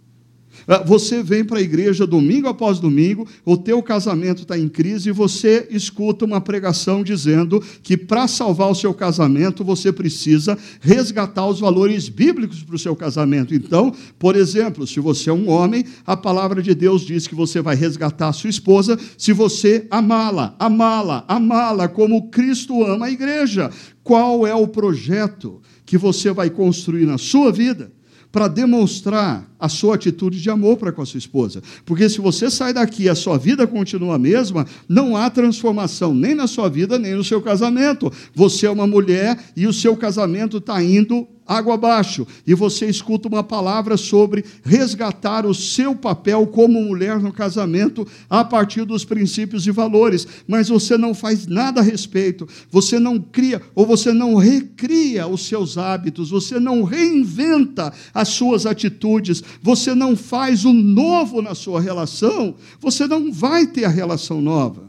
Ah, 0.67 0.83
você 0.85 1.23
vem 1.23 1.45
para 1.45 1.59
a 1.59 1.63
igreja 1.63 2.07
domingo 2.07 2.49
após 2.49 2.79
domingo, 2.79 3.27
o 3.45 3.57
teu 3.57 3.83
casamento 3.83 4.43
está 4.43 4.59
em 4.59 4.69
crise 4.69 5.09
e 5.09 5.13
você 5.13 5.67
escuta 5.71 6.25
uma 6.25 6.41
pregação 6.41 7.03
dizendo 7.03 7.63
que 7.83 7.97
para 7.97 8.29
salvar 8.29 8.71
o 8.71 8.75
seu 8.75 8.93
casamento 8.93 9.65
você 9.65 9.93
precisa 9.93 10.59
resgatar 10.81 11.47
os 11.47 11.61
valores 11.61 12.09
bíblicos 12.09 12.63
para 12.63 12.75
o 12.75 12.79
seu 12.79 12.95
casamento. 12.95 13.55
Então, 13.55 13.95
por 14.19 14.37
exemplo, 14.37 14.87
se 14.87 15.01
você 15.01 15.31
é 15.31 15.33
um 15.33 15.49
homem, 15.49 15.85
a 16.07 16.17
palavra 16.17 16.63
de 16.63 16.75
Deus 16.75 17.03
diz 17.03 17.27
que 17.27 17.35
você 17.35 17.61
vai 17.61 17.77
resgatar 17.77 18.29
a 18.29 18.33
sua 18.33 18.51
esposa 18.51 18.99
se 19.17 19.33
você 19.33 19.87
amá-la, 19.91 20.55
amá-la, 20.59 21.25
amá-la 21.27 21.89
como 21.89 22.31
Cristo 22.31 22.85
ama 22.85 23.07
a 23.07 23.11
igreja. 23.11 23.71
Qual 24.03 24.47
é 24.47 24.55
o 24.55 24.67
projeto 24.67 25.61
que 25.91 25.99
você 25.99 26.31
vai 26.31 26.49
construir 26.49 27.05
na 27.05 27.19
sua 27.19 27.51
vida? 27.51 27.91
para 28.33 28.47
demonstrar 28.47 29.51
a 29.59 29.69
sua 29.69 29.97
atitude 29.97 30.41
de 30.41 30.49
amor 30.49 30.77
para 30.77 30.93
com 30.93 31.03
a 31.03 31.05
sua 31.05 31.19
esposa. 31.19 31.61
Porque 31.85 32.09
se 32.09 32.21
você 32.21 32.49
sai 32.49 32.73
daqui 32.73 33.03
e 33.03 33.09
a 33.09 33.15
sua 33.17 33.37
vida 33.37 33.67
continua 33.67 34.15
a 34.15 34.19
mesma, 34.21 34.65
não 34.89 35.17
há 35.17 35.29
transformação 35.29 36.15
nem 36.15 36.33
na 36.33 36.47
sua 36.47 36.69
vida, 36.69 36.97
nem 36.97 37.17
no 37.17 37.25
seu 37.25 37.43
casamento. 37.43 38.09
Você 38.33 38.67
é 38.67 38.71
uma 38.71 38.87
mulher 38.87 39.37
e 39.57 39.67
o 39.67 39.73
seu 39.73 39.97
casamento 39.97 40.59
está 40.59 40.81
indo 40.81 41.27
água 41.51 41.75
abaixo, 41.75 42.25
e 42.47 42.55
você 42.55 42.87
escuta 42.87 43.27
uma 43.27 43.43
palavra 43.43 43.97
sobre 43.97 44.45
resgatar 44.63 45.45
o 45.45 45.53
seu 45.53 45.97
papel 45.97 46.47
como 46.47 46.81
mulher 46.81 47.19
no 47.19 47.33
casamento 47.33 48.07
a 48.29 48.45
partir 48.45 48.85
dos 48.85 49.05
princípios 49.05 49.67
e 49.67 49.73
valores, 49.73 50.29
mas 50.47 50.69
você 50.69 50.97
não 50.97 51.13
faz 51.13 51.49
nada 51.49 51.81
a 51.81 51.83
respeito, 51.83 52.47
você 52.71 53.01
não 53.01 53.19
cria 53.19 53.61
ou 53.75 53.85
você 53.85 54.13
não 54.13 54.37
recria 54.37 55.27
os 55.27 55.45
seus 55.45 55.77
hábitos, 55.77 56.31
você 56.31 56.61
não 56.61 56.85
reinventa 56.85 57.93
as 58.15 58.29
suas 58.29 58.65
atitudes, 58.65 59.43
você 59.61 59.93
não 59.93 60.15
faz 60.17 60.65
o 60.65 60.73
novo 60.73 61.43
na 61.43 61.57
sua 61.57 61.81
relação, 61.81 62.55
você 62.79 63.09
não 63.09 63.33
vai 63.33 63.67
ter 63.67 63.87
a 63.87 63.89
relação 63.89 64.41
nova. 64.41 64.89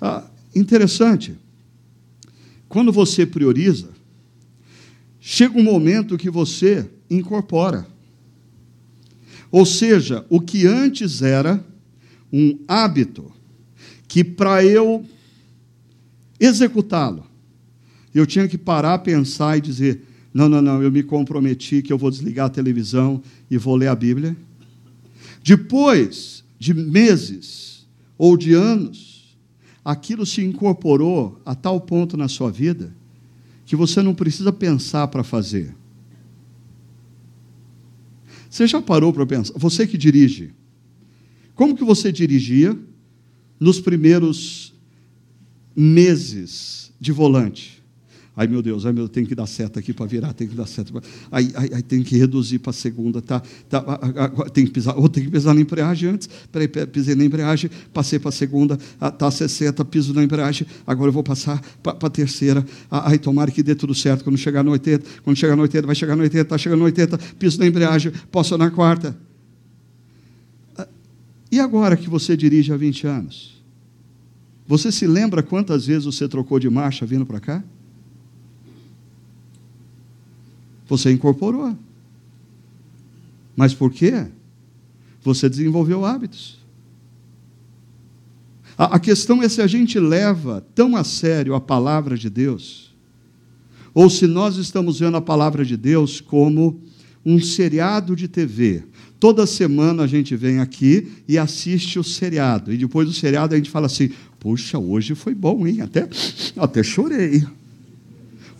Ah, 0.00 0.22
interessante. 0.54 1.36
Quando 2.68 2.92
você 2.92 3.26
prioriza, 3.26 4.01
chega 5.24 5.56
um 5.56 5.62
momento 5.62 6.18
que 6.18 6.28
você 6.28 6.90
incorpora. 7.08 7.86
Ou 9.52 9.64
seja, 9.64 10.26
o 10.28 10.40
que 10.40 10.66
antes 10.66 11.22
era 11.22 11.64
um 12.32 12.58
hábito, 12.66 13.30
que 14.08 14.24
para 14.24 14.64
eu 14.64 15.06
executá-lo, 16.40 17.24
eu 18.12 18.26
tinha 18.26 18.48
que 18.48 18.58
parar, 18.58 18.98
pensar 18.98 19.56
e 19.56 19.60
dizer: 19.60 20.02
não, 20.34 20.48
não, 20.48 20.60
não, 20.60 20.82
eu 20.82 20.90
me 20.90 21.04
comprometi 21.04 21.82
que 21.82 21.92
eu 21.92 21.98
vou 21.98 22.10
desligar 22.10 22.46
a 22.46 22.50
televisão 22.50 23.22
e 23.48 23.56
vou 23.56 23.76
ler 23.76 23.88
a 23.88 23.94
Bíblia. 23.94 24.36
Depois 25.44 26.42
de 26.58 26.74
meses 26.74 27.86
ou 28.18 28.36
de 28.36 28.54
anos, 28.54 29.36
aquilo 29.84 30.26
se 30.26 30.42
incorporou 30.42 31.40
a 31.46 31.54
tal 31.54 31.80
ponto 31.80 32.16
na 32.16 32.26
sua 32.26 32.50
vida 32.50 32.92
que 33.72 33.76
você 33.76 34.02
não 34.02 34.14
precisa 34.14 34.52
pensar 34.52 35.08
para 35.08 35.24
fazer. 35.24 35.74
Você 38.50 38.66
já 38.66 38.82
parou 38.82 39.14
para 39.14 39.24
pensar? 39.24 39.54
Você 39.56 39.86
que 39.86 39.96
dirige, 39.96 40.52
como 41.54 41.74
que 41.74 41.82
você 41.82 42.12
dirigia 42.12 42.78
nos 43.58 43.80
primeiros 43.80 44.74
meses 45.74 46.92
de 47.00 47.12
volante? 47.12 47.81
Ai 48.34 48.46
meu 48.46 48.62
Deus, 48.62 48.86
ai 48.86 48.92
meu, 48.92 49.10
tem 49.10 49.26
que 49.26 49.34
dar 49.34 49.46
seta 49.46 49.78
aqui 49.78 49.92
para 49.92 50.06
virar, 50.06 50.32
tem 50.32 50.48
que 50.48 50.54
dar 50.54 50.66
seta. 50.66 50.90
Aí, 51.30 51.52
aí, 51.54 51.70
aí, 51.74 51.82
tem 51.82 52.02
que 52.02 52.16
reduzir 52.16 52.60
para 52.60 52.70
a 52.70 52.72
segunda, 52.72 53.20
tá, 53.20 53.42
tá, 53.68 53.82
tem 54.54 54.64
que 54.64 54.70
pisar, 54.70 54.96
ou 54.96 55.06
tem 55.06 55.24
que 55.24 55.30
pisar 55.30 55.54
na 55.54 55.60
embreagem 55.60 56.08
antes. 56.08 56.30
Peraí, 56.50 56.66
pisei 56.66 57.14
na 57.14 57.26
embreagem, 57.26 57.70
passei 57.92 58.18
para 58.18 58.30
a 58.30 58.32
segunda, 58.32 58.78
tá 59.18 59.30
60, 59.30 59.84
piso 59.84 60.14
na 60.14 60.24
embreagem, 60.24 60.66
agora 60.86 61.10
eu 61.10 61.12
vou 61.12 61.22
passar 61.22 61.60
para 61.82 61.92
a 62.00 62.10
terceira. 62.10 62.64
Aí 62.90 63.18
tomara 63.18 63.50
que 63.50 63.62
dê 63.62 63.74
tudo 63.74 63.94
certo. 63.94 64.24
Quando 64.24 64.38
chegar 64.38 64.64
no 64.64 64.70
80, 64.70 65.04
quando 65.22 65.36
chegar 65.36 65.54
no 65.54 65.62
80, 65.62 65.86
vai 65.86 65.94
chegar 65.94 66.16
no 66.16 66.22
80, 66.22 66.42
está 66.42 66.56
chegando 66.56 66.78
no 66.78 66.86
80, 66.86 67.18
piso 67.38 67.58
na 67.58 67.66
embreagem, 67.66 68.12
posso 68.30 68.56
na 68.56 68.70
quarta. 68.70 69.14
E 71.50 71.60
agora 71.60 71.98
que 71.98 72.08
você 72.08 72.34
dirige 72.34 72.72
há 72.72 72.78
20 72.78 73.06
anos? 73.06 73.62
Você 74.66 74.90
se 74.90 75.06
lembra 75.06 75.42
quantas 75.42 75.84
vezes 75.84 76.06
você 76.06 76.26
trocou 76.26 76.58
de 76.58 76.70
marcha 76.70 77.04
vindo 77.04 77.26
para 77.26 77.38
cá? 77.38 77.62
Você 80.92 81.10
incorporou. 81.10 81.74
Mas 83.56 83.72
por 83.72 83.90
quê? 83.90 84.26
Você 85.22 85.48
desenvolveu 85.48 86.04
hábitos. 86.04 86.58
A, 88.76 88.96
a 88.96 88.98
questão 88.98 89.42
é 89.42 89.48
se 89.48 89.62
a 89.62 89.66
gente 89.66 89.98
leva 89.98 90.62
tão 90.74 90.94
a 90.94 91.02
sério 91.02 91.54
a 91.54 91.60
palavra 91.62 92.14
de 92.14 92.28
Deus, 92.28 92.94
ou 93.94 94.10
se 94.10 94.26
nós 94.26 94.56
estamos 94.56 95.00
vendo 95.00 95.16
a 95.16 95.22
palavra 95.22 95.64
de 95.64 95.78
Deus 95.78 96.20
como 96.20 96.78
um 97.24 97.40
seriado 97.40 98.14
de 98.14 98.28
TV. 98.28 98.84
Toda 99.18 99.46
semana 99.46 100.02
a 100.02 100.06
gente 100.06 100.36
vem 100.36 100.58
aqui 100.58 101.10
e 101.26 101.38
assiste 101.38 101.98
o 101.98 102.04
seriado. 102.04 102.70
E 102.70 102.76
depois 102.76 103.08
do 103.08 103.14
seriado 103.14 103.54
a 103.54 103.56
gente 103.56 103.70
fala 103.70 103.86
assim: 103.86 104.10
puxa, 104.38 104.78
hoje 104.78 105.14
foi 105.14 105.34
bom, 105.34 105.66
hein? 105.66 105.80
Até, 105.80 106.06
até 106.54 106.82
chorei. 106.82 107.46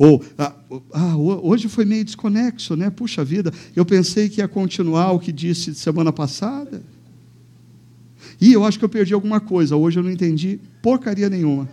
Ou, 0.02 0.20
ah, 0.36 0.52
ah, 0.92 1.16
hoje 1.16 1.68
foi 1.68 1.84
meio 1.84 2.04
desconexo, 2.04 2.74
né? 2.74 2.90
Puxa 2.90 3.24
vida, 3.24 3.52
eu 3.76 3.84
pensei 3.84 4.28
que 4.28 4.40
ia 4.40 4.48
continuar 4.48 5.12
o 5.12 5.20
que 5.20 5.30
disse 5.30 5.76
semana 5.76 6.12
passada. 6.12 6.82
E 8.40 8.52
eu 8.52 8.64
acho 8.64 8.80
que 8.80 8.84
eu 8.84 8.88
perdi 8.88 9.14
alguma 9.14 9.38
coisa. 9.38 9.76
Hoje 9.76 10.00
eu 10.00 10.02
não 10.02 10.10
entendi 10.10 10.58
porcaria 10.82 11.30
nenhuma. 11.30 11.68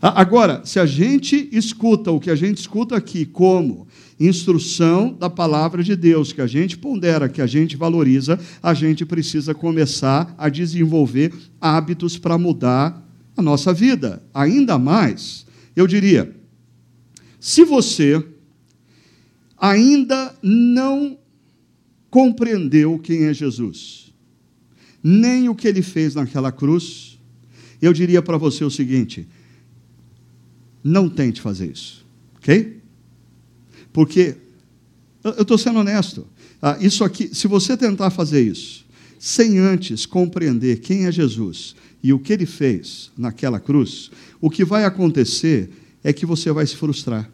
Agora, 0.00 0.62
se 0.64 0.80
a 0.80 0.86
gente 0.86 1.48
escuta 1.52 2.10
o 2.10 2.18
que 2.18 2.32
a 2.32 2.34
gente 2.34 2.58
escuta 2.58 2.96
aqui 2.96 3.24
como 3.24 3.86
instrução 4.18 5.12
da 5.12 5.30
palavra 5.30 5.84
de 5.84 5.94
Deus, 5.94 6.32
que 6.32 6.40
a 6.40 6.48
gente 6.48 6.76
pondera, 6.76 7.28
que 7.28 7.40
a 7.40 7.46
gente 7.46 7.76
valoriza, 7.76 8.40
a 8.60 8.74
gente 8.74 9.06
precisa 9.06 9.54
começar 9.54 10.34
a 10.36 10.48
desenvolver 10.48 11.32
hábitos 11.60 12.18
para 12.18 12.36
mudar 12.36 13.08
a 13.36 13.40
nossa 13.40 13.72
vida. 13.72 14.20
Ainda 14.34 14.76
mais 14.80 15.46
eu 15.74 15.86
diria: 15.86 16.34
se 17.40 17.64
você 17.64 18.24
ainda 19.58 20.34
não 20.42 21.18
compreendeu 22.10 22.98
quem 22.98 23.24
é 23.24 23.34
Jesus, 23.34 24.12
nem 25.02 25.48
o 25.48 25.54
que 25.54 25.66
ele 25.66 25.82
fez 25.82 26.14
naquela 26.14 26.52
cruz, 26.52 27.18
eu 27.80 27.92
diria 27.92 28.22
para 28.22 28.36
você 28.36 28.64
o 28.64 28.70
seguinte: 28.70 29.26
não 30.84 31.08
tente 31.08 31.40
fazer 31.40 31.72
isso, 31.72 32.06
ok? 32.36 32.80
Porque, 33.92 34.36
eu 35.24 35.42
estou 35.42 35.58
sendo 35.58 35.78
honesto, 35.80 36.26
ah, 36.60 36.78
isso 36.80 37.04
aqui, 37.04 37.34
se 37.34 37.46
você 37.46 37.76
tentar 37.76 38.10
fazer 38.10 38.40
isso, 38.40 38.86
sem 39.18 39.58
antes 39.58 40.06
compreender 40.06 40.80
quem 40.80 41.06
é 41.06 41.12
Jesus 41.12 41.76
e 42.02 42.12
o 42.12 42.18
que 42.18 42.32
ele 42.32 42.46
fez 42.46 43.10
naquela 43.16 43.60
cruz, 43.60 44.10
o 44.40 44.50
que 44.50 44.64
vai 44.64 44.84
acontecer 44.84 45.70
é 46.02 46.12
que 46.12 46.26
você 46.26 46.50
vai 46.50 46.66
se 46.66 46.76
frustrar. 46.76 47.30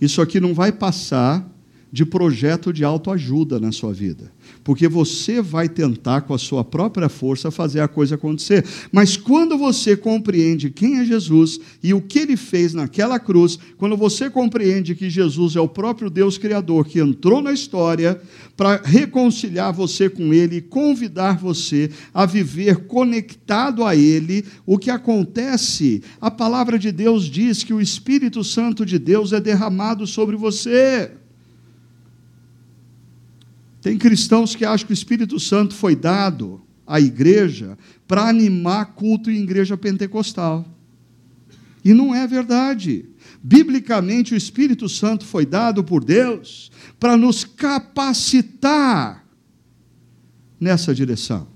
Isso 0.00 0.22
aqui 0.22 0.38
não 0.38 0.54
vai 0.54 0.70
passar 0.70 1.46
de 1.92 2.04
projeto 2.04 2.72
de 2.72 2.84
autoajuda 2.84 3.58
na 3.58 3.72
sua 3.72 3.92
vida. 3.92 4.32
Porque 4.62 4.86
você 4.88 5.40
vai 5.40 5.68
tentar, 5.68 6.22
com 6.22 6.34
a 6.34 6.38
sua 6.38 6.62
própria 6.62 7.08
força, 7.08 7.50
fazer 7.50 7.80
a 7.80 7.88
coisa 7.88 8.14
acontecer. 8.14 8.64
Mas 8.92 9.16
quando 9.16 9.56
você 9.56 9.96
compreende 9.96 10.70
quem 10.70 10.98
é 10.98 11.04
Jesus 11.04 11.58
e 11.82 11.92
o 11.92 12.00
que 12.00 12.18
ele 12.18 12.36
fez 12.36 12.74
naquela 12.74 13.18
cruz, 13.18 13.58
quando 13.76 13.96
você 13.96 14.30
compreende 14.30 14.94
que 14.94 15.10
Jesus 15.10 15.56
é 15.56 15.60
o 15.60 15.68
próprio 15.68 16.10
Deus 16.10 16.38
Criador 16.38 16.84
que 16.84 17.00
entrou 17.00 17.42
na 17.42 17.52
história 17.52 18.20
para 18.56 18.80
reconciliar 18.84 19.72
você 19.72 20.08
com 20.08 20.32
ele 20.34 20.56
e 20.56 20.62
convidar 20.62 21.38
você 21.38 21.90
a 22.12 22.26
viver 22.26 22.86
conectado 22.86 23.84
a 23.84 23.96
ele, 23.96 24.44
o 24.66 24.78
que 24.78 24.90
acontece? 24.90 26.02
A 26.20 26.30
palavra 26.30 26.78
de 26.78 26.92
Deus 26.92 27.24
diz 27.24 27.64
que 27.64 27.72
o 27.72 27.80
Espírito 27.80 28.44
Santo 28.44 28.84
de 28.84 28.98
Deus 28.98 29.32
é 29.32 29.40
derramado 29.40 30.06
sobre 30.06 30.36
você. 30.36 31.19
Tem 33.80 33.96
cristãos 33.96 34.54
que 34.54 34.64
acham 34.64 34.86
que 34.86 34.92
o 34.92 34.94
Espírito 34.94 35.40
Santo 35.40 35.74
foi 35.74 35.96
dado 35.96 36.60
à 36.86 37.00
igreja 37.00 37.78
para 38.06 38.28
animar 38.28 38.94
culto 38.94 39.30
em 39.30 39.42
igreja 39.42 39.76
pentecostal. 39.76 40.66
E 41.84 41.94
não 41.94 42.14
é 42.14 42.26
verdade. 42.26 43.06
Biblicamente, 43.42 44.34
o 44.34 44.36
Espírito 44.36 44.88
Santo 44.88 45.24
foi 45.24 45.46
dado 45.46 45.82
por 45.82 46.04
Deus 46.04 46.70
para 46.98 47.16
nos 47.16 47.44
capacitar 47.44 49.24
nessa 50.60 50.94
direção. 50.94 51.49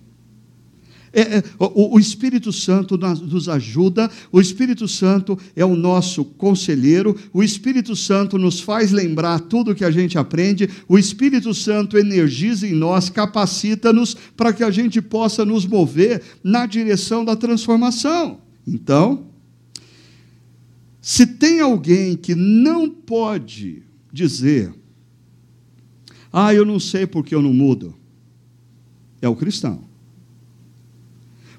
É, 1.15 1.39
é, 1.39 1.45
o, 1.61 1.95
o, 1.95 2.01
Espírito 2.01 2.53
Santo 2.53 2.99
nos 2.99 3.49
ajuda, 3.49 4.11
o 4.33 4.41
Espírito 4.41 4.89
Santo 4.89 5.39
é 5.55 5.65
o 5.65 5.77
nosso 5.77 6.25
conselheiro, 6.25 7.17
o 7.33 7.41
Espírito 7.41 7.95
Santo 7.95 8.37
nos 8.37 8.59
faz 8.59 8.91
lembrar 8.91 9.39
tudo 9.39 9.77
que 9.77 9.85
a 9.85 9.93
gente 9.93 10.19
aprende, 10.19 10.69
o 10.89 10.99
Espírito 10.99 11.55
Santo 11.55 11.97
energiza 11.97 12.67
em 12.67 12.73
nós, 12.73 13.09
capacita-nos 13.09 14.17
para 14.37 14.53
que 14.53 14.65
a 14.65 14.73
gente 14.73 15.01
possa 15.01 15.45
nos 15.45 15.65
mover 15.65 16.21
na 16.43 16.67
direção 16.67 17.25
da 17.25 17.37
transformação. 17.37 18.41
Então, 18.67 19.29
se 21.01 21.27
tem 21.27 21.61
alguém 21.61 22.17
que 22.17 22.35
não 22.35 22.91
pode 22.91 23.85
dizer, 24.13 24.75
ah, 26.33 26.53
eu 26.53 26.65
não 26.65 26.81
sei 26.81 27.07
porque 27.07 27.37
eu 27.37 27.43
não 27.43 27.55
mudo, 27.55 27.95
é 29.23 29.29
o 29.29 29.37
cristão. 29.37 29.94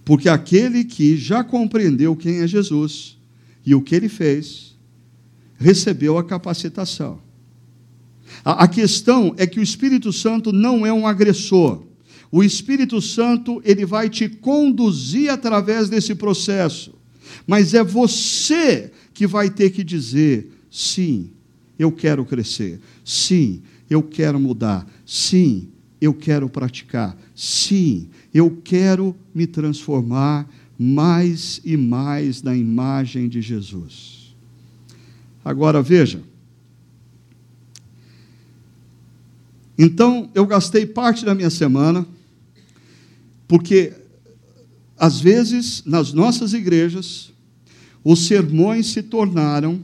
Porque 0.06 0.30
aquele 0.30 0.84
que 0.84 1.18
já 1.18 1.44
compreendeu 1.44 2.16
quem 2.16 2.38
é 2.38 2.48
Jesus 2.48 3.18
e 3.66 3.74
o 3.74 3.82
que 3.82 3.96
ele 3.96 4.08
fez, 4.08 4.78
recebeu 5.58 6.18
a 6.18 6.24
capacitação. 6.24 7.20
A, 8.44 8.66
a 8.66 8.68
questão 8.68 9.34
é 9.38 9.48
que 9.48 9.60
o 9.60 9.64
Espírito 9.64 10.14
Santo 10.14 10.54
não 10.54 10.86
é 10.86 10.94
um 10.94 11.08
agressor. 11.08 11.84
O 12.32 12.44
Espírito 12.44 13.02
Santo, 13.02 13.62
ele 13.66 13.86
vai 13.86 14.10
te 14.10 14.30
conduzir 14.30 15.32
através 15.32 15.90
desse 15.90 16.14
processo. 16.14 16.94
Mas 17.48 17.74
é 17.74 17.84
você 17.84 18.92
que 19.14 19.26
vai 19.26 19.50
ter 19.50 19.72
que 19.72 19.84
dizer: 19.84 20.52
sim, 20.70 21.32
eu 21.80 21.92
quero 21.92 22.26
crescer. 22.26 22.80
Sim, 23.04 23.64
eu 23.90 24.04
quero 24.04 24.40
mudar. 24.40 24.88
Sim, 25.06 25.70
eu 26.00 26.14
quero 26.14 26.50
praticar. 26.50 27.18
Sim, 27.36 28.10
eu 28.34 28.62
quero 28.64 29.16
me 29.34 29.48
transformar 29.48 30.50
mais 30.78 31.62
e 31.64 31.78
mais 31.78 32.42
na 32.42 32.56
imagem 32.56 33.30
de 33.30 33.42
Jesus. 33.42 34.36
Agora 35.44 35.82
veja. 35.82 36.22
Então, 39.78 40.30
eu 40.34 40.46
gastei 40.46 40.86
parte 40.86 41.26
da 41.26 41.36
minha 41.36 41.50
semana, 41.50 42.08
porque, 43.48 43.94
às 44.98 45.20
vezes, 45.20 45.84
nas 45.86 46.14
nossas 46.14 46.54
igrejas, 46.54 47.32
os 48.04 48.26
sermões 48.28 48.88
se 48.88 49.04
tornaram 49.04 49.82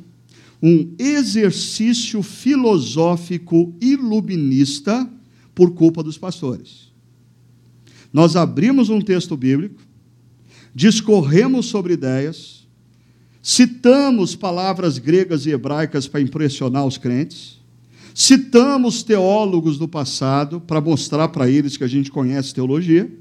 um 0.61 0.93
exercício 0.97 2.21
filosófico 2.21 3.73
iluminista 3.81 5.09
por 5.61 5.75
culpa 5.75 6.01
dos 6.01 6.17
pastores. 6.17 6.91
Nós 8.11 8.35
abrimos 8.35 8.89
um 8.89 8.99
texto 8.99 9.37
bíblico, 9.37 9.79
discorremos 10.73 11.67
sobre 11.67 11.93
ideias, 11.93 12.67
citamos 13.43 14.35
palavras 14.35 14.97
gregas 14.97 15.45
e 15.45 15.51
hebraicas 15.51 16.07
para 16.07 16.19
impressionar 16.19 16.83
os 16.83 16.97
crentes, 16.97 17.59
citamos 18.15 19.03
teólogos 19.03 19.77
do 19.77 19.87
passado 19.87 20.59
para 20.59 20.81
mostrar 20.81 21.27
para 21.27 21.47
eles 21.47 21.77
que 21.77 21.83
a 21.83 21.87
gente 21.87 22.09
conhece 22.09 22.55
teologia, 22.55 23.15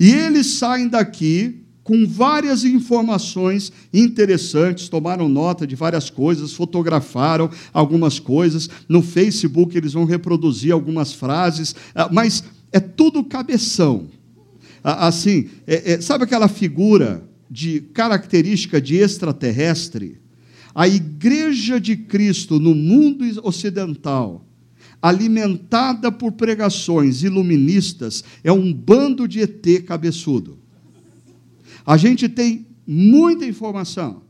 e 0.00 0.10
eles 0.10 0.48
saem 0.48 0.88
daqui 0.88 1.62
com 1.82 2.06
várias 2.06 2.64
informações 2.64 3.72
interessantes, 3.92 4.88
tomaram 4.88 5.28
nota 5.28 5.66
de 5.66 5.74
várias 5.74 6.10
coisas, 6.10 6.52
fotografaram 6.52 7.50
algumas 7.72 8.18
coisas, 8.18 8.68
no 8.88 9.02
Facebook 9.02 9.76
eles 9.76 9.94
vão 9.94 10.04
reproduzir 10.04 10.72
algumas 10.72 11.12
frases, 11.12 11.74
ah, 11.94 12.08
mas 12.12 12.44
é 12.70 12.78
tudo 12.78 13.24
cabeção. 13.24 14.08
Assim, 14.82 15.48
é, 15.66 15.92
é, 15.92 16.00
sabe 16.00 16.24
aquela 16.24 16.48
figura 16.48 17.22
de 17.50 17.80
característica 17.80 18.80
de 18.80 18.96
extraterrestre? 18.96 20.18
A 20.74 20.86
igreja 20.86 21.80
de 21.80 21.96
Cristo 21.96 22.60
no 22.60 22.74
mundo 22.74 23.24
ocidental, 23.42 24.46
alimentada 25.02 26.12
por 26.12 26.32
pregações 26.32 27.22
iluministas, 27.22 28.22
é 28.44 28.52
um 28.52 28.72
bando 28.72 29.26
de 29.26 29.40
ET 29.40 29.84
cabeçudo. 29.84 30.59
A 31.90 31.96
gente 31.96 32.28
tem 32.28 32.68
muita 32.86 33.44
informação. 33.44 34.22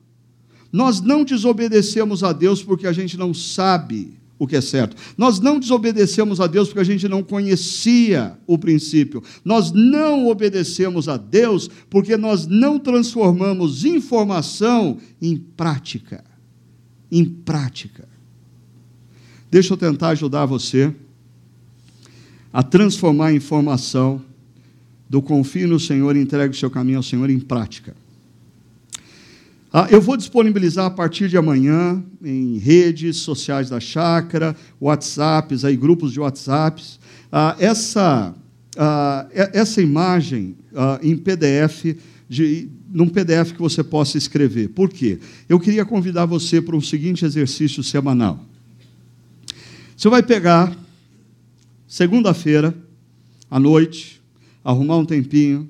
Nós 0.72 1.02
não 1.02 1.22
desobedecemos 1.22 2.24
a 2.24 2.32
Deus 2.32 2.62
porque 2.62 2.86
a 2.86 2.92
gente 2.92 3.18
não 3.18 3.34
sabe 3.34 4.14
o 4.38 4.46
que 4.46 4.56
é 4.56 4.62
certo. 4.62 4.96
Nós 5.14 5.40
não 5.40 5.60
desobedecemos 5.60 6.40
a 6.40 6.46
Deus 6.46 6.68
porque 6.68 6.80
a 6.80 6.84
gente 6.84 7.06
não 7.06 7.22
conhecia 7.22 8.38
o 8.46 8.56
princípio. 8.56 9.22
Nós 9.44 9.72
não 9.72 10.26
obedecemos 10.28 11.06
a 11.06 11.18
Deus 11.18 11.68
porque 11.90 12.16
nós 12.16 12.46
não 12.46 12.78
transformamos 12.78 13.84
informação 13.84 14.96
em 15.20 15.36
prática. 15.36 16.24
Em 17.12 17.26
prática. 17.26 18.08
Deixa 19.50 19.74
eu 19.74 19.76
tentar 19.76 20.08
ajudar 20.08 20.46
você 20.46 20.94
a 22.50 22.62
transformar 22.62 23.34
informação 23.34 24.29
do 25.10 25.20
confio 25.20 25.66
no 25.66 25.80
Senhor 25.80 26.14
e 26.14 26.20
entregue 26.20 26.54
o 26.54 26.56
seu 26.56 26.70
caminho 26.70 26.98
ao 26.98 27.02
Senhor 27.02 27.28
em 27.28 27.40
prática. 27.40 27.96
Ah, 29.72 29.88
eu 29.90 30.00
vou 30.00 30.16
disponibilizar 30.16 30.86
a 30.86 30.90
partir 30.90 31.28
de 31.28 31.36
amanhã 31.36 32.00
em 32.22 32.58
redes 32.58 33.16
sociais 33.16 33.68
da 33.68 33.80
chácara, 33.80 34.54
WhatsApps, 34.80 35.64
aí, 35.64 35.76
grupos 35.76 36.12
de 36.12 36.20
WhatsApps, 36.20 37.00
ah, 37.30 37.56
essa, 37.58 38.32
ah, 38.76 39.26
essa 39.32 39.82
imagem 39.82 40.54
ah, 40.74 41.00
em 41.02 41.16
PDF, 41.16 41.96
de, 42.28 42.68
num 42.88 43.08
PDF 43.08 43.52
que 43.52 43.60
você 43.60 43.82
possa 43.82 44.16
escrever. 44.16 44.68
Por 44.68 44.88
quê? 44.90 45.18
Eu 45.48 45.58
queria 45.58 45.84
convidar 45.84 46.24
você 46.24 46.62
para 46.62 46.76
um 46.76 46.80
seguinte 46.80 47.24
exercício 47.24 47.82
semanal. 47.82 48.44
Você 49.96 50.08
vai 50.08 50.22
pegar, 50.22 50.76
segunda-feira, 51.88 52.72
à 53.50 53.58
noite, 53.58 54.19
arrumar 54.70 54.96
um 54.96 55.04
tempinho, 55.04 55.68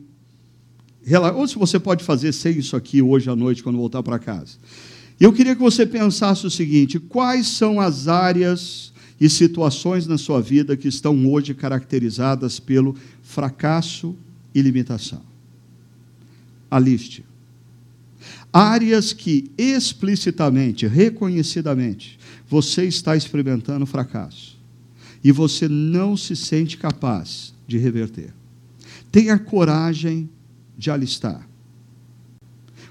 ou 1.34 1.48
se 1.48 1.57
você 1.57 1.78
pode 1.78 2.05
fazer 2.05 2.32
sem 2.32 2.59
isso 2.59 2.76
aqui 2.76 3.01
hoje 3.01 3.30
à 3.30 3.36
noite, 3.36 3.62
quando 3.62 3.76
voltar 3.76 4.03
para 4.03 4.18
casa. 4.18 4.59
Eu 5.18 5.32
queria 5.32 5.55
que 5.55 5.61
você 5.61 5.84
pensasse 5.84 6.46
o 6.46 6.51
seguinte: 6.51 6.98
quais 6.98 7.46
são 7.46 7.80
as 7.80 8.09
áreas 8.09 8.92
e 9.20 9.28
situações 9.28 10.07
na 10.07 10.16
sua 10.16 10.40
vida 10.40 10.76
que 10.76 10.88
estão 10.88 11.26
hoje 11.30 11.55
caracterizadas 11.55 12.59
pelo 12.61 12.96
fracasso 13.22 14.14
e 14.55 14.62
limitação? 14.62 15.22
Aliste. 16.70 17.24
Áreas 18.53 19.12
que 19.12 19.51
explicitamente, 19.57 20.86
reconhecidamente, 20.86 22.18
você 22.48 22.84
está 22.84 23.16
experimentando 23.16 23.86
fracasso 23.86 24.59
e 25.22 25.30
você 25.30 25.68
não 25.68 26.16
se 26.16 26.34
sente 26.34 26.76
capaz 26.76 27.55
de 27.66 27.78
reverter. 27.78 28.39
Tenha 29.11 29.38
coragem 29.38 30.28
de 30.76 30.90
alistar. 30.90 31.48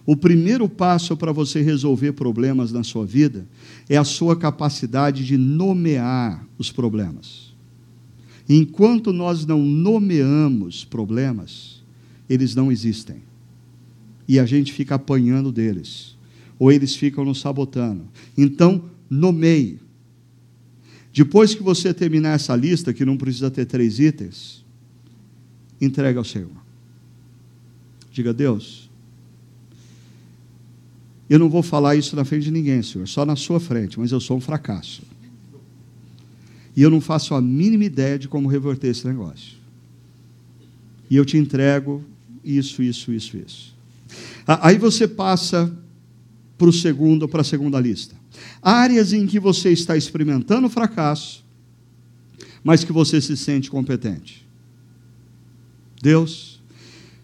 O 0.05 0.15
primeiro 0.17 0.67
passo 0.67 1.15
para 1.15 1.31
você 1.31 1.61
resolver 1.61 2.13
problemas 2.13 2.71
na 2.71 2.83
sua 2.83 3.05
vida 3.05 3.47
é 3.87 3.95
a 3.95 4.03
sua 4.03 4.35
capacidade 4.35 5.23
de 5.25 5.37
nomear 5.37 6.47
os 6.57 6.71
problemas. 6.71 7.53
Enquanto 8.47 9.13
nós 9.13 9.45
não 9.45 9.59
nomeamos 9.59 10.83
problemas, 10.83 11.83
eles 12.27 12.55
não 12.55 12.71
existem. 12.71 13.17
E 14.27 14.39
a 14.39 14.45
gente 14.45 14.73
fica 14.73 14.95
apanhando 14.95 15.51
deles. 15.51 16.17
ou 16.59 16.71
eles 16.71 16.93
ficam 16.93 17.23
nos 17.23 17.39
sabotando. 17.39 18.05
Então, 18.37 18.83
nomeie. 19.09 19.79
Depois 21.13 21.55
que 21.55 21.63
você 21.63 21.93
terminar 21.93 22.35
essa 22.35 22.53
lista, 22.55 22.93
que 22.93 23.05
não 23.05 23.15
precisa 23.15 23.49
ter 23.49 23.65
três 23.65 23.97
itens, 23.97 24.65
entrega 25.79 26.19
ao 26.19 26.25
Senhor. 26.25 26.51
Diga, 28.11 28.33
Deus, 28.33 28.89
eu 31.29 31.37
não 31.37 31.49
vou 31.49 31.61
falar 31.61 31.95
isso 31.95 32.15
na 32.15 32.25
frente 32.25 32.43
de 32.43 32.51
ninguém, 32.51 32.81
Senhor, 32.81 33.07
só 33.07 33.23
na 33.23 33.35
sua 33.35 33.59
frente, 33.59 33.99
mas 33.99 34.11
eu 34.11 34.19
sou 34.19 34.37
um 34.37 34.41
fracasso. 34.41 35.03
E 36.75 36.81
eu 36.81 36.89
não 36.89 36.99
faço 36.99 37.35
a 37.35 37.41
mínima 37.41 37.85
ideia 37.85 38.17
de 38.17 38.27
como 38.27 38.49
reverter 38.49 38.87
esse 38.87 39.05
negócio. 39.05 39.57
E 41.09 41.15
eu 41.15 41.25
te 41.25 41.37
entrego 41.37 42.03
isso, 42.43 42.81
isso, 42.81 43.11
isso, 43.11 43.37
isso. 43.37 43.75
Aí 44.47 44.77
você 44.77 45.07
passa 45.07 45.71
para 46.57 46.67
o 46.67 46.73
segundo, 46.73 47.27
para 47.27 47.41
a 47.41 47.43
segunda 47.43 47.79
lista. 47.79 48.15
Áreas 48.61 49.13
em 49.13 49.27
que 49.27 49.39
você 49.39 49.71
está 49.71 49.95
experimentando 49.95 50.69
fracasso, 50.69 51.43
mas 52.63 52.83
que 52.83 52.91
você 52.91 53.21
se 53.21 53.37
sente 53.37 53.69
competente. 53.69 54.48
Deus, 56.01 56.61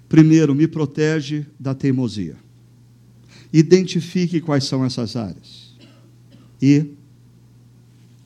primeiro, 0.09 0.53
me 0.53 0.67
protege 0.67 1.45
da 1.59 1.73
teimosia. 1.73 2.35
Identifique 3.51 4.41
quais 4.41 4.65
são 4.65 4.83
essas 4.83 5.15
áreas. 5.15 5.73
E 6.61 6.85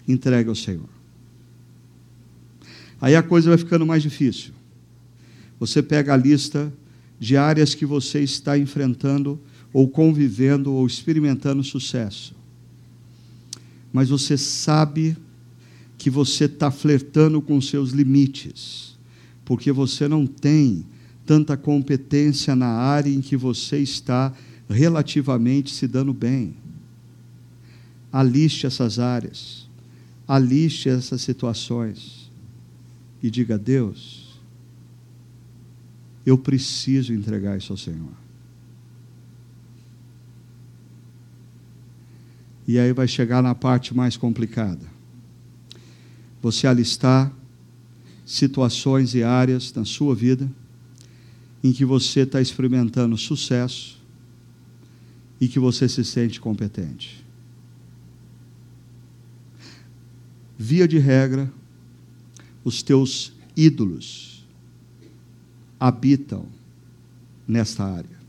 entregue 0.08 0.50
ao 0.50 0.56
Senhor. 0.56 0.90
Aí 3.02 3.16
a 3.16 3.24
coisa 3.24 3.50
vai 3.50 3.58
ficando 3.58 3.86
mais 3.86 4.04
difícil. 4.04 4.54
Você 5.60 5.82
pega 5.82 6.14
a 6.14 6.18
lista 6.18 6.72
de 7.20 7.38
áreas 7.38 7.76
que 7.76 7.86
você 7.86 8.22
está 8.22 8.58
enfrentando, 8.58 9.40
ou 9.72 9.88
convivendo, 9.88 10.74
ou 10.74 10.88
experimentando 10.88 11.64
sucesso. 11.64 12.34
Mas 13.92 14.10
você 14.10 14.38
sabe 14.38 15.18
que 15.98 16.10
você 16.10 16.46
está 16.46 16.72
flertando 16.72 17.42
com 17.42 17.60
seus 17.60 17.92
limites, 17.92 18.98
porque 19.50 19.72
você 19.72 20.08
não 20.08 20.28
tem 20.28 20.86
tanta 21.26 21.58
competência 21.58 22.56
na 22.56 22.68
área 22.68 23.10
em 23.10 23.20
que 23.20 23.36
você 23.36 23.80
está 23.80 24.32
relativamente 24.70 25.74
se 25.74 25.88
dando 25.88 26.14
bem. 26.14 26.54
Aliste 28.12 28.68
essas 28.68 29.00
áreas, 29.00 29.68
aliste 30.28 30.88
essas 30.88 31.24
situações 31.24 32.30
e 33.24 33.32
diga: 33.32 33.58
Deus, 33.58 34.40
eu 36.24 36.38
preciso 36.38 37.12
entregar 37.12 37.58
isso 37.58 37.74
ao 37.74 37.78
Senhor. 37.78 38.14
E 42.68 42.78
aí 42.78 42.94
vai 42.94 43.08
chegar 43.08 43.42
na 43.42 43.56
parte 43.56 43.96
mais 43.96 44.16
complicada. 44.16 44.86
Você 46.40 46.68
alistar 46.68 47.34
situações 48.30 49.16
e 49.16 49.24
áreas 49.24 49.74
na 49.74 49.84
sua 49.84 50.14
vida 50.14 50.48
em 51.64 51.74
que 51.74 51.84
você 51.84 52.20
está 52.20 52.40
experimentando 52.40 53.18
sucesso 53.18 54.00
e 55.42 55.48
que 55.48 55.58
você 55.58 55.90
se 55.90 56.06
sente 56.06 56.40
competente. 56.40 57.26
Via 60.56 60.88
de 60.88 61.00
regra, 61.00 61.52
os 62.64 62.84
teus 62.84 63.34
ídolos 63.58 64.46
habitam 65.80 66.46
nesta 67.48 67.84
área. 67.84 68.20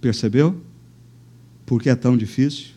Percebeu? 0.00 0.62
Por 1.66 1.82
que 1.82 1.90
é 1.90 1.96
tão 1.96 2.16
difícil? 2.16 2.68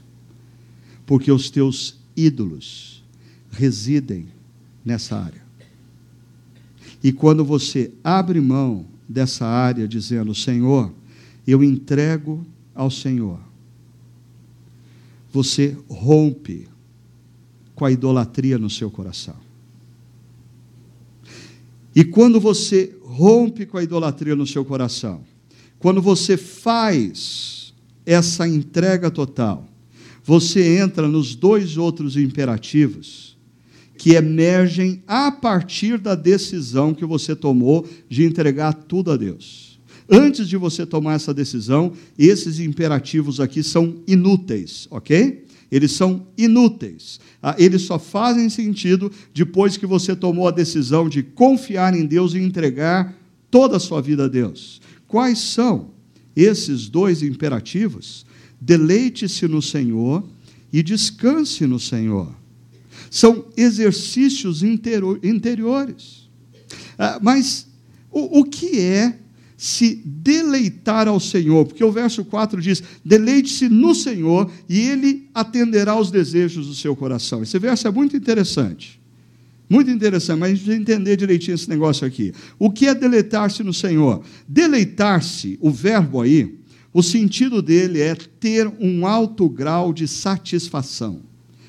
Porque 1.06 1.32
os 1.32 1.52
teus 1.52 2.04
ídolos 2.16 3.04
residem 3.52 4.28
nessa 4.84 5.18
área. 5.18 5.44
E 7.04 7.12
quando 7.12 7.44
você 7.46 7.92
abre 8.04 8.40
mão 8.42 8.86
dessa 9.08 9.46
área, 9.46 9.88
dizendo: 9.88 10.34
Senhor, 10.34 10.92
eu 11.46 11.64
entrego 11.64 12.46
ao 12.74 12.90
Senhor 12.90 13.40
você 15.36 15.78
rompe 15.90 16.66
com 17.76 17.84
a 17.84 17.92
idolatria 17.92 18.58
no 18.58 18.70
seu 18.70 18.90
coração. 18.90 19.36
E 21.94 22.06
quando 22.06 22.40
você 22.40 22.96
rompe 23.04 23.66
com 23.66 23.78
a 23.78 23.84
idolatria 23.84 24.34
no 24.34 24.48
seu 24.48 24.64
coração, 24.64 25.26
quando 25.78 26.02
você 26.02 26.38
faz 26.38 27.74
essa 28.06 28.48
entrega 28.48 29.12
total, 29.12 29.68
você 30.26 30.80
entra 30.80 31.08
nos 31.08 31.36
dois 31.36 31.78
outros 31.78 32.18
imperativos 32.18 33.38
que 33.96 34.16
emergem 34.16 35.04
a 35.08 35.32
partir 35.32 36.00
da 36.00 36.16
decisão 36.16 36.96
que 36.96 37.06
você 37.06 37.36
tomou 37.36 37.88
de 38.10 38.26
entregar 38.26 38.74
tudo 38.74 39.12
a 39.12 39.18
Deus. 39.18 39.80
Antes 40.10 40.50
de 40.50 40.58
você 40.58 40.86
tomar 40.86 41.14
essa 41.14 41.34
decisão, 41.34 41.94
esses 42.18 42.60
imperativos 42.60 43.40
aqui 43.40 43.62
são 43.62 44.02
inúteis, 44.08 44.88
ok? 44.90 45.46
Eles 45.72 45.92
são 45.92 46.28
inúteis. 46.36 47.20
Ah, 47.42 47.56
eles 47.58 47.84
só 47.84 48.00
fazem 48.00 48.50
sentido 48.50 49.12
depois 49.34 49.78
que 49.78 49.86
você 49.86 50.16
tomou 50.16 50.48
a 50.48 50.52
decisão 50.52 51.08
de 51.08 51.22
confiar 51.22 51.96
em 51.96 52.06
Deus 52.06 52.34
e 52.34 52.40
entregar 52.40 53.16
toda 53.52 53.78
a 53.78 53.80
sua 53.80 54.02
vida 54.02 54.26
a 54.26 54.28
Deus. 54.28 54.82
Quais 55.08 55.38
são 55.38 55.92
esses 56.36 56.90
dois 56.90 57.22
imperativos? 57.22 58.26
Deleite-se 58.66 59.48
no 59.48 59.62
Senhor 59.62 60.24
e 60.74 60.82
descanse 60.82 61.68
no 61.68 61.80
Senhor. 61.80 62.36
São 63.12 63.46
exercícios 63.56 64.64
interiores. 64.64 66.28
Ah, 66.98 67.20
mas 67.22 67.68
o, 68.10 68.44
que 68.44 68.80
é 68.80 69.20
se 69.56 70.02
deleitar 70.04 71.08
ao 71.08 71.20
Senhor, 71.20 71.68
porque 71.68 71.84
o 71.84 71.92
verso 71.92 72.26
4 72.26 72.60
diz: 72.60 72.82
deleite-se 73.06 73.70
no 73.70 73.94
Senhor 73.94 74.52
e 74.68 74.80
Ele 74.80 75.30
atenderá 75.32 75.92
aos 75.92 76.10
desejos 76.10 76.66
do 76.66 76.74
seu 76.74 76.96
coração. 76.96 77.44
Esse 77.44 77.60
verso 77.60 77.88
é 77.88 77.92
muito 77.92 78.18
interessante. 78.18 79.00
Muito 79.70 79.92
interessante, 79.92 80.40
mas 80.40 80.52
a 80.52 80.56
gente 80.56 80.64
precisa 80.64 80.82
entender 80.82 81.16
direitinho 81.16 81.54
esse 81.54 81.70
negócio 81.70 82.06
aqui. 82.06 82.34
O 82.58 82.72
que 82.72 82.88
é 82.88 82.96
deleitar-se 82.96 83.64
no 83.64 83.74
Senhor? 83.74 84.24
Deleitar-se, 84.48 85.60
o 85.62 85.70
verbo 85.70 86.22
aí, 86.22 86.65
o 86.96 87.04
sentido 87.04 87.62
dele 87.62 88.00
é 88.00 88.16
ter 88.16 88.74
um 88.80 89.06
alto 89.06 89.50
grau 89.50 89.92
de 89.92 90.08
satisfação. 90.08 91.24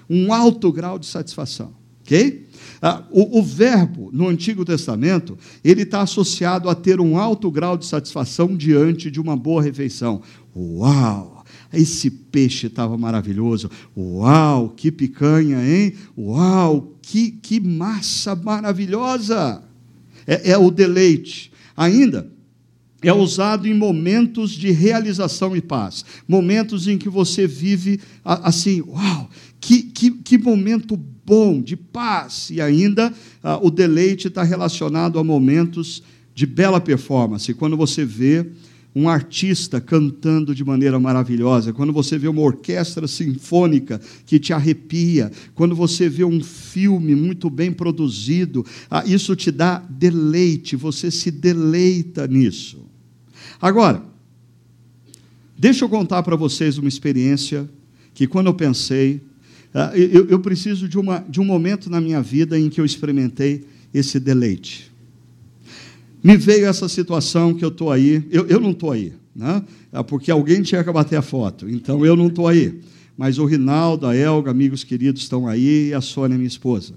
Um 0.08 0.32
alto 0.32 0.70
grau 0.70 1.00
de 1.00 1.06
satisfação. 1.06 1.74
Ok? 2.02 2.46
Ah, 2.80 3.02
o, 3.10 3.40
o, 3.40 3.42
verbo 3.42 4.08
no 4.12 4.28
Antigo 4.28 4.64
Testamento 4.64 5.36
ele 5.64 5.82
está 5.82 6.02
associado 6.02 6.70
a 6.70 6.76
ter 6.76 7.00
um 7.00 7.18
alto 7.18 7.50
grau 7.50 7.76
de 7.76 7.86
satisfação 7.86 8.56
diante 8.56 9.10
de 9.10 9.20
uma 9.20 9.36
boa 9.36 9.60
refeição. 9.60 10.22
Uau! 10.54 11.44
Esse 11.72 12.08
peixe 12.08 12.68
estava 12.68 12.96
maravilhoso. 12.96 13.68
Uau, 13.96 14.68
que 14.76 14.92
picanha, 14.92 15.58
hein? 15.60 15.94
Uau, 16.16 16.94
que, 17.02 17.32
que 17.32 17.58
massa 17.58 18.36
maravilhosa! 18.36 19.60
É, 20.24 20.52
é 20.52 20.56
o 20.56 20.70
deleite. 20.70 21.50
Ainda, 21.76 22.30
é 23.08 23.12
usado 23.12 23.66
em 23.68 23.74
momentos 23.74 24.50
de 24.50 24.70
realização 24.70 25.56
e 25.56 25.60
paz, 25.60 26.04
momentos 26.26 26.88
em 26.88 26.98
que 26.98 27.08
você 27.08 27.46
vive 27.46 28.00
assim, 28.24 28.82
uau, 28.82 29.30
que, 29.60 29.82
que, 29.82 30.10
que 30.10 30.38
momento 30.38 30.96
bom, 30.96 31.60
de 31.60 31.76
paz, 31.76 32.50
e 32.50 32.60
ainda 32.60 33.12
ah, 33.42 33.58
o 33.60 33.70
deleite 33.70 34.28
está 34.28 34.42
relacionado 34.42 35.18
a 35.18 35.24
momentos 35.24 36.02
de 36.34 36.46
bela 36.46 36.80
performance. 36.80 37.52
Quando 37.54 37.76
você 37.76 38.04
vê 38.04 38.46
um 38.94 39.08
artista 39.08 39.80
cantando 39.80 40.54
de 40.54 40.64
maneira 40.64 40.98
maravilhosa, 40.98 41.72
quando 41.72 41.92
você 41.92 42.16
vê 42.16 42.28
uma 42.28 42.40
orquestra 42.40 43.06
sinfônica 43.06 44.00
que 44.24 44.38
te 44.38 44.52
arrepia, 44.52 45.30
quando 45.54 45.76
você 45.76 46.08
vê 46.08 46.24
um 46.24 46.42
filme 46.42 47.14
muito 47.14 47.50
bem 47.50 47.70
produzido, 47.72 48.64
ah, 48.90 49.04
isso 49.04 49.36
te 49.36 49.50
dá 49.50 49.78
deleite, 49.90 50.76
você 50.76 51.10
se 51.10 51.30
deleita 51.30 52.26
nisso. 52.26 52.85
Agora, 53.60 54.02
deixa 55.58 55.84
eu 55.84 55.88
contar 55.88 56.22
para 56.22 56.36
vocês 56.36 56.78
uma 56.78 56.88
experiência 56.88 57.68
que, 58.14 58.26
quando 58.26 58.46
eu 58.46 58.54
pensei, 58.54 59.20
ah, 59.74 59.92
eu, 59.94 60.40
preciso 60.40 60.88
de, 60.88 60.98
uma, 60.98 61.18
de 61.28 61.40
um 61.40 61.44
momento 61.44 61.90
na 61.90 62.00
minha 62.00 62.22
vida 62.22 62.58
em 62.58 62.70
que 62.70 62.80
eu 62.80 62.84
experimentei 62.84 63.66
esse 63.92 64.18
deleite. 64.18 64.90
Me 66.22 66.36
veio 66.36 66.66
essa 66.66 66.88
situação 66.88 67.54
que 67.54 67.64
eu 67.64 67.68
estou 67.68 67.92
aí, 67.92 68.26
eu, 68.30 68.46
eu 68.46 68.58
não 68.58 68.70
estou 68.70 68.90
aí, 68.90 69.12
né? 69.34 69.62
É 69.92 70.02
porque 70.02 70.30
alguém 70.30 70.62
tinha 70.62 70.82
que 70.82 70.90
bater 70.90 71.16
a 71.16 71.22
foto, 71.22 71.68
então 71.68 72.04
eu 72.04 72.16
não 72.16 72.28
estou 72.28 72.48
aí. 72.48 72.80
Mas 73.16 73.38
o 73.38 73.44
Rinaldo, 73.46 74.06
a 74.06 74.14
Elga, 74.14 74.50
amigos 74.50 74.82
queridos 74.82 75.22
estão 75.22 75.46
aí, 75.46 75.88
e 75.88 75.94
a 75.94 76.00
Sônia, 76.00 76.36
minha 76.36 76.48
esposa. 76.48 76.94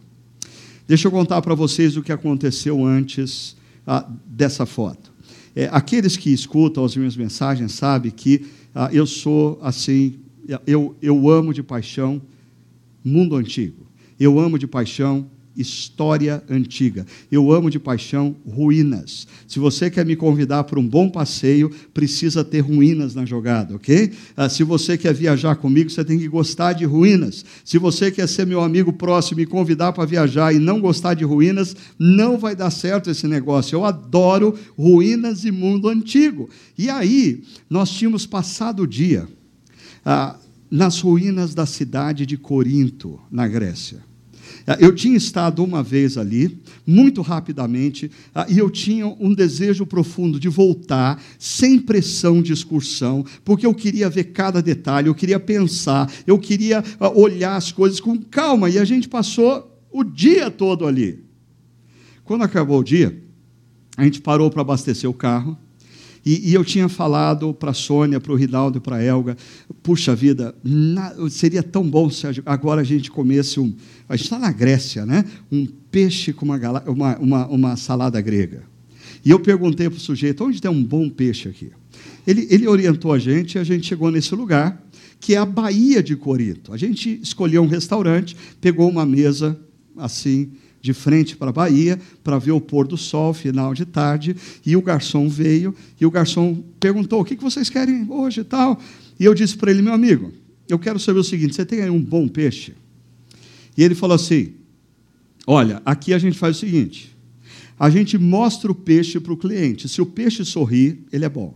Deixa 0.87 1.07
eu 1.07 1.11
contar 1.11 1.41
para 1.41 1.53
vocês 1.55 1.95
o 1.95 2.01
que 2.01 2.11
aconteceu 2.11 2.85
antes 2.85 3.55
ah, 3.85 4.09
dessa 4.25 4.65
foto. 4.65 5.08
É, 5.55 5.69
aqueles 5.71 6.15
que 6.15 6.31
escutam 6.31 6.83
as 6.83 6.95
minhas 6.95 7.15
mensagens 7.15 7.73
sabem 7.73 8.11
que 8.11 8.45
ah, 8.73 8.89
eu 8.91 9.05
sou 9.05 9.59
assim, 9.61 10.19
eu, 10.65 10.95
eu 11.01 11.29
amo 11.29 11.53
de 11.53 11.63
paixão 11.63 12.21
mundo 13.03 13.35
antigo. 13.35 13.87
Eu 14.19 14.39
amo 14.39 14.59
de 14.59 14.67
paixão 14.67 15.29
história 15.59 16.41
antiga. 16.49 17.05
Eu 17.31 17.51
amo 17.51 17.69
de 17.69 17.77
paixão 17.77 18.35
ruínas. 18.47 19.27
Se 19.47 19.59
você 19.59 19.89
quer 19.89 20.05
me 20.05 20.15
convidar 20.15 20.63
para 20.63 20.79
um 20.79 20.87
bom 20.87 21.09
passeio, 21.09 21.69
precisa 21.93 22.43
ter 22.43 22.61
ruínas 22.61 23.13
na 23.13 23.25
jogada, 23.25 23.75
ok? 23.75 24.11
Ah, 24.37 24.47
se 24.47 24.63
você 24.63 24.97
quer 24.97 25.13
viajar 25.13 25.55
comigo, 25.57 25.89
você 25.89 26.05
tem 26.05 26.17
que 26.17 26.27
gostar 26.27 26.73
de 26.73 26.85
ruínas. 26.85 27.43
Se 27.65 27.77
você 27.77 28.09
quer 28.09 28.27
ser 28.27 28.47
meu 28.47 28.61
amigo 28.61 28.93
próximo 28.93 29.41
e 29.41 29.45
convidar 29.45 29.91
para 29.91 30.05
viajar 30.05 30.53
e 30.53 30.59
não 30.59 30.79
gostar 30.79 31.13
de 31.13 31.23
ruínas, 31.23 31.75
não 31.97 32.37
vai 32.37 32.55
dar 32.55 32.71
certo 32.71 33.09
esse 33.09 33.27
negócio. 33.27 33.75
Eu 33.75 33.85
adoro 33.85 34.55
ruínas 34.77 35.43
e 35.43 35.51
mundo 35.51 35.89
antigo. 35.89 36.49
E 36.77 36.89
aí, 36.89 37.43
nós 37.69 37.89
tínhamos 37.89 38.25
passado 38.25 38.83
o 38.83 38.87
dia 38.87 39.27
ah, 40.05 40.37
nas 40.69 41.01
ruínas 41.01 41.53
da 41.53 41.65
cidade 41.65 42.25
de 42.25 42.37
Corinto, 42.37 43.19
na 43.31 43.47
Grécia. 43.47 44.08
Ah, 44.65 44.77
eu 44.79 44.93
tinha 44.93 45.17
estado 45.17 45.63
uma 45.63 45.81
vez 45.81 46.17
ali, 46.17 46.59
muito 46.85 47.21
rapidamente, 47.21 48.11
ah, 48.33 48.45
e 48.49 48.57
eu 48.57 48.69
tinha 48.69 49.07
um 49.07 49.33
desejo 49.33 49.85
profundo 49.85 50.39
de 50.39 50.49
voltar, 50.49 51.21
sem 51.37 51.79
pressão 51.79 52.41
de 52.41 52.53
excursão, 52.53 53.25
porque 53.43 53.65
eu 53.65 53.73
queria 53.73 54.09
ver 54.09 54.25
cada 54.25 54.61
detalhe, 54.61 55.07
eu 55.07 55.15
queria 55.15 55.39
pensar, 55.39 56.11
eu 56.25 56.37
queria 56.37 56.83
ah, 56.99 57.09
olhar 57.09 57.55
as 57.55 57.71
coisas 57.71 57.99
com 57.99 58.17
calma, 58.17 58.69
e 58.69 58.77
a 58.77 58.85
gente 58.85 59.07
passou 59.07 59.79
o 59.91 60.03
dia 60.03 60.51
todo 60.51 60.85
ali. 60.85 61.23
Quando 62.23 62.43
acabou 62.43 62.79
o 62.79 62.83
dia, 62.83 63.23
a 63.97 64.03
gente 64.03 64.21
parou 64.21 64.49
para 64.49 64.61
abastecer 64.61 65.09
o 65.09 65.13
carro, 65.13 65.57
e, 66.25 66.49
e 66.49 66.53
eu 66.53 66.63
tinha 66.63 66.89
falado 66.89 67.53
para 67.53 67.71
a 67.71 67.73
Sônia, 67.73 68.19
para 68.19 68.31
o 68.31 68.35
Rinaldo 68.35 68.77
e 68.77 68.81
para 68.81 68.97
a 68.97 69.03
Elga, 69.03 69.37
puxa 69.81 70.15
vida, 70.15 70.53
na, 70.63 71.13
seria 71.29 71.63
tão 71.63 71.87
bom 71.89 72.09
se 72.09 72.25
agora 72.45 72.81
a 72.81 72.83
gente 72.83 73.09
comesse 73.09 73.59
um. 73.59 73.73
A 74.07 74.15
gente 74.15 74.25
está 74.25 74.39
na 74.39 74.51
Grécia, 74.51 75.05
né? 75.05 75.23
Um 75.51 75.65
peixe 75.65 76.33
com 76.33 76.45
uma, 76.45 76.57
uma, 76.87 77.17
uma, 77.17 77.47
uma 77.47 77.77
salada 77.77 78.19
grega. 78.21 78.63
E 79.23 79.31
eu 79.31 79.39
perguntei 79.39 79.89
para 79.89 79.97
o 79.97 79.99
sujeito, 79.99 80.43
onde 80.43 80.61
tem 80.61 80.69
um 80.69 80.83
bom 80.83 81.09
peixe 81.09 81.49
aqui? 81.49 81.71
Ele, 82.25 82.47
ele 82.49 82.67
orientou 82.67 83.11
a 83.11 83.19
gente 83.19 83.55
e 83.55 83.59
a 83.59 83.63
gente 83.63 83.87
chegou 83.87 84.11
nesse 84.11 84.33
lugar, 84.35 84.81
que 85.19 85.35
é 85.35 85.37
a 85.37 85.45
Baía 85.45 86.01
de 86.01 86.15
Corinto. 86.15 86.73
A 86.73 86.77
gente 86.77 87.19
escolheu 87.21 87.61
um 87.61 87.67
restaurante, 87.67 88.35
pegou 88.61 88.89
uma 88.89 89.05
mesa 89.05 89.59
assim, 89.97 90.51
de 90.81 90.93
frente 90.93 91.35
para 91.35 91.49
a 91.49 91.53
Bahia 91.53 91.99
para 92.23 92.37
ver 92.37 92.51
o 92.51 92.61
pôr 92.61 92.87
do 92.87 92.97
sol, 92.97 93.33
final 93.33 93.73
de 93.73 93.85
tarde, 93.85 94.35
e 94.65 94.75
o 94.75 94.81
garçom 94.81 95.27
veio 95.27 95.73
e 95.99 96.05
o 96.05 96.11
garçom 96.11 96.63
perguntou: 96.79 97.21
"O 97.21 97.25
que 97.25 97.35
vocês 97.35 97.69
querem 97.69 98.05
hoje 98.09 98.41
e 98.41 98.43
tal?" 98.43 98.79
E 99.19 99.25
eu 99.25 99.33
disse 99.33 99.57
para 99.57 99.71
ele: 99.71 99.81
"Meu 99.81 99.93
amigo, 99.93 100.31
eu 100.67 100.79
quero 100.79 100.99
saber 100.99 101.19
o 101.19 101.23
seguinte, 101.23 101.55
você 101.55 101.65
tem 101.65 101.81
aí 101.81 101.89
um 101.89 102.01
bom 102.01 102.27
peixe?" 102.27 102.73
E 103.77 103.83
ele 103.83 103.95
falou 103.95 104.15
assim: 104.15 104.53
"Olha, 105.45 105.81
aqui 105.85 106.13
a 106.13 106.17
gente 106.17 106.37
faz 106.37 106.57
o 106.57 106.59
seguinte, 106.59 107.15
a 107.77 107.89
gente 107.89 108.17
mostra 108.17 108.71
o 108.71 108.75
peixe 108.75 109.19
para 109.19 109.33
o 109.33 109.37
cliente. 109.37 109.87
Se 109.87 110.01
o 110.01 110.05
peixe 110.05 110.45
sorrir, 110.45 110.99
ele 111.11 111.25
é 111.25 111.29
bom." 111.29 111.53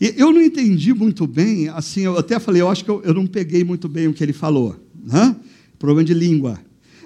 E 0.00 0.14
eu 0.16 0.32
não 0.32 0.42
entendi 0.42 0.92
muito 0.92 1.28
bem, 1.28 1.68
assim, 1.68 2.00
eu 2.00 2.18
até 2.18 2.40
falei, 2.40 2.60
eu 2.60 2.68
acho 2.68 2.84
que 2.84 2.90
eu, 2.90 3.00
eu 3.04 3.14
não 3.14 3.24
peguei 3.24 3.62
muito 3.62 3.88
bem 3.88 4.08
o 4.08 4.12
que 4.12 4.24
ele 4.24 4.32
falou, 4.32 4.74
né? 5.00 5.36
Problema 5.78 6.04
de 6.04 6.12
língua. 6.12 6.58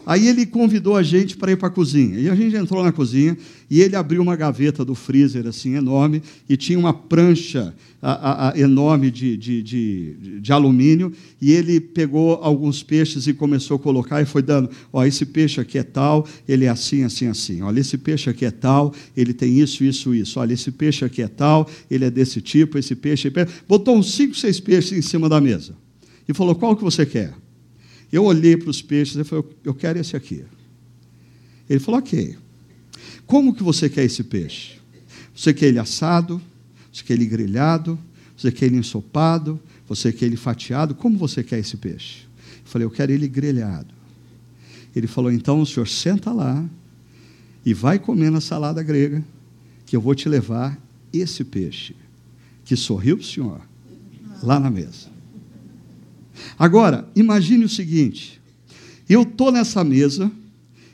Aí 0.07 0.29
ele 0.29 0.47
convidou 0.47 0.95
a 0.97 1.03
gente 1.03 1.37
para 1.37 1.51
ir 1.51 1.57
para 1.57 1.67
a 1.67 1.71
cozinha. 1.71 2.17
E 2.17 2.31
a 2.31 2.35
gente 2.37 2.55
entrou 2.55 2.85
na 2.85 2.93
cozinha 2.93 3.37
e 3.69 3.81
ele 3.81 3.97
abriu 3.97 4.23
uma 4.23 4.37
gaveta 4.37 4.85
do 4.85 4.95
freezer 4.95 5.49
assim 5.49 5.75
enorme 5.75 6.23
e 6.49 6.57
tinha 6.57 6.79
uma 6.79 6.95
prancha 6.95 7.75
a, 8.01 8.13
a, 8.13 8.53
a, 8.53 8.59
enorme 8.59 9.11
de, 9.11 9.37
de, 9.37 9.63
de, 9.65 10.41
de, 10.41 10.53
alumínio 10.53 11.13
e 11.43 11.51
ele 11.51 11.81
pegou 11.81 12.35
alguns 12.35 12.85
peixes 12.85 13.27
e 13.27 13.35
começou 13.35 13.79
a 13.79 13.81
colocar 13.81 14.23
e 14.23 14.25
foi 14.25 14.43
dando, 14.43 14.71
ó, 14.93 15.05
esse 15.05 15.27
peixe 15.27 15.61
aqui 15.61 15.77
é 15.77 15.83
tal, 15.83 16.25
ele 16.47 16.67
é 16.67 16.69
assim, 16.69 17.03
assim, 17.03 17.27
assim. 17.27 17.63
Olha, 17.63 17.81
esse 17.81 17.99
peixe 17.99 18.31
aqui 18.31 18.45
é 18.45 18.51
tal, 18.53 18.95
ele 19.17 19.33
tem 19.33 19.59
isso, 19.59 19.83
isso, 19.83 20.15
isso. 20.15 20.39
Olha, 20.39 20.53
esse 20.53 20.71
peixe 20.71 21.05
aqui 21.05 21.21
é 21.21 21.29
tal, 21.29 21.69
ele 21.91 22.05
é 22.05 22.11
desse 22.11 22.41
tipo, 22.41 22.79
esse 22.79 22.95
peixe... 22.95 23.33
É 23.35 23.49
Botou 23.67 23.97
uns 23.97 24.13
cinco, 24.15 24.37
seis 24.37 24.61
peixes 24.61 24.97
em 24.97 25.03
cima 25.03 25.29
da 25.29 25.41
mesa 25.41 25.75
e 26.29 26.33
falou, 26.33 26.55
qual 26.55 26.77
que 26.77 26.85
você 26.85 27.05
quer? 27.05 27.35
Eu 28.13 28.25
olhei 28.25 28.57
para 28.57 28.71
os 28.71 28.81
peixes 28.81 29.17
e 29.17 29.25
falei, 29.25 29.45
eu 29.65 29.75
quero 29.75 29.99
esse 29.99 30.17
aqui. 30.17 30.45
Ele 31.69 31.81
falou, 31.81 32.01
ok. 32.01 32.37
Como 33.27 33.55
que 33.55 33.63
você 33.63 33.89
quer 33.89 34.05
esse 34.05 34.23
peixe? 34.23 34.79
Você 35.35 35.53
quer 35.53 35.67
ele 35.67 35.79
assado? 35.79 36.41
Você 36.93 37.03
quer 37.03 37.15
ele 37.15 37.27
grelhado? 37.27 37.99
Você 38.37 38.53
quer 38.53 38.67
ele 38.67 38.77
ensopado? 38.77 39.61
Você 39.89 40.13
quer 40.13 40.27
ele 40.27 40.37
fatiado? 40.37 40.95
Como 40.95 41.19
você 41.19 41.43
quer 41.43 41.59
esse 41.59 41.77
peixe? 41.77 42.25
Eu 42.65 42.67
falei, 42.67 42.87
eu 42.87 42.91
quero 42.91 43.13
ele 43.13 43.29
grelhado. 43.29 43.95
Ele 44.95 45.07
falou, 45.07 45.31
então 45.31 45.61
o 45.61 45.67
senhor 45.67 45.87
senta 45.87 46.33
lá 46.33 46.65
e 47.65 47.75
vai 47.75 47.99
comer 47.99 48.31
na 48.31 48.41
salada 48.41 48.83
grega, 48.83 49.23
que 49.85 49.95
eu 49.97 50.01
vou 50.01 50.15
te 50.15 50.29
levar 50.29 50.81
esse 51.13 51.45
peixe, 51.45 51.95
que 52.65 52.77
sorriu 52.77 53.17
para 53.17 53.25
o 53.25 53.27
senhor, 53.27 53.61
lá 54.43 54.59
na 54.59 54.71
mesa. 54.71 55.16
Agora, 56.59 57.09
imagine 57.15 57.65
o 57.65 57.69
seguinte: 57.69 58.41
eu 59.09 59.23
estou 59.23 59.53
nessa 59.53 59.85
mesa 59.85 60.31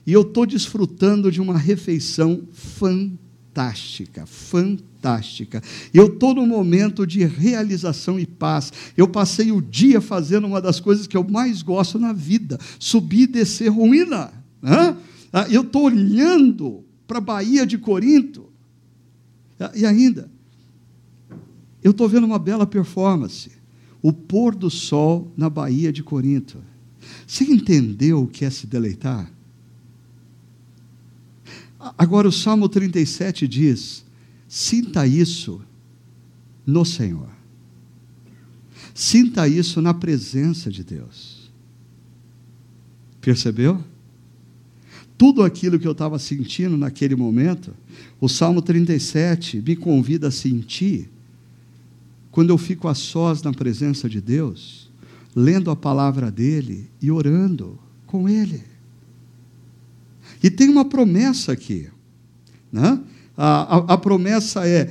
e 0.07 0.13
eu 0.13 0.23
estou 0.23 0.45
desfrutando 0.45 1.31
de 1.31 1.41
uma 1.41 1.57
refeição 1.57 2.43
fantástica, 2.53 4.27
fantástica. 4.27 5.63
Eu 5.95 6.09
estou 6.09 6.35
num 6.35 6.47
momento 6.47 7.07
de 7.07 7.25
realização 7.25 8.19
e 8.19 8.27
paz. 8.27 8.73
Eu 8.97 9.09
passei 9.09 9.51
o 9.51 9.63
dia 9.63 10.01
fazendo 10.01 10.47
uma 10.47 10.61
das 10.61 10.79
coisas 10.79 11.07
que 11.07 11.17
eu 11.17 11.25
mais 11.25 11.63
gosto 11.63 11.99
na 11.99 12.13
vida: 12.13 12.59
subir 12.79 13.23
e 13.23 13.27
descer 13.27 13.69
ruína. 13.69 14.33
Né? 14.61 14.97
Eu 15.51 15.63
estou 15.63 15.85
olhando 15.85 16.85
para 17.07 17.19
a 17.19 17.23
Baía 17.23 17.67
de 17.67 17.79
Corinto. 17.79 18.47
E 19.75 19.87
ainda, 19.87 20.29
eu 21.83 21.93
estou 21.93 22.09
vendo 22.09 22.25
uma 22.25 22.39
bela 22.39 22.67
performance 22.67 23.62
o 24.03 24.13
pôr 24.13 24.55
do 24.55 24.69
sol 24.69 25.33
na 25.37 25.49
Baía 25.49 25.93
de 25.93 26.03
Corinto. 26.03 26.59
Você 27.27 27.45
entendeu 27.45 28.23
o 28.23 28.27
que 28.27 28.45
é 28.45 28.51
se 28.51 28.67
deleitar? 28.67 29.33
Agora, 31.97 32.29
o 32.29 32.33
Salmo 32.33 32.69
37 32.69 33.47
diz: 33.47 34.05
sinta 34.49 35.07
isso 35.07 35.61
no 36.67 36.85
Senhor. 36.85 37.31
Sinta 38.95 39.49
isso 39.49 39.81
na 39.81 39.95
presença 39.95 40.71
de 40.71 40.85
Deus. 40.85 41.51
Percebeu? 43.21 43.83
Tudo 45.17 45.43
aquilo 45.43 45.79
que 45.79 45.87
eu 45.87 45.93
estava 45.93 46.19
sentindo 46.19 46.77
naquele 46.77 47.15
momento, 47.15 47.73
o 48.21 48.29
Salmo 48.29 48.61
37 48.61 49.63
me 49.65 49.77
convida 49.77 50.29
a 50.29 50.33
sentir 50.33 51.09
quando 52.33 52.51
eu 52.51 52.59
fico 52.59 52.89
a 52.89 52.95
sós 52.95 53.43
na 53.43 53.53
presença 53.53 54.09
de 54.09 54.21
Deus, 54.21 54.91
lendo 55.37 55.71
a 55.71 55.77
palavra 55.77 56.31
dele 56.31 56.91
e 57.01 57.11
orando 57.11 57.79
com 58.07 58.29
ele. 58.29 58.65
E 60.43 60.51
tem 60.51 60.69
uma 60.69 60.85
promessa 60.85 61.53
aqui. 61.53 61.89
Né? 62.73 62.99
A, 63.37 63.77
a, 63.77 63.95
a 63.95 63.99
promessa 63.99 64.67
é: 64.67 64.91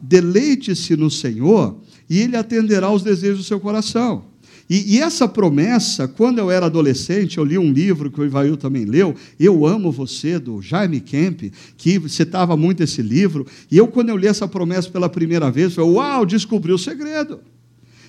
deleite-se 0.00 0.96
no 0.96 1.10
Senhor 1.10 1.76
e 2.08 2.18
ele 2.18 2.36
atenderá 2.36 2.86
aos 2.86 3.02
desejos 3.02 3.38
do 3.38 3.44
seu 3.44 3.60
coração. 3.60 4.24
E, 4.68 4.96
e, 4.96 5.00
essa 5.00 5.26
promessa, 5.26 6.06
quando 6.06 6.38
eu 6.38 6.50
era 6.50 6.66
adolescente, 6.66 7.38
eu 7.38 7.44
li 7.44 7.56
um 7.56 7.72
livro 7.72 8.10
que 8.10 8.20
o 8.20 8.24
Ivail 8.24 8.56
também 8.56 8.84
leu, 8.84 9.14
Eu 9.40 9.64
Amo 9.64 9.90
Você, 9.90 10.38
do 10.38 10.60
Jaime 10.60 11.00
Kemp, 11.00 11.52
que 11.76 12.06
citava 12.08 12.56
muito 12.56 12.82
esse 12.82 13.00
livro, 13.00 13.46
e 13.70 13.78
eu, 13.78 13.88
quando 13.88 14.10
eu 14.10 14.16
li 14.16 14.26
essa 14.26 14.46
promessa 14.46 14.90
pela 14.90 15.08
primeira 15.08 15.50
vez, 15.50 15.74
falei, 15.74 15.90
uau, 15.92 16.26
descobri 16.26 16.70
o 16.70 16.78
segredo. 16.78 17.40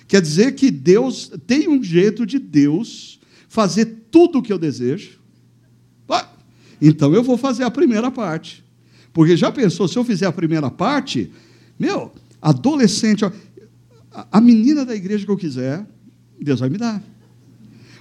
Quer 0.06 0.20
dizer 0.20 0.54
que 0.54 0.70
Deus 0.70 1.32
tem 1.46 1.66
um 1.68 1.82
jeito 1.82 2.26
de 2.26 2.38
Deus 2.38 3.18
fazer 3.48 3.86
tudo 4.10 4.40
o 4.40 4.42
que 4.42 4.52
eu 4.52 4.58
desejo. 4.58 5.20
Então 6.80 7.12
eu 7.14 7.22
vou 7.22 7.36
fazer 7.36 7.64
a 7.64 7.70
primeira 7.70 8.10
parte. 8.10 8.64
Porque 9.12 9.36
já 9.36 9.52
pensou, 9.52 9.86
se 9.86 9.98
eu 9.98 10.04
fizer 10.04 10.26
a 10.26 10.32
primeira 10.32 10.70
parte, 10.70 11.30
meu, 11.78 12.12
adolescente, 12.40 13.24
a 14.10 14.40
menina 14.40 14.84
da 14.84 14.94
igreja 14.94 15.24
que 15.24 15.30
eu 15.30 15.36
quiser, 15.36 15.84
Deus 16.44 16.60
vai 16.60 16.68
me 16.68 16.78
dar. 16.78 17.02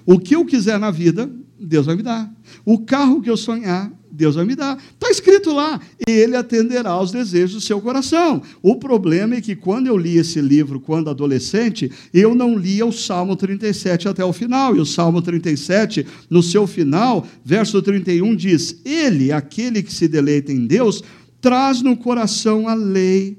O 0.06 0.20
que 0.20 0.36
eu 0.36 0.46
quiser 0.46 0.80
na 0.80 0.92
vida, 0.92 1.30
Deus 1.60 1.86
vai 1.86 1.96
me 1.96 2.04
dar. 2.04 2.32
O 2.66 2.80
carro 2.80 3.22
que 3.22 3.30
eu 3.30 3.38
sonhar, 3.38 3.92
Deus 4.12 4.36
vai 4.36 4.46
me 4.46 4.56
dar. 4.56 4.78
Está 4.78 5.10
escrito 5.10 5.54
lá, 5.54 5.80
ele 6.08 6.36
atenderá 6.36 6.90
aos 6.92 7.12
desejos 7.12 7.54
do 7.54 7.62
seu 7.62 7.80
coração. 7.80 8.42
O 8.62 8.76
problema 8.76 9.36
é 9.36 9.42
que 9.42 9.56
quando 9.56 9.88
eu 9.88 9.98
li 9.98 10.18
esse 10.18 10.42
livro, 10.42 10.80
quando 10.80 11.10
adolescente, 11.10 11.92
eu 12.14 12.36
não 12.36 12.58
lia 12.58 12.86
o 12.86 12.92
Salmo 12.92 13.36
37 13.36 14.08
até 14.08 14.24
o 14.24 14.34
final. 14.34 14.76
E 14.76 14.80
o 14.80 14.86
Salmo 14.86 15.22
37, 15.22 16.06
no 16.30 16.44
seu 16.44 16.68
final, 16.68 17.26
verso 17.44 17.82
31, 17.82 18.36
diz: 18.36 18.82
Ele, 18.84 19.32
aquele 19.32 19.82
que 19.82 19.94
se 19.94 20.08
deleita 20.08 20.52
em 20.52 20.66
Deus, 20.66 21.04
traz 21.40 21.82
no 21.82 21.96
coração 21.96 22.68
a 22.68 22.74
lei 22.74 23.38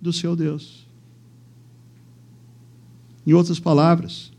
do 0.00 0.12
seu 0.12 0.36
Deus. 0.36 0.86
Em 3.26 3.32
outras 3.32 3.60
palavras, 3.60 4.31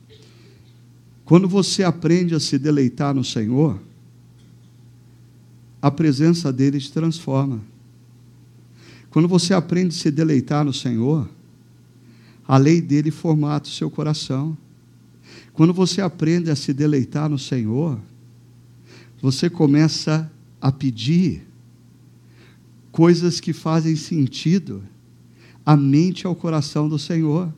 quando 1.34 1.50
você 1.50 1.82
aprende 1.84 2.36
a 2.36 2.40
se 2.40 2.60
deleitar 2.60 3.12
no 3.12 3.24
Senhor, 3.24 3.82
a 5.82 5.90
presença 5.90 6.54
dele 6.54 6.80
te 6.80 6.92
transforma. 6.92 7.60
Quando 9.10 9.28
você 9.28 9.52
aprende 9.52 9.96
a 9.96 10.00
se 10.00 10.12
deleitar 10.12 10.64
no 10.64 10.72
Senhor, 10.72 11.28
a 12.48 12.56
lei 12.56 12.80
dele 12.80 13.10
formata 13.10 13.68
o 13.68 13.72
seu 13.72 13.90
coração. 13.90 14.56
Quando 15.54 15.74
você 15.74 16.02
aprende 16.02 16.52
a 16.52 16.56
se 16.56 16.72
deleitar 16.72 17.28
no 17.28 17.40
Senhor, 17.40 18.00
você 19.20 19.50
começa 19.50 20.32
a 20.62 20.72
pedir 20.72 21.42
coisas 22.92 23.40
que 23.40 23.54
fazem 23.54 23.96
sentido 23.96 24.84
à 25.66 25.76
mente 25.76 26.22
e 26.22 26.28
ao 26.28 26.36
coração 26.36 26.88
do 26.88 27.00
Senhor. 27.00 27.52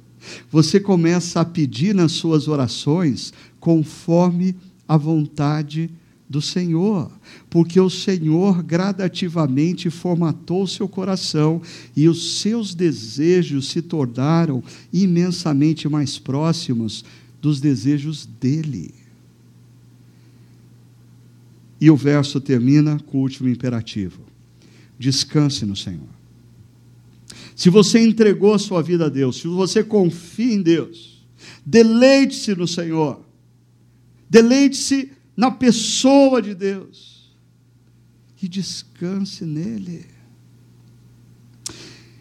Você 0.50 0.80
começa 0.80 1.42
a 1.42 1.46
pedir 1.46 1.94
nas 1.94 2.14
suas 2.14 2.48
orações 2.48 3.34
conforme 3.66 4.56
a 4.88 4.96
vontade 4.96 5.90
do 6.30 6.40
Senhor, 6.40 7.12
porque 7.50 7.80
o 7.80 7.90
Senhor 7.90 8.62
gradativamente 8.62 9.90
formatou 9.90 10.68
seu 10.68 10.88
coração 10.88 11.60
e 11.96 12.08
os 12.08 12.42
seus 12.42 12.76
desejos 12.76 13.70
se 13.70 13.82
tornaram 13.82 14.64
imensamente 14.94 15.90
mais 15.90 16.20
próximos 16.20 17.04
dos 17.42 17.60
desejos 17.60 18.30
dele. 18.40 18.94
E 21.82 21.90
o 21.90 21.96
verso 21.96 22.40
termina 22.40 23.00
com 23.00 23.18
o 23.18 23.22
último 23.22 23.50
imperativo: 23.50 24.22
descanse 25.00 25.66
no 25.66 25.76
Senhor. 25.76 26.14
Se 27.56 27.72
você 27.72 28.00
entregou 28.00 28.54
a 28.54 28.60
sua 28.60 28.84
vida 28.84 29.08
a 29.08 29.10
Deus, 29.10 29.38
se 29.38 29.48
você 29.48 29.84
confia 29.84 30.54
em 30.54 30.62
Deus, 30.62 31.26
deleite-se 31.66 32.54
no 32.54 32.68
Senhor, 32.68 33.25
deleite-se 34.30 35.12
na 35.36 35.52
pessoa 35.52 36.42
de 36.42 36.56
Deus 36.56 37.36
e 38.42 38.48
descanse 38.48 39.46
nele. 39.46 40.15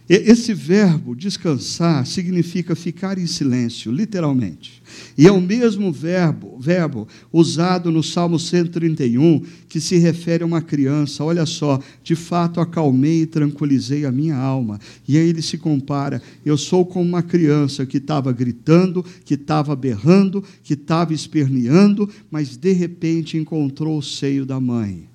Esse 0.07 0.53
verbo 0.53 1.17
descansar 1.17 2.07
significa 2.07 2.77
ficar 2.77 3.17
em 3.17 3.27
silêncio, 3.27 3.91
literalmente. 3.91 4.83
E 5.17 5.27
é 5.27 5.33
o 5.33 5.41
mesmo 5.41 5.91
verbo, 5.91 6.59
verbo 6.61 7.09
usado 7.33 7.91
no 7.91 8.03
Salmo 8.03 8.39
131, 8.39 9.43
que 9.67 9.81
se 9.81 9.97
refere 9.97 10.43
a 10.43 10.47
uma 10.47 10.61
criança. 10.61 11.25
Olha 11.25 11.47
só, 11.47 11.81
de 12.03 12.15
fato 12.15 12.61
acalmei 12.61 13.23
e 13.23 13.27
tranquilizei 13.27 14.05
a 14.05 14.13
minha 14.13 14.37
alma. 14.37 14.79
E 15.09 15.17
aí 15.17 15.27
ele 15.27 15.41
se 15.41 15.57
compara: 15.57 16.21
eu 16.45 16.59
sou 16.59 16.85
como 16.85 17.09
uma 17.09 17.23
criança 17.23 17.87
que 17.87 17.97
estava 17.97 18.31
gritando, 18.31 19.03
que 19.25 19.35
estava 19.35 19.75
berrando, 19.75 20.45
que 20.63 20.75
estava 20.75 21.15
esperneando, 21.15 22.11
mas 22.31 22.59
de 22.59 22.73
repente 22.73 23.39
encontrou 23.39 23.97
o 23.97 24.03
seio 24.03 24.45
da 24.45 24.61
mãe 24.61 25.09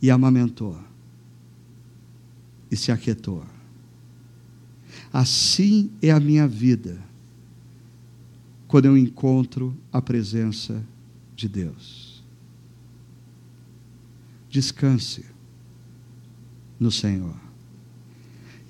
e 0.00 0.08
amamentou 0.08 0.78
e 2.70 2.76
se 2.76 2.92
aquietou. 2.92 3.53
Assim 5.14 5.92
é 6.02 6.10
a 6.10 6.18
minha 6.18 6.48
vida 6.48 6.98
quando 8.66 8.86
eu 8.86 8.98
encontro 8.98 9.72
a 9.92 10.02
presença 10.02 10.84
de 11.36 11.48
Deus. 11.48 12.24
Descanse 14.50 15.24
no 16.80 16.90
Senhor. 16.90 17.36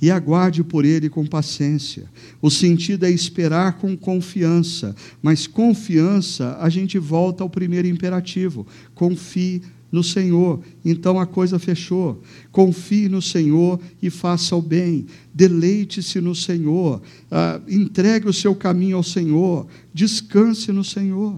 E 0.02 0.10
aguarde 0.10 0.62
por 0.62 0.84
Ele 0.84 1.08
com 1.08 1.26
paciência. 1.26 2.10
O 2.42 2.50
sentido 2.50 3.06
é 3.06 3.10
esperar 3.10 3.78
com 3.78 3.96
confiança, 3.96 4.94
mas 5.22 5.46
confiança, 5.46 6.58
a 6.60 6.68
gente 6.68 6.98
volta 6.98 7.42
ao 7.42 7.48
primeiro 7.48 7.88
imperativo: 7.88 8.66
confie 8.94 9.62
no 9.94 10.02
Senhor. 10.02 10.60
Então 10.84 11.20
a 11.20 11.24
coisa 11.24 11.56
fechou. 11.56 12.20
Confie 12.50 13.08
no 13.08 13.22
Senhor 13.22 13.78
e 14.02 14.10
faça 14.10 14.56
o 14.56 14.60
bem. 14.60 15.06
Deleite-se 15.32 16.20
no 16.20 16.34
Senhor. 16.34 17.00
Ah, 17.30 17.60
entregue 17.68 18.28
o 18.28 18.32
seu 18.32 18.56
caminho 18.56 18.96
ao 18.96 19.04
Senhor. 19.04 19.68
Descanse 19.94 20.72
no 20.72 20.82
Senhor. 20.82 21.36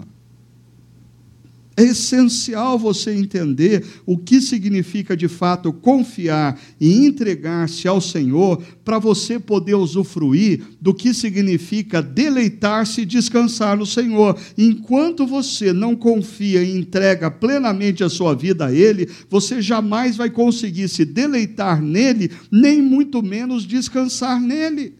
É 1.76 1.82
essencial 1.82 2.78
você 2.78 3.12
entender 3.12 3.84
o 4.06 4.16
que 4.16 4.40
significa 4.40 5.14
de 5.14 5.28
fato 5.28 5.70
confiar 5.74 6.58
e 6.80 7.04
entregar-se 7.04 7.86
ao 7.86 8.00
Senhor 8.00 8.62
para 8.82 8.98
você 8.98 9.38
poder 9.38 9.74
usufruir 9.74 10.62
do 10.80 10.94
que 10.94 11.12
significa 11.12 12.00
deleitar-se 12.00 13.02
e 13.02 13.04
descansar 13.04 13.76
no 13.76 13.84
Senhor. 13.84 14.38
Enquanto 14.56 15.26
você 15.26 15.70
não 15.70 15.94
confia 15.94 16.62
e 16.62 16.78
entrega 16.78 17.30
plenamente 17.30 18.02
a 18.02 18.08
sua 18.08 18.34
vida 18.34 18.66
a 18.66 18.72
Ele, 18.72 19.06
você 19.28 19.60
jamais 19.60 20.16
vai 20.16 20.30
conseguir 20.30 20.88
se 20.88 21.04
deleitar 21.04 21.82
nele, 21.82 22.30
nem 22.50 22.80
muito 22.80 23.22
menos 23.22 23.66
descansar 23.66 24.40
nele. 24.40 24.94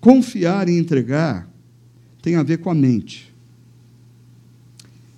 Confiar 0.00 0.68
e 0.68 0.76
entregar 0.76 1.48
tem 2.20 2.34
a 2.34 2.42
ver 2.42 2.58
com 2.58 2.70
a 2.70 2.74
mente 2.74 3.35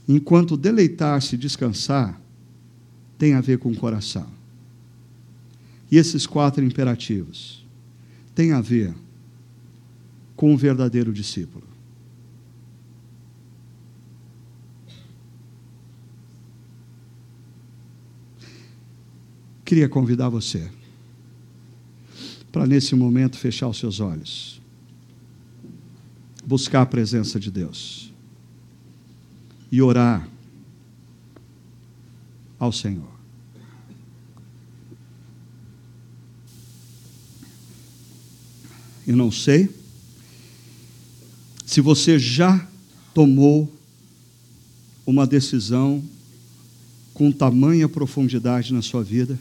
enquanto 0.09 0.57
deleitar-se 0.57 1.35
e 1.35 1.39
descansar 1.39 2.19
tem 3.19 3.35
a 3.35 3.43
ver 3.43 3.59
com 3.59 3.71
o 3.71 3.77
coração. 3.77 4.27
E 5.91 5.99
esses 5.99 6.27
quatro 6.27 6.65
imperativos 6.65 7.67
têm 8.35 8.53
a 8.53 8.61
ver 8.61 8.95
com 10.35 10.55
o 10.55 10.57
verdadeiro 10.57 11.13
discípulo. 11.13 11.67
Queria 19.65 19.89
convidar 19.89 20.31
você 20.31 20.71
para, 22.51 22.67
nesse 22.67 22.95
momento, 22.95 23.37
fechar 23.37 23.69
os 23.69 23.77
seus 23.77 24.01
olhos, 24.01 24.63
buscar 26.47 26.81
a 26.81 26.87
presença 26.87 27.39
de 27.39 27.51
Deus 27.51 28.09
e 29.71 29.83
orar 29.83 30.29
ao 32.59 32.73
Senhor. 32.73 33.19
Eu 39.07 39.16
não 39.16 39.31
sei 39.31 39.71
se 41.64 41.81
você 41.81 42.19
já 42.19 42.66
tomou 43.14 43.73
uma 45.07 45.27
decisão 45.27 46.03
com 47.14 47.33
tamanha 47.33 47.89
profundidade 47.89 48.73
na 48.73 48.83
sua 48.83 49.03
vida 49.03 49.39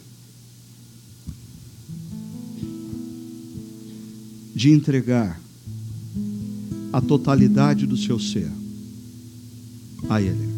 de 4.54 4.70
entregar 4.72 5.40
a 6.92 7.00
totalidade 7.00 7.86
do 7.86 7.96
seu 7.96 8.18
ser 8.18 8.50
a 10.08 10.20
Ele 10.20 10.48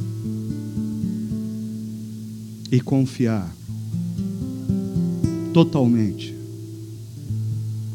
e 2.70 2.80
confiar 2.80 3.52
totalmente 5.52 6.34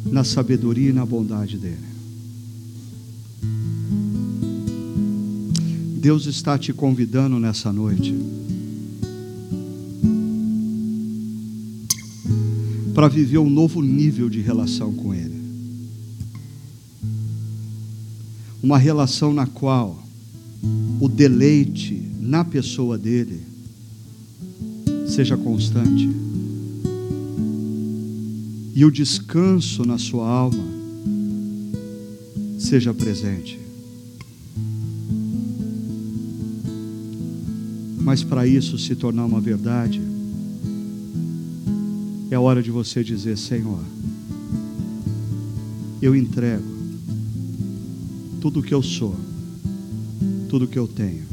na 0.06 0.24
sabedoria 0.24 0.90
e 0.90 0.94
na 0.94 1.06
bondade 1.06 1.58
dEle. 1.58 1.96
Deus 6.00 6.26
está 6.26 6.58
te 6.58 6.72
convidando 6.72 7.40
nessa 7.40 7.74
noite 7.74 8.14
para 12.94 13.08
viver 13.08 13.40
um 13.40 13.50
novo 13.50 13.82
nível 13.82 14.30
de 14.30 14.40
relação 14.40 14.94
com 14.94 15.14
Ele. 15.14 15.36
Uma 18.62 18.78
relação 18.78 19.34
na 19.34 19.48
qual 19.48 20.05
o 21.00 21.10
deleite 21.10 22.02
na 22.20 22.44
pessoa 22.44 22.98
dele 22.98 23.42
seja 25.08 25.38
constante 25.38 26.10
e 28.74 28.84
o 28.84 28.92
descanso 28.92 29.86
na 29.86 29.98
sua 29.98 30.28
alma 30.28 30.64
seja 32.58 32.94
presente. 32.94 33.60
Mas 38.02 38.24
para 38.24 38.46
isso 38.46 38.78
se 38.78 38.96
tornar 38.96 39.26
uma 39.26 39.40
verdade, 39.40 40.02
é 42.30 42.38
hora 42.38 42.62
de 42.62 42.70
você 42.70 43.04
dizer: 43.04 43.38
Senhor, 43.38 43.80
eu 46.02 46.16
entrego 46.16 46.76
tudo 48.42 48.60
o 48.60 48.64
que 48.64 48.74
eu 48.74 48.84
sou 48.84 49.16
tudo 50.50 50.68
que 50.68 50.78
eu 50.78 50.88
tenho, 50.88 51.24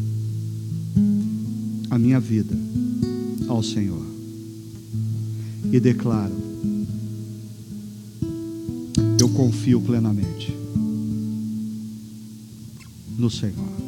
a 1.91 1.99
minha 1.99 2.19
vida, 2.21 2.55
ao 3.49 3.63
Senhor. 3.63 4.05
E 5.73 5.81
declaro: 5.81 6.35
eu 9.21 9.29
confio 9.29 9.81
plenamente 9.81 10.53
no 13.17 13.31
Senhor. 13.31 13.82